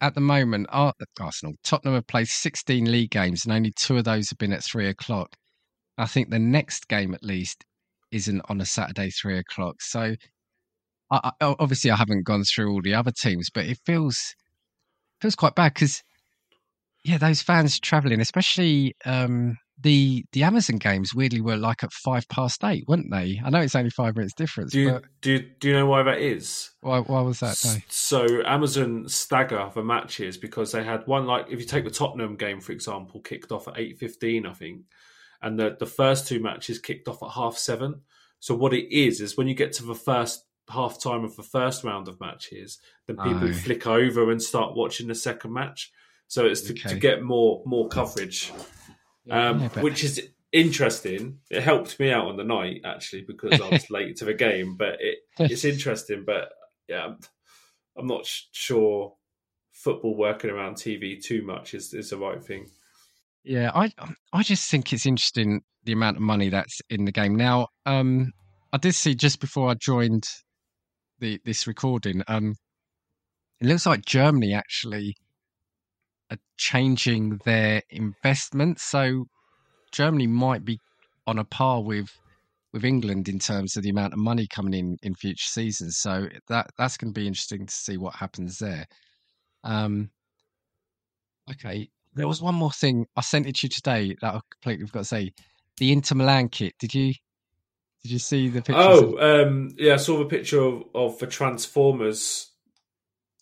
at 0.00 0.14
the 0.14 0.20
moment, 0.20 0.66
Arsenal, 0.70 1.54
Tottenham 1.62 1.94
have 1.94 2.06
played 2.06 2.28
16 2.28 2.90
league 2.90 3.10
games, 3.10 3.44
and 3.44 3.54
only 3.54 3.72
two 3.74 3.96
of 3.96 4.04
those 4.04 4.28
have 4.28 4.38
been 4.38 4.52
at 4.52 4.62
three 4.62 4.88
o'clock. 4.88 5.34
I 5.96 6.06
think 6.06 6.28
the 6.28 6.38
next 6.38 6.88
game, 6.88 7.14
at 7.14 7.22
least, 7.22 7.64
isn't 8.12 8.42
on 8.48 8.60
a 8.60 8.66
Saturday 8.66 9.10
three 9.10 9.38
o'clock. 9.38 9.80
So, 9.80 10.16
I, 11.10 11.30
I, 11.40 11.54
obviously, 11.58 11.90
I 11.90 11.96
haven't 11.96 12.26
gone 12.26 12.44
through 12.44 12.70
all 12.70 12.82
the 12.82 12.94
other 12.94 13.12
teams, 13.12 13.48
but 13.52 13.64
it 13.64 13.78
feels 13.86 14.34
feels 15.20 15.34
quite 15.36 15.54
bad 15.54 15.72
because, 15.72 16.02
yeah, 17.04 17.18
those 17.18 17.40
fans 17.40 17.80
travelling, 17.80 18.20
especially 18.20 18.94
um, 19.06 19.56
the 19.80 20.24
the 20.32 20.44
Amazon 20.44 20.76
games 20.76 21.14
weirdly 21.14 21.40
were 21.40 21.56
like 21.56 21.82
at 21.82 21.92
five 21.92 22.28
past 22.28 22.62
eight, 22.64 22.84
weren't 22.86 23.10
they? 23.10 23.40
I 23.44 23.50
know 23.50 23.60
it's 23.60 23.74
only 23.74 23.90
five 23.90 24.16
minutes 24.16 24.34
difference. 24.34 24.72
Do 24.72 24.80
you, 24.80 24.90
but 24.92 25.04
do 25.20 25.32
you, 25.32 25.38
do 25.60 25.68
you 25.68 25.74
know 25.74 25.86
why 25.86 26.02
that 26.04 26.18
is? 26.20 26.70
Why, 26.80 27.00
why 27.00 27.20
was 27.22 27.40
that? 27.40 27.60
No? 27.64 27.74
So 27.88 28.42
Amazon 28.46 29.08
stagger 29.08 29.70
the 29.74 29.82
matches 29.82 30.36
because 30.36 30.72
they 30.72 30.84
had 30.84 31.06
one 31.06 31.26
like 31.26 31.46
if 31.50 31.58
you 31.58 31.66
take 31.66 31.84
the 31.84 31.90
Tottenham 31.90 32.36
game 32.36 32.60
for 32.60 32.72
example, 32.72 33.20
kicked 33.20 33.50
off 33.52 33.68
at 33.68 33.78
eight 33.78 33.98
fifteen, 33.98 34.46
I 34.46 34.52
think, 34.52 34.82
and 35.42 35.58
the 35.58 35.76
the 35.78 35.86
first 35.86 36.28
two 36.28 36.40
matches 36.40 36.78
kicked 36.78 37.08
off 37.08 37.22
at 37.22 37.30
half 37.30 37.58
seven. 37.58 38.02
So 38.40 38.54
what 38.54 38.74
it 38.74 38.94
is 38.94 39.20
is 39.20 39.36
when 39.36 39.48
you 39.48 39.54
get 39.54 39.72
to 39.74 39.84
the 39.84 39.94
first 39.94 40.44
half 40.70 41.02
time 41.02 41.24
of 41.24 41.34
the 41.36 41.42
first 41.42 41.82
round 41.84 42.08
of 42.08 42.20
matches, 42.20 42.78
then 43.06 43.16
people 43.16 43.48
Oh. 43.48 43.52
flick 43.52 43.86
over 43.86 44.30
and 44.30 44.40
start 44.42 44.76
watching 44.76 45.08
the 45.08 45.14
second 45.14 45.52
match. 45.52 45.90
So 46.26 46.46
it's 46.46 46.62
to, 46.62 46.74
to 46.74 46.94
get 46.94 47.22
more 47.22 47.62
more 47.66 47.88
coverage 47.88 48.50
um, 49.30 49.60
Yeah, 49.60 49.68
which 49.80 50.04
is 50.04 50.30
interesting. 50.52 51.40
It 51.50 51.62
helped 51.62 51.98
me 51.98 52.10
out 52.10 52.28
on 52.28 52.36
the 52.36 52.44
night 52.44 52.82
actually 52.84 53.22
because 53.22 53.60
I 53.60 53.68
was 53.68 53.90
late 53.90 54.16
to 54.16 54.24
the 54.24 54.34
game, 54.34 54.76
but 54.76 54.96
it, 55.00 55.18
it's 55.38 55.64
interesting. 55.64 56.24
But 56.26 56.50
yeah, 56.88 57.06
I'm, 57.06 57.18
I'm 57.96 58.06
not 58.06 58.26
sh- 58.26 58.44
sure 58.52 59.14
football 59.72 60.16
working 60.16 60.50
around 60.50 60.76
TV 60.76 61.22
too 61.22 61.42
much 61.42 61.74
is, 61.74 61.92
is 61.92 62.10
the 62.10 62.16
right 62.16 62.42
thing. 62.42 62.70
Yeah, 63.42 63.70
I 63.74 63.92
I 64.32 64.42
just 64.42 64.70
think 64.70 64.92
it's 64.92 65.04
interesting 65.04 65.62
the 65.84 65.92
amount 65.92 66.16
of 66.16 66.22
money 66.22 66.48
that's 66.48 66.80
in 66.88 67.04
the 67.04 67.12
game. 67.12 67.36
Now, 67.36 67.68
um, 67.84 68.32
I 68.72 68.78
did 68.78 68.94
see 68.94 69.14
just 69.14 69.40
before 69.40 69.68
I 69.68 69.74
joined 69.74 70.26
the 71.18 71.40
this 71.44 71.66
recording, 71.66 72.22
um, 72.26 72.54
it 73.60 73.66
looks 73.66 73.86
like 73.86 74.04
Germany 74.04 74.54
actually 74.54 75.16
are 76.30 76.38
changing 76.56 77.40
their 77.44 77.82
investment. 77.90 78.80
So 78.80 79.26
Germany 79.92 80.26
might 80.26 80.64
be 80.64 80.78
on 81.26 81.38
a 81.38 81.44
par 81.44 81.82
with 81.82 82.10
with 82.72 82.84
England 82.84 83.28
in 83.28 83.38
terms 83.38 83.76
of 83.76 83.84
the 83.84 83.90
amount 83.90 84.12
of 84.12 84.18
money 84.18 84.48
coming 84.48 84.74
in 84.74 84.96
in 85.02 85.14
future 85.14 85.46
seasons. 85.46 85.98
So 85.98 86.28
that 86.48 86.70
that's 86.76 86.96
going 86.96 87.14
to 87.14 87.20
be 87.20 87.26
interesting 87.26 87.66
to 87.66 87.72
see 87.74 87.96
what 87.96 88.16
happens 88.16 88.58
there. 88.58 88.86
Um, 89.62 90.10
okay, 91.50 91.88
there 92.14 92.28
was 92.28 92.42
one 92.42 92.54
more 92.54 92.72
thing 92.72 93.06
I 93.16 93.20
sent 93.20 93.46
it 93.46 93.56
to 93.56 93.66
you 93.66 93.70
today 93.70 94.16
that 94.20 94.34
I 94.34 94.40
completely 94.50 94.86
forgot 94.86 95.00
to 95.00 95.04
say. 95.04 95.32
The 95.78 95.92
Inter 95.92 96.14
Milan 96.14 96.48
kit. 96.50 96.74
Did 96.78 96.94
you 96.94 97.14
did 98.02 98.12
you 98.12 98.18
see 98.18 98.48
the 98.48 98.62
pictures? 98.62 98.76
of- 99.02 99.14
Oh, 99.18 99.42
um, 99.44 99.70
yeah, 99.78 99.94
I 99.94 99.96
saw 99.96 100.18
the 100.18 100.26
picture 100.26 100.60
of, 100.60 100.84
of 100.94 101.18
the 101.18 101.26
Transformers 101.26 102.50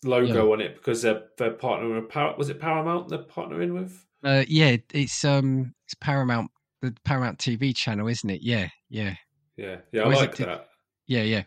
logo 0.05 0.53
on 0.53 0.61
it 0.61 0.75
because 0.75 1.01
they're 1.01 1.23
they're 1.37 1.53
partnering 1.53 1.99
with 2.01 2.09
Par- 2.09 2.35
was 2.37 2.49
it 2.49 2.59
Paramount 2.59 3.09
they're 3.09 3.19
partnering 3.19 3.73
with? 3.73 4.05
Uh, 4.23 4.43
yeah, 4.47 4.77
it's 4.93 5.23
um, 5.25 5.73
it's 5.85 5.95
Paramount, 5.95 6.49
the 6.81 6.95
Paramount 7.03 7.39
TV 7.39 7.75
channel, 7.75 8.07
isn't 8.07 8.29
it? 8.29 8.41
Yeah, 8.41 8.69
yeah, 8.89 9.15
Yeah, 9.57 9.77
yeah, 9.91 10.01
I 10.03 10.05
Or 10.05 10.13
it 10.13 10.15
like 10.15 10.35
that. 10.37 10.67
yeah, 11.07 11.23
yeah, 11.23 11.43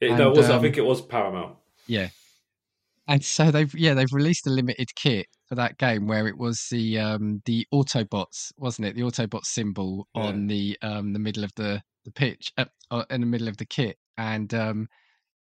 It, 0.00 0.10
no, 0.10 0.14
it 0.16 0.26
And, 0.28 0.36
was. 0.36 0.50
I 0.50 0.56
um, 0.56 0.62
think 0.62 0.76
it 0.76 0.84
was 0.84 1.00
Paramount. 1.00 1.56
yeah. 1.86 2.08
And 3.10 3.24
so 3.24 3.50
they've 3.50 3.74
yeah 3.74 3.94
they've 3.94 4.12
released 4.12 4.46
a 4.46 4.50
limited 4.50 4.94
kit 4.94 5.26
for 5.48 5.54
that 5.54 5.78
game 5.78 6.06
where 6.06 6.28
it 6.28 6.36
was 6.36 6.66
the 6.70 6.98
um 6.98 7.40
the 7.46 7.66
Autobots 7.72 8.52
wasn't 8.58 8.86
it 8.88 8.96
the 8.96 9.00
Autobot 9.02 9.44
symbol 9.46 10.06
Yeah. 10.14 10.22
on 10.24 10.46
the 10.46 10.76
um 10.82 11.14
the 11.14 11.18
middle 11.18 11.42
of 11.42 11.50
the 11.56 11.80
the 12.04 12.10
pitch 12.10 12.52
uh, 12.58 12.66
uh, 12.90 13.04
in 13.08 13.22
the 13.22 13.26
middle 13.26 13.48
of 13.48 13.56
the 13.56 13.64
kit 13.64 13.96
and 14.18 14.52
um 14.52 14.88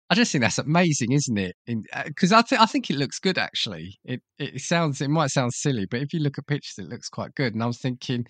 I 0.09 0.15
just 0.15 0.31
think 0.31 0.43
that's 0.43 0.59
amazing, 0.59 1.13
isn't 1.13 1.37
it? 1.37 1.57
Because 2.05 2.33
uh, 2.33 2.39
I 2.39 2.43
think 2.43 2.61
I 2.61 2.67
think 2.67 2.91
it 2.91 2.97
looks 2.97 3.19
good 3.19 3.39
actually. 3.39 3.99
It 4.05 4.23
it 4.39 4.61
sounds 4.61 5.01
it 5.01 5.11
might 5.11 5.31
sound 5.31 5.53
silly, 5.53 5.87
but 5.87 6.01
if 6.01 6.13
you 6.13 6.21
look 6.21 6.39
at 6.39 6.47
pictures, 6.47 6.79
it 6.79 6.89
looks 6.89 7.09
quite 7.09 7.35
good. 7.35 7.55
And 7.55 7.63
I 7.63 7.67
was 7.67 7.79
thinking, 7.79 8.27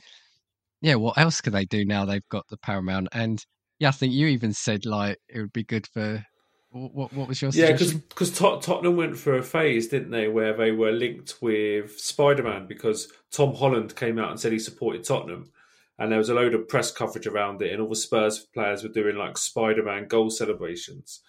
yeah, 0.80 0.94
what 0.94 1.18
else 1.18 1.40
could 1.40 1.52
they 1.52 1.66
do 1.66 1.84
now 1.84 2.04
they've 2.04 2.28
got 2.30 2.46
the 2.48 2.56
Paramount? 2.56 3.08
And 3.12 3.44
yeah, 3.78 3.88
I 3.88 3.92
think 3.92 4.14
you 4.14 4.28
even 4.28 4.54
said 4.54 4.86
like 4.86 5.18
it 5.28 5.40
would 5.40 5.52
be 5.52 5.64
good 5.64 5.86
for 5.92 6.24
what 6.70 7.12
what, 7.12 7.28
was 7.28 7.40
your 7.40 7.50
Yeah, 7.52 7.72
because 7.72 8.30
Tot- 8.36 8.62
Tottenham 8.62 8.96
went 8.96 9.18
through 9.18 9.38
a 9.38 9.42
phase, 9.42 9.88
didn't 9.88 10.10
they, 10.10 10.28
where 10.28 10.56
they 10.56 10.72
were 10.72 10.92
linked 10.92 11.36
with 11.40 11.98
Spider 11.98 12.42
Man 12.42 12.66
because 12.66 13.12
Tom 13.30 13.54
Holland 13.54 13.96
came 13.96 14.18
out 14.18 14.30
and 14.30 14.40
said 14.40 14.52
he 14.52 14.58
supported 14.58 15.04
Tottenham, 15.04 15.50
and 15.98 16.10
there 16.10 16.18
was 16.18 16.28
a 16.28 16.34
load 16.34 16.54
of 16.54 16.68
press 16.68 16.92
coverage 16.92 17.26
around 17.26 17.62
it, 17.62 17.72
and 17.72 17.80
all 17.80 17.88
the 17.88 17.96
Spurs 17.96 18.38
players 18.38 18.82
were 18.82 18.88
doing 18.88 19.16
like 19.16 19.38
Spider-Man 19.38 20.08
goal 20.08 20.30
celebrations. 20.30 21.20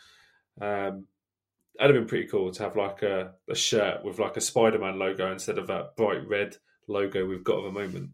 Um, 0.61 1.05
that'd 1.77 1.95
have 1.95 2.03
been 2.03 2.07
pretty 2.09 2.27
cool 2.27 2.51
to 2.51 2.63
have 2.63 2.75
like 2.75 3.03
a, 3.03 3.33
a 3.49 3.55
shirt 3.55 4.03
with 4.03 4.19
like 4.19 4.37
a 4.37 4.41
Spider-Man 4.41 4.97
logo 4.99 5.31
instead 5.31 5.57
of 5.57 5.67
that 5.67 5.95
bright 5.95 6.27
red 6.27 6.55
logo 6.87 7.25
we've 7.25 7.43
got 7.43 7.59
at 7.59 7.65
the 7.73 7.79
moment. 7.79 8.09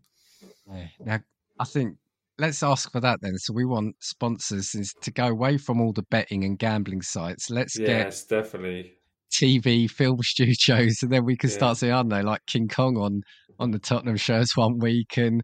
Yeah. 0.70 0.88
Now, 1.00 1.20
I 1.60 1.66
think 1.66 1.98
let's 2.38 2.64
ask 2.64 2.92
for 2.92 3.00
that 3.00 3.20
then. 3.22 3.38
So 3.38 3.54
we 3.54 3.66
want 3.66 3.96
sponsors 4.00 4.74
is 4.76 4.94
to 5.02 5.12
go 5.12 5.28
away 5.28 5.58
from 5.58 5.80
all 5.80 5.94
the 5.94 6.04
betting 6.04 6.44
and 6.44 6.58
gambling 6.58 7.02
sites. 7.02 7.50
Let's 7.50 7.78
yes, 7.78 8.24
get 8.24 8.44
definitely. 8.44 8.94
TV 9.32 9.90
film 9.90 10.20
studios, 10.22 10.98
and 11.02 11.12
then 11.12 11.26
we 11.26 11.38
can 11.38 11.50
Yeah. 11.50 11.56
start 11.56 11.78
seeing, 11.78 11.92
I 11.94 11.98
don't 11.98 12.10
know, 12.10 12.22
like 12.22 12.46
King 12.48 12.68
Kong 12.68 12.98
on 12.98 13.22
on 13.60 13.72
the 13.72 13.80
Tottenham 13.80 14.18
shirts 14.18 14.58
one 14.58 14.80
week 14.80 15.16
and 15.18 15.42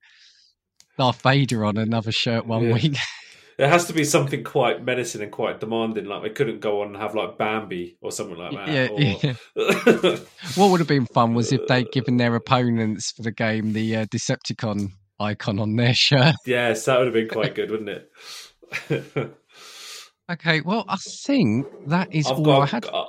Darth 0.98 1.22
Vader 1.22 1.64
on 1.64 1.78
another 1.78 2.12
shirt 2.12 2.46
one 2.46 2.64
Yeah. 2.64 2.74
week. 2.74 2.98
There 3.60 3.68
has 3.68 3.88
to 3.88 3.94
be 3.94 4.06
something 4.06 4.46
quite 4.46 4.86
menacing 4.86 5.22
and 5.22 5.34
quite 5.34 5.60
demanding. 5.60 6.06
Like 6.06 6.24
they 6.24 6.30
couldn't 6.30 6.62
go 6.62 6.80
on 6.82 6.88
and 6.88 6.96
have 6.96 7.14
like 7.14 7.38
Bambi 7.38 7.98
or 8.00 8.10
something 8.10 8.38
like 8.38 8.54
that. 8.54 8.70
yeah, 8.70 8.88
or- 8.88 9.02
yeah. 9.02 10.18
What 10.56 10.72
would 10.72 10.80
have 10.80 10.88
been 10.88 11.06
fun 11.06 11.34
was 11.34 11.52
if 11.52 11.68
they'd 11.68 11.92
given 11.92 12.16
their 12.16 12.34
opponents 12.36 13.12
for 13.12 13.22
the 13.22 13.34
game 13.34 13.74
the 13.74 13.98
uh, 13.98 14.06
Decepticon 14.06 14.94
icon 15.20 15.60
on 15.60 15.76
their 15.76 15.94
shirt. 15.94 16.36
yes, 16.46 16.86
that 16.86 17.00
would 17.00 17.08
have 17.08 17.14
been 17.14 17.28
quite 17.28 17.54
good, 17.54 17.70
wouldn't 17.70 17.90
it? 17.90 19.36
Okay, 20.32 20.62
well, 20.62 20.86
I 20.88 20.98
think 20.98 21.66
that 21.88 22.14
is 22.14 22.28
I've 22.28 22.38
all 22.38 22.46
got, 22.46 22.62
I 22.62 22.66
had. 22.68 22.86
uh, 22.86 23.06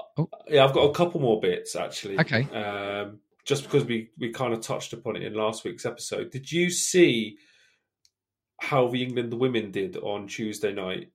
yeah, 0.49 0.65
I've 0.65 0.73
got 0.73 0.85
a 0.85 0.95
couple 0.95 1.21
more 1.21 1.39
bits 1.39 1.77
actually. 1.77 2.19
Okay. 2.19 2.45
Um, 2.45 3.19
just 3.45 3.65
because 3.65 3.85
we 3.85 4.09
we 4.19 4.33
kind 4.33 4.55
of 4.55 4.63
touched 4.63 4.95
upon 4.95 5.17
it 5.17 5.23
in 5.25 5.35
last 5.35 5.63
week's 5.63 5.85
episode. 5.85 6.31
Did 6.31 6.51
you 6.51 6.71
see 6.71 7.37
how 8.61 8.89
the 8.89 9.03
England 9.03 9.35
women 9.35 9.71
did 9.71 9.97
on 9.97 10.27
Tuesday 10.27 10.73
night? 10.73 11.11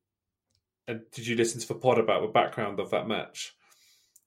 And 0.87 1.01
did 1.11 1.25
you 1.25 1.35
listen 1.35 1.59
to 1.61 1.67
the 1.67 1.75
pod 1.75 1.97
about 1.97 2.21
the 2.21 2.27
background 2.27 2.79
of 2.79 2.91
that 2.91 3.07
match? 3.07 3.53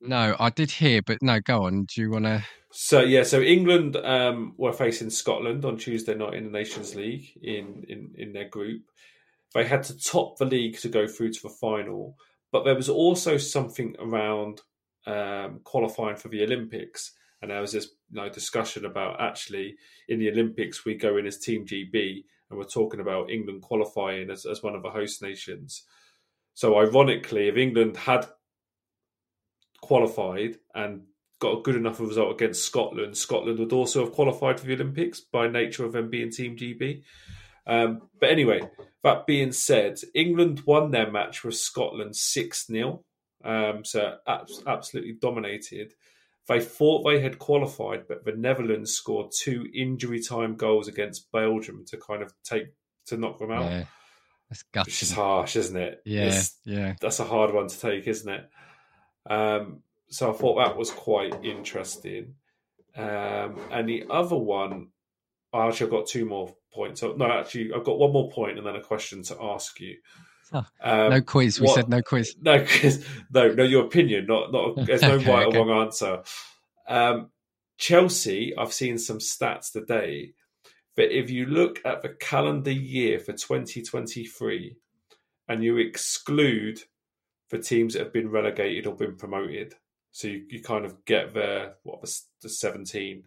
No, 0.00 0.36
I 0.38 0.50
did 0.50 0.70
hear, 0.70 1.02
but 1.02 1.22
no, 1.22 1.40
go 1.40 1.64
on. 1.64 1.84
Do 1.84 2.00
you 2.00 2.10
want 2.10 2.24
to? 2.24 2.44
So 2.70 3.00
yeah, 3.00 3.22
so 3.22 3.40
England 3.40 3.96
um, 3.96 4.54
were 4.56 4.72
facing 4.72 5.10
Scotland 5.10 5.64
on 5.64 5.76
Tuesday 5.76 6.14
night 6.14 6.34
in 6.34 6.44
the 6.44 6.50
Nations 6.50 6.94
League 6.94 7.30
in, 7.42 7.84
in 7.88 8.12
in 8.16 8.32
their 8.32 8.48
group. 8.48 8.82
They 9.54 9.64
had 9.64 9.82
to 9.84 9.98
top 9.98 10.36
the 10.36 10.44
league 10.44 10.78
to 10.80 10.88
go 10.88 11.06
through 11.06 11.32
to 11.32 11.42
the 11.42 11.48
final, 11.48 12.16
but 12.52 12.64
there 12.64 12.74
was 12.74 12.88
also 12.88 13.38
something 13.38 13.96
around 13.98 14.60
um, 15.06 15.60
qualifying 15.64 16.16
for 16.16 16.28
the 16.28 16.42
Olympics, 16.44 17.12
and 17.40 17.50
there 17.50 17.60
was 17.60 17.72
this 17.72 17.88
you 18.10 18.20
know, 18.20 18.28
discussion 18.28 18.84
about 18.84 19.20
actually 19.20 19.76
in 20.08 20.18
the 20.18 20.30
Olympics 20.30 20.84
we 20.84 20.94
go 20.94 21.16
in 21.16 21.26
as 21.26 21.38
Team 21.38 21.66
GB, 21.66 22.24
and 22.50 22.58
we're 22.58 22.64
talking 22.64 23.00
about 23.00 23.30
England 23.30 23.62
qualifying 23.62 24.30
as 24.30 24.46
as 24.46 24.62
one 24.62 24.74
of 24.74 24.82
the 24.82 24.90
host 24.90 25.22
nations. 25.22 25.84
So 26.54 26.78
ironically, 26.78 27.48
if 27.48 27.56
England 27.56 27.96
had 27.96 28.26
qualified 29.80 30.56
and 30.74 31.02
got 31.40 31.58
a 31.58 31.62
good 31.62 31.76
enough 31.76 32.00
result 32.00 32.32
against 32.32 32.64
Scotland, 32.64 33.16
Scotland 33.16 33.58
would 33.58 33.72
also 33.72 34.04
have 34.04 34.12
qualified 34.12 34.58
for 34.58 34.66
the 34.66 34.74
Olympics 34.74 35.20
by 35.20 35.46
nature 35.46 35.84
of 35.84 35.92
them 35.92 36.10
being 36.10 36.30
Team 36.30 36.56
GB. 36.56 37.02
Um, 37.66 38.02
but 38.18 38.30
anyway, 38.30 38.62
that 39.04 39.26
being 39.26 39.52
said, 39.52 39.98
England 40.14 40.62
won 40.66 40.90
their 40.90 41.10
match 41.10 41.44
with 41.44 41.54
Scotland 41.54 42.16
6 42.16 42.66
0. 42.66 43.04
Um, 43.44 43.84
so 43.84 44.16
abs- 44.26 44.62
absolutely 44.66 45.12
dominated. 45.12 45.92
They 46.48 46.60
thought 46.60 47.02
they 47.04 47.20
had 47.20 47.38
qualified, 47.38 48.08
but 48.08 48.24
the 48.24 48.32
Netherlands 48.32 48.92
scored 48.92 49.32
two 49.38 49.66
injury 49.74 50.20
time 50.22 50.56
goals 50.56 50.88
against 50.88 51.30
Belgium 51.30 51.84
to 51.88 51.98
kind 51.98 52.22
of 52.22 52.32
take 52.42 52.68
to 53.06 53.16
knock 53.18 53.38
them 53.38 53.52
out. 53.52 53.70
Yeah, 53.70 53.84
that's 54.48 54.64
Which 54.86 55.02
is 55.02 55.12
harsh, 55.12 55.56
isn't 55.56 55.76
it? 55.76 56.00
Yeah, 56.06 56.22
It's- 56.26 56.58
yeah. 56.64 56.94
that's 57.00 57.20
a 57.20 57.24
hard 57.24 57.52
one 57.52 57.68
to 57.68 57.78
take, 57.78 58.06
isn't 58.06 58.32
it? 58.32 58.48
Um, 59.28 59.82
so 60.08 60.30
I 60.30 60.32
thought 60.34 60.56
that 60.64 60.76
was 60.76 60.90
quite 60.90 61.44
interesting. 61.44 62.34
Um, 62.96 63.60
and 63.70 63.86
the 63.88 64.06
other 64.08 64.36
one, 64.36 64.88
I 65.52 65.68
actually 65.68 65.90
got 65.90 66.06
two 66.06 66.24
more 66.24 66.56
points. 66.72 67.02
No, 67.02 67.26
actually, 67.26 67.72
I've 67.74 67.84
got 67.84 67.98
one 67.98 68.12
more 68.12 68.30
point 68.30 68.56
and 68.58 68.66
then 68.66 68.74
a 68.76 68.82
question 68.82 69.22
to 69.24 69.36
ask 69.42 69.78
you. 69.80 69.96
Oh, 70.52 70.64
Um, 70.80 71.10
No 71.10 71.20
quiz. 71.22 71.60
We 71.60 71.66
what- 71.66 71.74
said 71.74 71.88
no 71.88 72.00
quiz. 72.02 72.36
no, 72.40 72.64
'cause- 72.64 73.04
no, 73.32 73.48
no, 73.52 73.62
your 73.64 73.84
opinion. 73.86 74.26
Not, 74.26 74.50
not. 74.52 74.76
There's 74.86 75.02
no 75.02 75.14
Okay, 75.14 75.30
right 75.30 75.46
okay. 75.46 75.58
or 75.58 75.66
wrong 75.66 75.82
answer. 75.86 76.22
Um, 76.88 77.30
Chelsea. 77.76 78.56
I've 78.56 78.72
seen 78.72 78.98
some 78.98 79.18
stats 79.18 79.72
today, 79.72 80.32
but 80.96 81.10
if 81.12 81.30
you 81.30 81.46
look 81.46 81.80
at 81.84 82.02
the 82.02 82.08
calendar 82.10 82.72
year 82.72 83.20
for 83.20 83.32
2023, 83.32 84.76
and 85.48 85.62
you 85.64 85.76
exclude 85.78 86.82
the 87.50 87.58
teams 87.58 87.94
that 87.94 88.02
have 88.02 88.12
been 88.12 88.30
relegated 88.30 88.86
or 88.86 88.94
been 88.96 89.16
promoted, 89.16 89.74
so 90.10 90.28
you, 90.28 90.44
you 90.50 90.62
kind 90.62 90.84
of 90.84 91.04
get 91.04 91.32
the 91.34 91.74
what 91.84 92.00
the 92.42 92.48
17, 92.48 93.24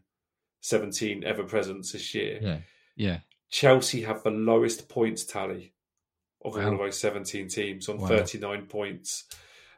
17 0.61 1.23
ever 1.23 1.43
presence 1.43 1.91
this 1.93 2.13
year. 2.13 2.39
Yeah, 2.41 2.57
yeah. 2.95 3.19
Chelsea 3.49 4.01
have 4.03 4.23
the 4.23 4.31
lowest 4.31 4.87
points 4.89 5.23
tally 5.25 5.73
of 6.43 6.55
all 6.55 6.61
Wow. 6.63 6.71
of 6.73 6.77
those 6.79 6.99
17 6.99 7.47
teams 7.47 7.87
on 7.89 7.99
Wow. 7.99 8.07
39 8.07 8.65
points. 8.67 9.25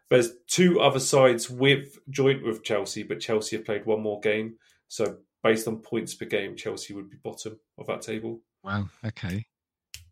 There's 0.09 0.31
two 0.47 0.79
other 0.79 0.99
sides 0.99 1.49
with 1.49 1.97
joint 2.09 2.43
with 2.43 2.63
Chelsea, 2.63 3.03
but 3.03 3.19
Chelsea 3.19 3.55
have 3.57 3.65
played 3.65 3.85
one 3.85 4.01
more 4.01 4.19
game. 4.19 4.57
So 4.87 5.17
based 5.41 5.67
on 5.67 5.79
points 5.81 6.13
per 6.13 6.25
game, 6.25 6.55
Chelsea 6.55 6.93
would 6.93 7.09
be 7.09 7.17
bottom 7.17 7.59
of 7.77 7.87
that 7.87 8.01
table. 8.01 8.41
Wow. 8.63 8.89
Okay. 9.03 9.45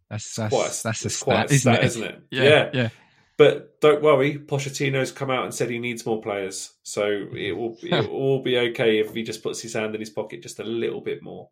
That's 0.09 0.35
that's 0.35 0.53
Quite 0.53 0.65
a- 0.71 0.83
that's 0.83 1.03
a 1.03 1.07
it's 1.07 1.23
quite 1.23 1.49
stat, 1.49 1.51
isn't 1.51 1.73
it? 1.73 1.83
isn't 1.83 2.03
it? 2.03 2.21
Yeah, 2.31 2.69
yeah. 2.73 2.89
But 3.37 3.79
don't 3.79 4.01
worry, 4.03 4.37
Pochettino's 4.37 5.11
come 5.11 5.31
out 5.31 5.45
and 5.45 5.53
said 5.53 5.69
he 5.69 5.79
needs 5.79 6.05
more 6.05 6.21
players. 6.21 6.73
So 6.83 7.27
it 7.33 7.53
will 7.53 7.77
it 7.81 7.91
will 8.09 8.09
all 8.09 8.41
be 8.41 8.57
okay 8.57 8.99
if 8.99 9.13
he 9.13 9.23
just 9.23 9.41
puts 9.41 9.61
his 9.61 9.73
hand 9.73 9.95
in 9.95 10.01
his 10.01 10.09
pocket 10.09 10.43
just 10.43 10.59
a 10.59 10.63
little 10.63 11.01
bit 11.01 11.23
more. 11.23 11.49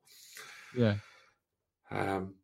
yeah. 0.75 0.95
Um, 1.91 2.35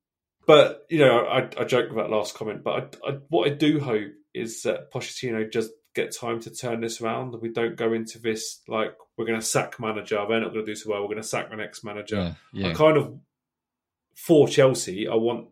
but 0.45 0.85
you 0.89 0.99
know, 0.99 1.25
I, 1.25 1.49
I 1.59 1.63
joke 1.65 1.89
with 1.89 1.97
that 1.97 2.09
last 2.09 2.35
comment. 2.35 2.63
But 2.63 2.99
I, 3.03 3.09
I, 3.09 3.17
what 3.29 3.49
I 3.49 3.53
do 3.53 3.79
hope 3.79 4.11
is 4.33 4.63
that 4.63 4.91
Pochettino 4.91 5.51
just 5.51 5.71
get 5.95 6.15
time 6.15 6.39
to 6.41 6.51
turn 6.51 6.81
this 6.81 7.01
around, 7.01 7.33
and 7.33 7.41
we 7.41 7.49
don't 7.49 7.75
go 7.75 7.93
into 7.93 8.19
this 8.19 8.61
like 8.67 8.95
we're 9.17 9.25
going 9.25 9.39
to 9.39 9.45
sack 9.45 9.79
manager. 9.79 10.23
They're 10.27 10.41
not 10.41 10.53
going 10.53 10.65
to 10.65 10.71
do 10.71 10.75
so 10.75 10.91
well. 10.91 11.01
We're 11.01 11.07
going 11.07 11.21
to 11.21 11.23
sack 11.23 11.49
the 11.49 11.55
next 11.55 11.83
manager. 11.83 12.35
Yeah, 12.53 12.69
I 12.69 12.73
kind 12.73 12.97
of 12.97 13.17
for 14.15 14.47
Chelsea. 14.47 15.07
I 15.07 15.15
want. 15.15 15.47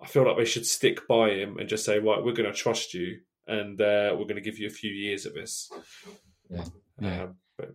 I 0.00 0.06
feel 0.06 0.26
like 0.26 0.36
they 0.36 0.44
should 0.44 0.66
stick 0.66 1.08
by 1.08 1.30
him 1.30 1.56
and 1.56 1.70
just 1.70 1.86
say, 1.86 1.98
right, 1.98 2.22
we're 2.22 2.34
going 2.34 2.50
to 2.50 2.52
trust 2.52 2.92
you, 2.92 3.20
and 3.46 3.80
uh, 3.80 4.12
we're 4.12 4.26
going 4.26 4.34
to 4.36 4.42
give 4.42 4.58
you 4.58 4.66
a 4.66 4.70
few 4.70 4.90
years 4.90 5.24
of 5.24 5.34
this. 5.34 5.70
Yeah, 6.50 6.64
yeah. 7.00 7.22
Um, 7.22 7.36
but 7.56 7.74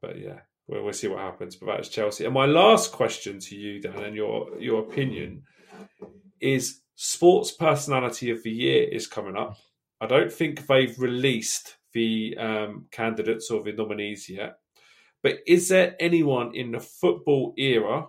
but 0.00 0.18
yeah, 0.18 0.40
we'll, 0.66 0.84
we'll 0.84 0.92
see 0.92 1.08
what 1.08 1.18
happens. 1.18 1.56
But 1.56 1.66
that's 1.66 1.88
Chelsea. 1.88 2.24
And 2.24 2.34
my 2.34 2.46
last 2.46 2.92
question 2.92 3.40
to 3.40 3.56
you, 3.56 3.80
Dan, 3.80 4.02
and 4.02 4.16
your 4.16 4.58
your 4.60 4.80
opinion 4.80 5.44
is: 6.40 6.80
Sports 6.94 7.50
Personality 7.52 8.30
of 8.30 8.42
the 8.42 8.50
Year 8.50 8.88
is 8.88 9.06
coming 9.06 9.36
up. 9.36 9.58
I 10.00 10.06
don't 10.06 10.32
think 10.32 10.66
they've 10.66 10.98
released 10.98 11.76
the 11.92 12.36
um, 12.38 12.86
candidates 12.90 13.50
or 13.50 13.62
the 13.62 13.72
nominees 13.72 14.28
yet. 14.28 14.58
But 15.22 15.38
is 15.46 15.68
there 15.68 15.94
anyone 16.00 16.54
in 16.54 16.72
the 16.72 16.80
football 16.80 17.54
era, 17.56 18.08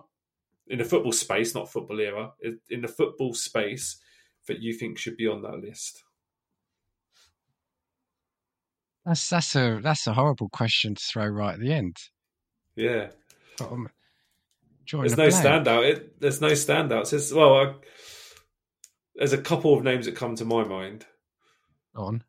in 0.66 0.78
the 0.78 0.84
football 0.84 1.12
space, 1.12 1.54
not 1.54 1.70
football 1.70 2.00
era, 2.00 2.32
in 2.68 2.82
the 2.82 2.88
football 2.88 3.34
space 3.34 4.00
that 4.48 4.60
you 4.60 4.74
think 4.74 4.98
should 4.98 5.16
be 5.16 5.28
on 5.28 5.42
that 5.42 5.60
list? 5.60 6.02
That's 9.06 9.28
that's 9.28 9.54
a 9.54 9.80
that's 9.82 10.06
a 10.06 10.14
horrible 10.14 10.48
question 10.48 10.94
to 10.94 11.02
throw 11.02 11.26
right 11.26 11.54
at 11.54 11.60
the 11.60 11.72
end. 11.72 11.96
Yeah. 12.74 13.08
Um, 13.60 13.88
There's 14.90 15.16
no 15.16 15.28
blank. 15.30 15.66
standout. 15.66 15.88
It, 15.90 16.20
there's 16.20 16.40
no 16.40 16.50
standouts. 16.52 17.10
There's, 17.10 17.32
well, 17.32 17.54
I, 17.56 17.74
there's 19.14 19.32
a 19.32 19.38
couple 19.38 19.74
of 19.76 19.82
names 19.84 20.06
that 20.06 20.16
come 20.16 20.36
to 20.36 20.44
my 20.44 20.64
mind. 20.64 21.06
on. 21.94 22.22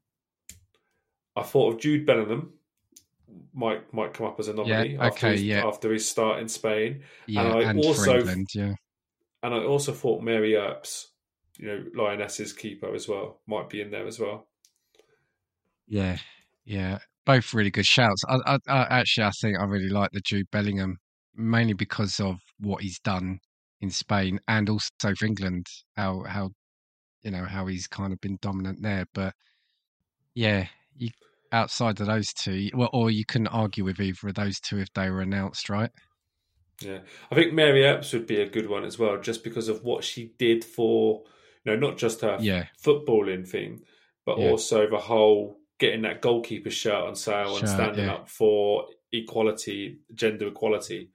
I 1.36 1.44
thought 1.44 1.74
of 1.74 1.80
Jude 1.82 2.06
Bellingham. 2.06 2.54
Might 3.54 3.94
might 3.94 4.14
come 4.14 4.28
up 4.28 4.40
as 4.40 4.48
a 4.50 4.54
nominee 4.54 4.94
Yeah, 4.94 5.06
after, 5.06 5.28
okay, 5.28 5.32
his, 5.34 5.44
yeah. 5.44 5.66
after 5.66 5.92
his 5.92 6.08
start 6.08 6.40
in 6.40 6.48
Spain, 6.50 7.02
Yeah, 7.26 7.42
I 7.44 7.62
and, 7.70 7.82
for 7.82 7.88
also- 7.88 8.18
England. 8.20 8.48
Yeah, 8.54 8.74
and 9.44 9.54
I 9.54 9.60
also 9.64 9.94
thought 9.94 10.22
Mary 10.24 10.56
Earps, 10.56 11.08
you 11.58 11.68
know, 11.68 11.84
Lioness's 11.96 12.54
keeper 12.54 12.94
as 12.94 13.08
well, 13.08 13.40
might 13.48 13.70
be 13.70 13.82
in 13.82 13.92
there 13.92 14.08
as 14.08 14.20
well. 14.20 14.48
yeah, 15.88 16.18
yeah. 16.66 17.00
Both 17.26 17.54
really 17.54 17.72
good 17.72 17.86
shouts. 17.88 18.24
I, 18.28 18.38
I, 18.46 18.60
I 18.68 19.00
actually 19.00 19.24
I 19.26 19.32
think 19.42 19.58
I 19.60 19.64
really 19.66 19.90
like 19.90 20.12
the 20.12 20.22
Jude 20.22 20.50
Bellingham 20.52 21.00
mainly 21.38 21.74
because 21.74 22.20
of 22.20 22.38
what 22.60 22.82
he's 22.82 23.00
done 23.00 23.40
in 23.82 23.90
Spain 23.92 24.40
and 24.48 24.70
also 24.70 24.90
for 25.18 25.26
England. 25.26 25.68
How 25.96 26.24
how 26.24 26.52
you 27.24 27.32
know 27.32 27.46
how 27.46 27.68
he's 27.68 27.88
kind 27.88 28.14
of 28.14 28.22
been 28.22 28.38
dominant 28.42 28.82
there. 28.82 29.06
But 29.14 29.34
yeah, 30.34 30.68
you 30.96 31.10
outside 31.52 32.00
of 32.02 32.08
those 32.08 32.34
two, 32.34 32.70
well, 32.74 32.90
or 32.94 33.10
you 33.10 33.26
couldn't 33.26 33.48
argue 33.48 33.84
with 33.86 34.00
either 34.00 34.28
of 34.30 34.36
those 34.36 34.60
two 34.60 34.78
if 34.80 34.92
they 34.94 35.10
were 35.10 35.22
announced, 35.22 35.70
right? 35.70 35.92
Yeah, 36.82 37.00
I 37.32 37.36
think 37.36 37.54
Mary 37.54 37.84
Earps 37.86 38.12
would 38.14 38.28
be 38.28 38.42
a 38.42 38.50
good 38.50 38.68
one 38.70 38.84
as 38.84 39.00
well, 39.00 39.18
just 39.20 39.44
because 39.44 39.70
of 39.70 39.84
what 39.84 40.04
she 40.04 40.34
did 40.38 40.64
for, 40.64 41.24
you 41.64 41.72
know, 41.72 41.78
not 41.78 41.98
just 41.98 42.22
her 42.22 42.38
Yeah, 42.40 42.66
footballing 42.84 43.48
thing, 43.48 43.86
but 44.26 44.38
Yeah. 44.38 44.48
also 44.50 44.90
the 44.90 45.00
whole 45.00 45.62
getting 45.80 46.04
that 46.04 46.22
goalkeeper 46.22 46.70
shirt 46.70 47.04
on 47.04 47.16
sale 47.16 47.58
and 47.58 47.68
standing 47.68 48.06
yeah. 48.06 48.14
up 48.14 48.30
for 48.30 48.88
equality, 49.12 50.00
gender 50.14 50.48
equality. 50.48 51.12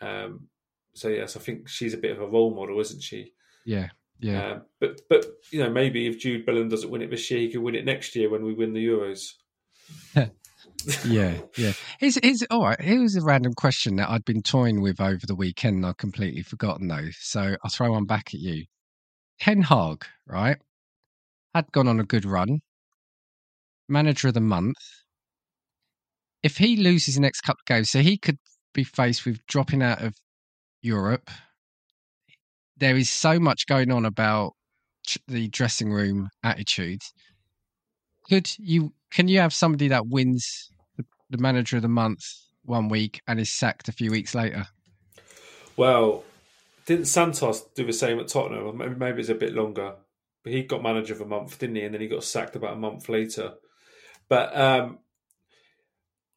Um, 0.00 0.48
so 0.94 1.08
yes, 1.08 1.36
I 1.36 1.40
think 1.40 1.68
she's 1.68 1.94
a 1.94 1.98
bit 1.98 2.12
of 2.12 2.20
a 2.20 2.26
role 2.26 2.54
model, 2.54 2.80
isn't 2.80 3.02
she? 3.02 3.32
yeah, 3.64 3.88
yeah. 4.18 4.52
Um, 4.52 4.62
but 4.80 5.00
but 5.08 5.26
you 5.50 5.62
know 5.62 5.70
maybe 5.70 6.06
if 6.06 6.18
Jude 6.18 6.46
Bellingham 6.46 6.68
doesn't 6.68 6.90
win 6.90 7.02
it 7.02 7.10
this 7.10 7.30
year, 7.30 7.40
he 7.40 7.50
could 7.50 7.62
win 7.62 7.74
it 7.74 7.84
next 7.84 8.16
year 8.16 8.30
when 8.30 8.44
we 8.44 8.54
win 8.54 8.72
the 8.72 8.86
Euros. 8.86 9.34
yeah, 11.04 11.38
yeah. 11.56 11.72
Here's, 11.98 12.18
here's 12.22 12.42
all 12.50 12.62
right. 12.62 12.80
Here's 12.80 13.16
a 13.16 13.22
random 13.22 13.54
question 13.54 13.96
that 13.96 14.10
I'd 14.10 14.24
been 14.24 14.42
toying 14.42 14.80
with 14.80 15.00
over 15.00 15.26
the 15.26 15.34
weekend. 15.34 15.76
and 15.76 15.86
I've 15.86 15.96
completely 15.96 16.42
forgotten 16.42 16.88
though, 16.88 17.08
so 17.18 17.56
I'll 17.62 17.70
throw 17.70 17.92
one 17.92 18.06
back 18.06 18.34
at 18.34 18.40
you. 18.40 18.64
Ten 19.40 19.62
Hag, 19.62 20.04
right? 20.26 20.58
Had 21.54 21.72
gone 21.72 21.88
on 21.88 22.00
a 22.00 22.04
good 22.04 22.24
run. 22.24 22.60
Manager 23.90 24.28
of 24.28 24.34
the 24.34 24.40
month. 24.40 24.78
If 26.42 26.56
he 26.56 26.76
loses 26.76 27.14
his 27.14 27.20
next 27.20 27.42
couple 27.42 27.60
of 27.60 27.66
games, 27.66 27.90
so 27.90 28.00
he 28.00 28.16
could 28.16 28.38
be 28.72 28.84
faced 28.84 29.26
with 29.26 29.44
dropping 29.46 29.82
out 29.82 30.02
of 30.02 30.14
Europe. 30.82 31.30
There 32.76 32.96
is 32.96 33.10
so 33.10 33.38
much 33.38 33.66
going 33.66 33.90
on 33.90 34.06
about 34.06 34.52
the 35.28 35.48
dressing 35.48 35.92
room 35.92 36.28
attitude. 36.42 37.02
Could 38.28 38.50
you 38.58 38.92
can 39.10 39.28
you 39.28 39.40
have 39.40 39.52
somebody 39.52 39.88
that 39.88 40.06
wins 40.06 40.70
the, 40.96 41.04
the 41.30 41.38
manager 41.38 41.76
of 41.76 41.82
the 41.82 41.88
month 41.88 42.22
one 42.64 42.88
week 42.88 43.20
and 43.26 43.40
is 43.40 43.52
sacked 43.52 43.88
a 43.88 43.92
few 43.92 44.10
weeks 44.10 44.34
later? 44.34 44.66
Well, 45.76 46.24
didn't 46.86 47.06
Santos 47.06 47.62
do 47.74 47.84
the 47.84 47.92
same 47.92 48.20
at 48.20 48.28
Tottenham? 48.28 48.76
Maybe, 48.76 48.94
maybe 48.94 49.20
it's 49.20 49.28
a 49.28 49.34
bit 49.34 49.54
longer. 49.54 49.94
But 50.42 50.52
he 50.52 50.62
got 50.62 50.82
manager 50.82 51.14
of 51.14 51.20
a 51.20 51.26
month, 51.26 51.58
didn't 51.58 51.76
he? 51.76 51.82
And 51.82 51.94
then 51.94 52.00
he 52.00 52.08
got 52.08 52.24
sacked 52.24 52.56
about 52.56 52.74
a 52.74 52.76
month 52.76 53.08
later. 53.08 53.54
But 54.30 54.56
um, 54.56 54.98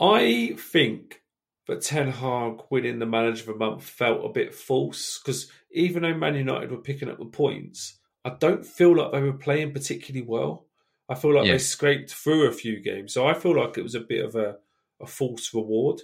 I 0.01 0.55
think 0.57 1.21
that 1.67 1.81
Ten 1.81 2.09
Hag 2.09 2.59
winning 2.69 2.99
the 2.99 3.05
manager 3.05 3.51
of 3.51 3.57
the 3.59 3.65
month 3.65 3.83
felt 3.83 4.25
a 4.25 4.29
bit 4.29 4.53
false 4.53 5.19
because 5.19 5.49
even 5.71 6.03
though 6.03 6.13
Man 6.13 6.35
United 6.35 6.71
were 6.71 6.77
picking 6.77 7.09
up 7.09 7.19
the 7.19 7.25
points, 7.25 7.99
I 8.25 8.31
don't 8.37 8.65
feel 8.65 8.97
like 8.97 9.11
they 9.13 9.21
were 9.21 9.33
playing 9.33 9.71
particularly 9.71 10.25
well. 10.27 10.65
I 11.07 11.15
feel 11.15 11.35
like 11.35 11.45
Yeah. 11.45 11.53
they 11.53 11.57
scraped 11.59 12.11
through 12.11 12.47
a 12.47 12.51
few 12.51 12.81
games, 12.81 13.13
so 13.13 13.25
I 13.27 13.33
feel 13.33 13.55
like 13.55 13.77
it 13.77 13.83
was 13.83 13.95
a 13.95 13.99
bit 14.01 14.25
of 14.25 14.35
a, 14.35 14.57
a 14.99 15.05
false 15.05 15.53
reward. 15.53 16.01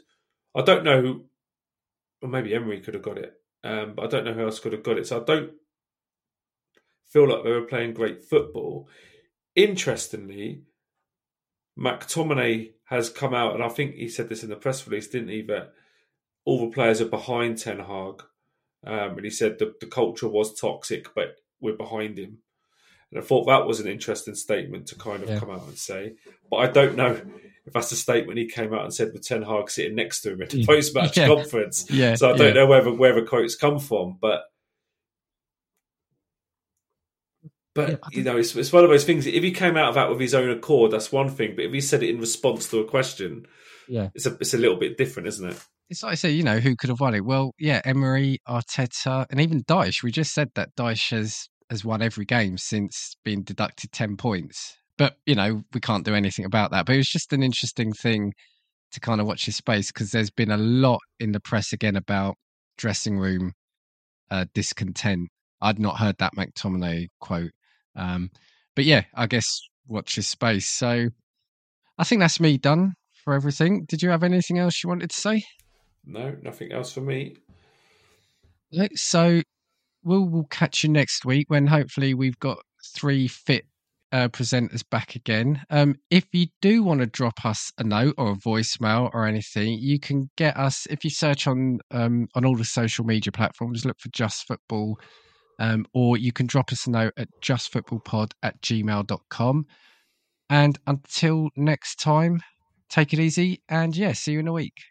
I 0.56 0.62
don't 0.62 0.84
know 0.84 1.02
who, 1.02 1.26
or 2.22 2.30
maybe 2.30 2.54
Emery 2.54 2.82
could 2.82 2.94
have 2.94 3.04
got 3.04 3.18
it, 3.18 3.34
um, 3.64 3.94
but 3.96 4.06
I 4.06 4.08
don't 4.08 4.26
know 4.26 4.34
who 4.34 4.44
else 4.46 4.60
could 4.60 4.74
have 4.74 4.84
got 4.84 4.98
it. 4.98 5.08
So 5.08 5.22
I 5.22 5.24
don't 5.26 5.54
feel 7.10 7.28
like 7.28 7.44
they 7.44 7.52
were 7.52 7.64
playing 7.64 7.94
great 7.94 8.24
football. 8.24 8.88
Interestingly, 9.56 10.64
McTominay 11.80 12.72
has 12.86 13.10
come 13.10 13.34
out, 13.34 13.54
and 13.56 13.64
I 13.64 13.70
think 13.70 13.96
he 13.96 14.10
said 14.10 14.30
this 14.30 14.44
in 14.44 14.50
the 14.50 14.56
press 14.56 14.86
release, 14.88 15.08
didn't 15.08 15.30
he? 15.30 15.42
That 15.44 15.72
all 16.46 16.60
the 16.60 16.74
players 16.74 17.02
are 17.02 17.06
behind 17.08 17.58
Ten 17.58 17.80
Hag, 17.80 18.24
um, 18.86 19.16
and 19.18 19.24
he 19.24 19.30
said 19.30 19.60
the, 19.60 19.74
the 19.80 19.86
culture 19.88 20.28
was 20.28 20.60
toxic, 20.60 21.14
but 21.16 21.36
we're 21.62 21.76
behind 21.78 22.18
him. 22.18 22.40
And 23.12 23.20
I 23.22 23.24
thought 23.26 23.46
that 23.48 23.66
was 23.66 23.80
an 23.80 23.88
interesting 23.88 24.36
statement 24.36 24.88
to 24.88 24.96
kind 24.96 25.24
of 25.24 25.30
Yeah. 25.30 25.40
come 25.40 25.50
out 25.50 25.68
and 25.68 25.78
say. 25.78 26.14
But 26.50 26.58
I 26.58 26.68
don't 26.68 26.96
know 26.96 27.20
if 27.66 27.74
that's 27.74 27.90
the 27.90 27.96
statement 27.96 28.38
he 28.38 28.46
came 28.48 28.74
out 28.74 28.84
and 28.84 28.94
said 28.94 29.12
with 29.14 29.26
Ten 29.28 29.42
Hag 29.44 29.70
sitting 29.70 29.96
next 29.96 30.22
to 30.22 30.34
him 30.34 30.42
at 30.42 30.50
the 30.52 30.66
post-match 30.66 31.18
Yeah. 31.18 31.28
conference. 31.28 31.90
Yeah. 31.90 32.16
So 32.16 32.32
I 32.32 32.38
don't 32.38 32.54
know 32.54 32.68
where 32.68 32.84
the, 32.84 32.94
where 32.94 33.16
the 33.16 33.24
quotes 33.28 33.56
come 33.56 33.80
from, 33.80 34.18
but 34.22 34.44
but 37.76 37.90
Yeah, 37.90 37.98
you 38.12 38.24
know, 38.24 38.38
it's, 38.38 38.56
it's 38.56 38.74
one 38.74 38.84
of 38.84 38.90
those 38.90 39.06
things. 39.06 39.26
If 39.28 39.44
he 39.44 39.52
came 39.52 39.78
out 39.78 39.90
of 39.90 39.96
that 39.96 40.10
with 40.10 40.20
his 40.20 40.34
own 40.34 40.50
accord, 40.50 40.92
that's 40.92 41.12
one 41.12 41.30
thing. 41.30 41.56
But 41.56 41.66
if 41.66 41.74
he 41.74 41.82
said 41.82 42.04
it 42.04 42.10
in 42.10 42.20
response 42.20 42.70
to 42.70 42.80
a 42.80 42.86
question, 42.86 43.46
Yeah. 43.88 44.10
it's 44.16 44.26
a 44.26 44.36
it's 44.40 44.54
a 44.54 44.58
little 44.58 44.78
bit 44.78 44.98
different, 44.98 45.28
isn't 45.28 45.50
it? 45.50 45.66
It's 45.90 46.04
like 46.04 46.12
I 46.12 46.16
say, 46.16 46.32
you 46.32 46.44
know, 46.44 46.60
who 46.60 46.76
could 46.76 46.90
have 46.90 47.00
won 47.00 47.16
it? 47.16 47.26
Well, 47.26 47.54
yeah, 47.58 47.82
Emery, 47.84 48.38
Arteta, 48.48 49.26
and 49.32 49.42
even 49.42 49.64
Dyche. 49.64 50.04
We 50.04 50.12
just 50.12 50.34
said 50.34 50.50
that 50.56 50.76
Dyche 50.76 51.12
has 51.12 51.48
has 51.70 51.86
won 51.86 52.02
every 52.02 52.26
game 52.26 52.58
since 52.58 53.16
being 53.24 53.44
deducted 53.44 53.92
ten 53.92 54.18
points. 54.18 54.76
But 54.98 55.16
you 55.26 55.36
know, 55.36 55.64
we 55.74 55.80
can't 55.80 56.06
do 56.06 56.14
anything 56.16 56.46
about 56.46 56.72
that. 56.72 56.86
But 56.86 56.94
it 56.96 56.98
was 57.00 57.08
just 57.10 57.34
an 57.34 57.42
interesting 57.44 57.94
thing 57.94 58.34
to 58.92 59.00
kind 59.00 59.22
of 59.22 59.28
watch 59.28 59.46
his 59.46 59.56
space 59.56 59.92
because 59.92 60.12
there's 60.12 60.32
been 60.32 60.52
a 60.52 60.58
lot 60.58 61.00
in 61.20 61.32
the 61.32 61.40
press 61.40 61.72
again 61.74 61.96
about 61.96 62.36
dressing 62.78 63.18
room 63.20 63.54
uh, 64.32 64.46
discontent. 64.54 65.30
I'd 65.62 65.80
not 65.80 65.98
heard 65.98 66.16
that 66.20 66.34
McTominay 66.36 67.08
quote, 67.20 67.52
um, 67.96 68.30
but 68.76 68.86
yeah, 68.86 69.04
I 69.14 69.28
guess 69.28 69.46
watch 69.88 70.16
his 70.16 70.28
space. 70.28 70.68
So 70.68 71.10
I 71.98 72.04
think 72.04 72.22
that's 72.22 72.40
me 72.40 72.58
done 72.58 72.94
for 73.24 73.34
everything. 73.34 73.86
Did 73.88 74.02
you 74.02 74.10
have 74.10 74.24
anything 74.24 74.58
else 74.58 74.84
you 74.84 74.90
wanted 74.90 75.10
to 75.10 75.20
say? 75.20 75.44
No, 76.06 76.36
nothing 76.42 76.72
else 76.72 76.94
for 76.94 77.02
me. 77.02 77.36
So 78.96 79.42
we'll 80.04 80.28
we'll 80.28 80.46
catch 80.46 80.84
you 80.84 80.90
next 80.90 81.26
week 81.26 81.50
when 81.50 81.68
hopefully 81.68 82.14
we've 82.14 82.40
got 82.40 82.60
three 82.96 83.28
fit 83.28 83.66
uh, 84.12 84.28
presenters 84.30 84.84
back 84.90 85.16
again. 85.16 85.62
Um, 85.70 85.96
if 86.10 86.26
you 86.34 86.48
do 86.62 86.84
want 86.84 87.02
to 87.02 87.06
drop 87.06 87.46
us 87.46 87.72
a 87.78 87.84
note 87.84 88.16
or 88.18 88.32
a 88.32 88.36
voicemail 88.36 89.10
or 89.14 89.26
anything, 89.26 89.78
you 89.80 90.00
can 90.00 90.30
get 90.36 90.58
us 90.58 90.88
if 90.90 91.04
you 91.04 91.10
search 91.10 91.48
on 91.48 91.80
um, 91.92 92.28
on 92.36 92.46
all 92.46 92.56
the 92.56 92.66
social 92.66 93.06
media 93.06 93.32
platforms. 93.32 93.86
Look 93.86 94.00
for 94.00 94.10
Just 94.10 94.48
Football, 94.48 95.00
um, 95.60 95.86
or 95.94 96.18
you 96.18 96.32
can 96.32 96.48
drop 96.48 96.72
us 96.72 96.88
a 96.88 96.92
note 96.92 97.14
at 97.18 97.28
justfootballpod 97.42 98.32
at 98.42 98.60
gmail.com. 98.62 99.68
And 100.50 100.80
until 100.88 101.50
next 101.56 102.00
time, 102.00 102.42
take 102.90 103.14
it 103.14 103.20
easy 103.20 103.62
and 103.70 103.96
yeah, 103.96 104.14
see 104.14 104.32
you 104.32 104.40
in 104.40 104.48
a 104.48 104.54
week. 104.54 104.82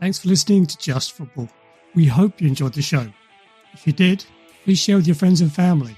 Thanks 0.00 0.20
for 0.20 0.28
listening 0.28 0.66
to 0.66 0.78
Just 0.78 1.12
Football. 1.12 1.48
We 1.94 2.06
hope 2.06 2.40
you 2.40 2.46
enjoyed 2.46 2.74
the 2.74 2.82
show. 2.82 3.12
If 3.72 3.86
you 3.86 3.92
did, 3.92 4.24
please 4.62 4.78
share 4.78 4.96
with 4.96 5.08
your 5.08 5.16
friends 5.16 5.40
and 5.40 5.52
family. 5.52 5.96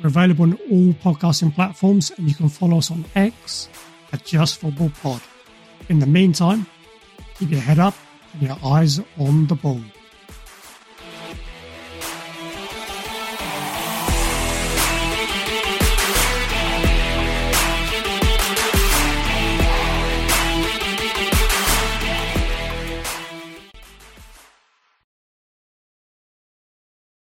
We're 0.00 0.08
available 0.08 0.44
on 0.44 0.58
all 0.70 0.92
podcasting 0.94 1.54
platforms 1.54 2.12
and 2.16 2.28
you 2.28 2.34
can 2.34 2.48
follow 2.48 2.78
us 2.78 2.90
on 2.90 3.04
X 3.16 3.68
at 4.12 4.24
Just 4.24 4.58
Football 4.58 4.92
Pod. 5.02 5.20
In 5.88 5.98
the 5.98 6.06
meantime, 6.06 6.66
keep 7.38 7.50
your 7.50 7.60
head 7.60 7.78
up 7.78 7.94
and 8.34 8.42
your 8.42 8.58
eyes 8.64 9.00
on 9.18 9.46
the 9.46 9.54
ball. 9.56 9.80